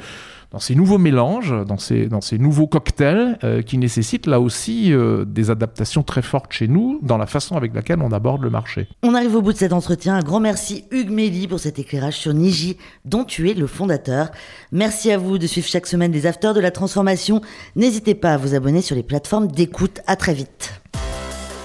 dans 0.50 0.59
ces 0.59 0.74
nouveaux 0.74 0.98
mélanges, 0.98 1.54
dans 1.66 1.78
ces, 1.78 2.06
dans 2.06 2.20
ces 2.20 2.38
nouveaux 2.38 2.66
cocktails 2.66 3.38
euh, 3.44 3.62
qui 3.62 3.78
nécessitent 3.78 4.26
là 4.26 4.40
aussi 4.40 4.92
euh, 4.92 5.24
des 5.24 5.50
adaptations 5.50 6.02
très 6.02 6.22
fortes 6.22 6.52
chez 6.52 6.68
nous 6.68 6.98
dans 7.02 7.18
la 7.18 7.26
façon 7.26 7.56
avec 7.56 7.74
laquelle 7.74 8.00
on 8.00 8.12
aborde 8.12 8.42
le 8.42 8.50
marché. 8.50 8.88
On 9.02 9.14
arrive 9.14 9.35
au 9.35 9.42
bout 9.42 9.52
de 9.52 9.59
cet 9.59 9.72
entretien. 9.72 10.16
Un 10.16 10.22
grand 10.22 10.40
merci 10.40 10.85
Hugues 10.90 11.11
Méli 11.11 11.48
pour 11.48 11.61
cet 11.61 11.78
éclairage 11.78 12.16
sur 12.16 12.35
Niji 12.35 12.76
dont 13.04 13.24
tu 13.24 13.50
es 13.50 13.54
le 13.54 13.66
fondateur. 13.66 14.30
Merci 14.72 15.11
à 15.11 15.18
vous 15.18 15.38
de 15.38 15.46
suivre 15.46 15.66
chaque 15.66 15.87
semaine 15.87 16.12
des 16.12 16.26
Afters 16.26 16.54
de 16.54 16.61
la 16.61 16.70
Transformation. 16.70 17.40
N'hésitez 17.74 18.14
pas 18.14 18.35
à 18.35 18.37
vous 18.37 18.54
abonner 18.54 18.82
sur 18.82 18.96
les 18.96 19.02
plateformes 19.02 19.48
d'écoute. 19.48 20.00
À 20.06 20.16
très 20.16 20.35
vite. 20.35 20.80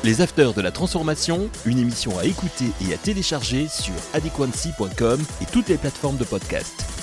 Les 0.04 0.22
Afters 0.22 0.54
de 0.54 0.62
la 0.62 0.72
Transformation, 0.72 1.48
une 1.66 1.78
émission 1.78 2.18
à 2.18 2.26
écouter 2.26 2.66
et 2.88 2.94
à 2.94 2.98
télécharger 2.98 3.68
sur 3.68 3.94
adequancy.com 4.14 5.22
et 5.42 5.46
toutes 5.46 5.70
les 5.70 5.78
plateformes 5.78 6.18
de 6.18 6.24
podcast. 6.24 7.01